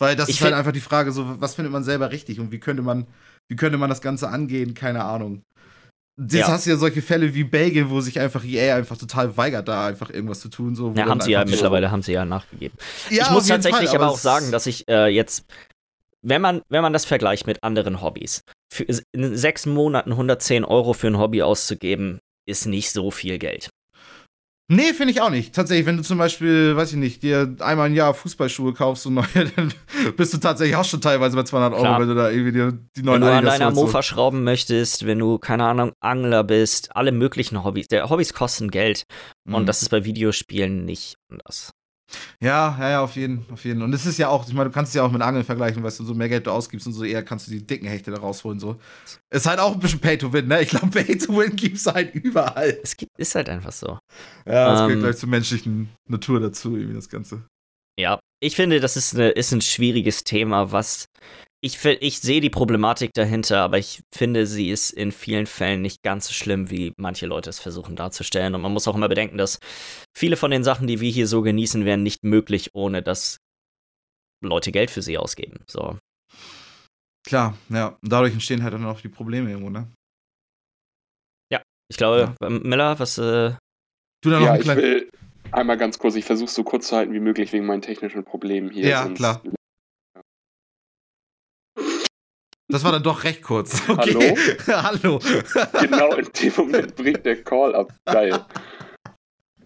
[0.00, 2.50] Weil das Ich ist halt einfach die Frage, so, was findet man selber richtig und
[2.50, 3.06] wie könnte man,
[3.48, 4.74] wie könnte man das Ganze angehen?
[4.74, 5.42] Keine Ahnung.
[6.20, 6.48] Jetzt Ja.
[6.48, 9.86] hast du ja solche Fälle wie Belgien, wo sich einfach EA einfach total weigert, da
[9.86, 10.74] einfach irgendwas zu tun.
[10.74, 12.76] So, Ja, haben sie ja die- mittlerweile, haben sie ja nachgegeben.
[13.08, 15.44] Ja, ich muss tatsächlich Fall, aber auch es- sagen, dass ich äh, jetzt,
[16.22, 20.92] wenn man, wenn man das vergleicht mit anderen Hobbys, für in sechs Monaten 110 Euro
[20.92, 23.70] für ein Hobby auszugeben, ist nicht so viel Geld.
[24.72, 25.52] Nee, finde ich auch nicht.
[25.52, 29.14] Tatsächlich, wenn du zum Beispiel, weiß ich nicht, dir einmal im Jahr Fußballschuhe kaufst und
[29.14, 29.74] neue, dann
[30.16, 32.00] bist du tatsächlich auch schon teilweise bei 200 Euro, Klar.
[32.00, 33.72] wenn du da irgendwie dir die neuen Wenn du an deiner.
[33.72, 37.88] Mofa schrauben möchtest, wenn du, keine Ahnung, Angler bist, alle möglichen Hobbys.
[37.88, 39.02] Der Hobbys kosten Geld
[39.44, 39.66] und Mhm.
[39.66, 41.69] das ist bei Videospielen nicht anders.
[42.40, 43.82] Ja, ja, ja, auf jeden, auf jeden.
[43.82, 45.82] Und es ist ja auch, ich meine, du kannst es ja auch mit Angeln vergleichen,
[45.82, 48.10] weißt du, so mehr Geld du ausgibst und so eher kannst du die dicken Hechte
[48.10, 48.58] da rausholen.
[48.58, 48.76] So.
[49.30, 50.62] Ist halt auch ein bisschen Pay to Win, ne?
[50.62, 52.78] Ich glaube, Pay to Win gibt's halt überall.
[52.82, 53.98] Es gibt, ist halt einfach so.
[54.46, 54.86] Ja, das Ähm.
[54.88, 57.44] gehört gleich zur menschlichen Natur dazu, irgendwie das Ganze.
[57.98, 61.06] Ja, ich finde, das ist, eine, ist ein schwieriges Thema, was
[61.62, 66.02] ich, ich sehe die Problematik dahinter, aber ich finde, sie ist in vielen Fällen nicht
[66.02, 68.54] ganz so schlimm, wie manche Leute es versuchen darzustellen.
[68.54, 69.58] Und man muss auch immer bedenken, dass
[70.16, 73.38] viele von den Sachen, die wir hier so genießen, wären nicht möglich, ohne dass
[74.42, 75.64] Leute Geld für sie ausgeben.
[75.66, 75.98] So.
[77.26, 77.98] Klar, ja.
[78.02, 79.86] Und dadurch entstehen halt dann auch die Probleme irgendwo, ne?
[81.90, 83.52] Ich glaube, ähm, Miller, was, äh,
[84.22, 84.84] Du dann noch Ja, ein ich kleines.
[84.84, 85.10] will
[85.50, 88.70] einmal ganz kurz, ich versuche so kurz zu halten wie möglich wegen meinen technischen Problemen
[88.70, 88.86] hier.
[88.86, 89.42] Ja, klar.
[92.70, 93.82] Das war dann doch recht kurz.
[93.88, 94.36] Okay.
[94.66, 95.18] Hallo.
[95.80, 97.92] Genau in dem Moment bringt der Call ab.
[98.06, 98.38] Geil.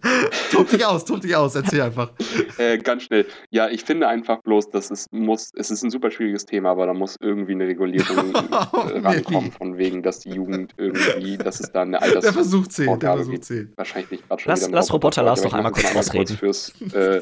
[0.51, 2.11] tob dich aus, tob dich aus, erzähl einfach.
[2.59, 3.25] Äh, ganz schnell.
[3.49, 6.85] Ja, ich finde einfach bloß, dass es muss, es ist ein super schwieriges Thema, aber
[6.85, 11.71] da muss irgendwie eine Regulierung Oh, rankommen, von wegen, dass die Jugend irgendwie, dass es
[11.71, 13.45] da eine Alters Der Versuch zählt, der Vorgabe Versuch gibt.
[13.45, 13.77] zählt.
[13.77, 16.37] wahrscheinlich nicht gerade schon Lass- wieder ein lass Roboter Lars doch einmal kurz das ausreden.
[16.37, 17.21] Fürs, äh,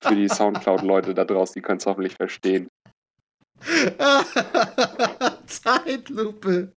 [0.00, 2.68] für die Soundcloud-Leute da draußen, die können es hoffentlich verstehen.
[5.46, 6.72] Zeitlupe.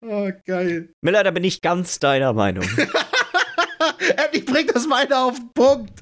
[0.00, 0.90] Oh, geil.
[1.00, 2.64] Miller, da bin ich ganz deiner Meinung.
[4.16, 6.00] Endlich bringt das meine auf den Punkt.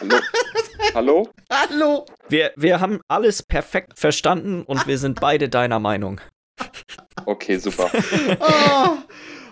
[0.00, 0.20] Hallo?
[0.94, 1.28] Hallo?
[1.50, 2.06] Hallo.
[2.28, 6.20] Wir, wir haben alles perfekt verstanden und wir sind beide deiner Meinung.
[7.24, 7.90] Okay, super.
[8.40, 8.96] Oh,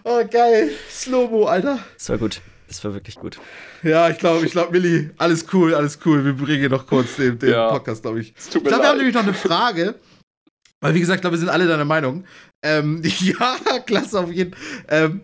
[0.05, 0.71] oh geil.
[0.91, 1.81] Slow-Mo, Alter.
[1.95, 2.41] Das war gut.
[2.71, 3.41] Das war wirklich gut.
[3.83, 6.25] Ja, ich glaube, ich glaube, Milli, alles cool, alles cool.
[6.25, 7.68] Wir bringen noch kurz den, den Ja.
[7.71, 8.33] Podcast, glaube ich.
[8.39, 9.97] Es tut Ich glaube, wir haben nämlich noch eine Frage.
[10.81, 12.25] Weil, wie gesagt, ich glaube, wir sind alle deiner Meinung.
[12.62, 14.62] Ähm, ja, klasse auf jeden Fall.
[14.89, 15.21] Ähm,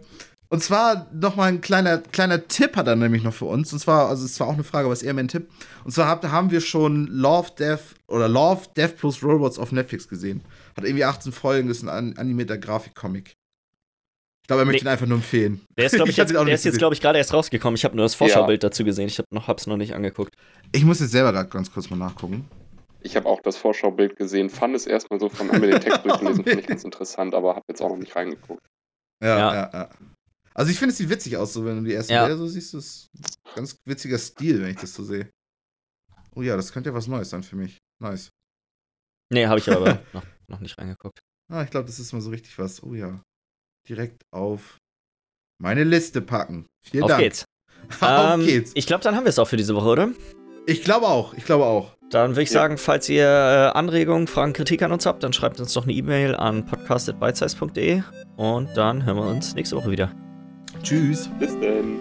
[0.48, 3.72] und zwar nochmal ein kleiner, kleiner Tipp hat er nämlich noch für uns.
[3.72, 5.48] Und zwar, also es war auch eine Frage, aber es ist eher mehr ein Tipp.
[5.84, 10.42] Und zwar haben wir schon Love, Death oder Love, Death plus Robots auf Netflix gesehen.
[10.76, 13.36] Hat irgendwie 18 Folgen, ist ein an- animierter Grafikcomic.
[14.46, 14.90] Ich glaube, er möchte Nee.
[14.90, 15.60] ihn einfach nur empfehlen.
[15.76, 17.74] Der ist, glaube ich, Ich jetzt, der ist jetzt, glaube ich, gerade erst rausgekommen.
[17.74, 19.08] Ich habe nur das Vorschaubild dazu gesehen.
[19.08, 20.32] Ich habe noch, hab's noch nicht angeguckt.
[20.70, 22.48] Ich muss jetzt selber gerade ganz kurz mal nachgucken.
[23.00, 26.44] Ich habe auch das Vorschaubild gesehen, fand es erstmal so von einmal den Text durchgelesen,
[26.44, 28.64] fand ich ganz interessant, aber habe jetzt auch noch nicht reingeguckt.
[29.20, 29.54] Ja, Ja.
[29.54, 29.90] ja, ja.
[30.54, 32.24] Also ich finde es sieht witzig aus, so wenn du die ersten Ja.
[32.26, 33.08] Bilder so siehst, das ist
[33.48, 35.28] ein ganz witziger Stil, wenn ich das so sehe.
[36.36, 37.78] Oh ja, das könnte ja was Neues sein für mich.
[38.00, 38.30] Nice.
[39.32, 41.18] Nee, habe ich aber noch, noch nicht reingeguckt.
[41.52, 42.80] Ah, ich glaube, das ist mal so richtig was.
[42.84, 43.20] Oh ja.
[43.88, 44.78] Direkt auf
[45.62, 46.66] meine Liste packen.
[46.88, 47.22] Vielen Auf Dank.
[47.22, 47.44] geht's.
[48.00, 48.72] auf Ähm, geht's.
[48.74, 50.08] Ich glaube, dann haben wir es auch für diese Woche, oder?
[50.66, 51.92] Ich glaube auch, ich glaube auch.
[52.10, 52.60] Dann würde ich Ja.
[52.60, 55.92] sagen, falls ihr äh, Anregungen, Fragen, Kritik an uns habt, dann schreibt uns doch eine
[55.92, 58.02] E-Mail an podcast.bitesize.de
[58.36, 60.12] und dann hören wir uns nächste Woche wieder.
[60.82, 61.28] Tschüss.
[61.38, 61.98] Bis denn.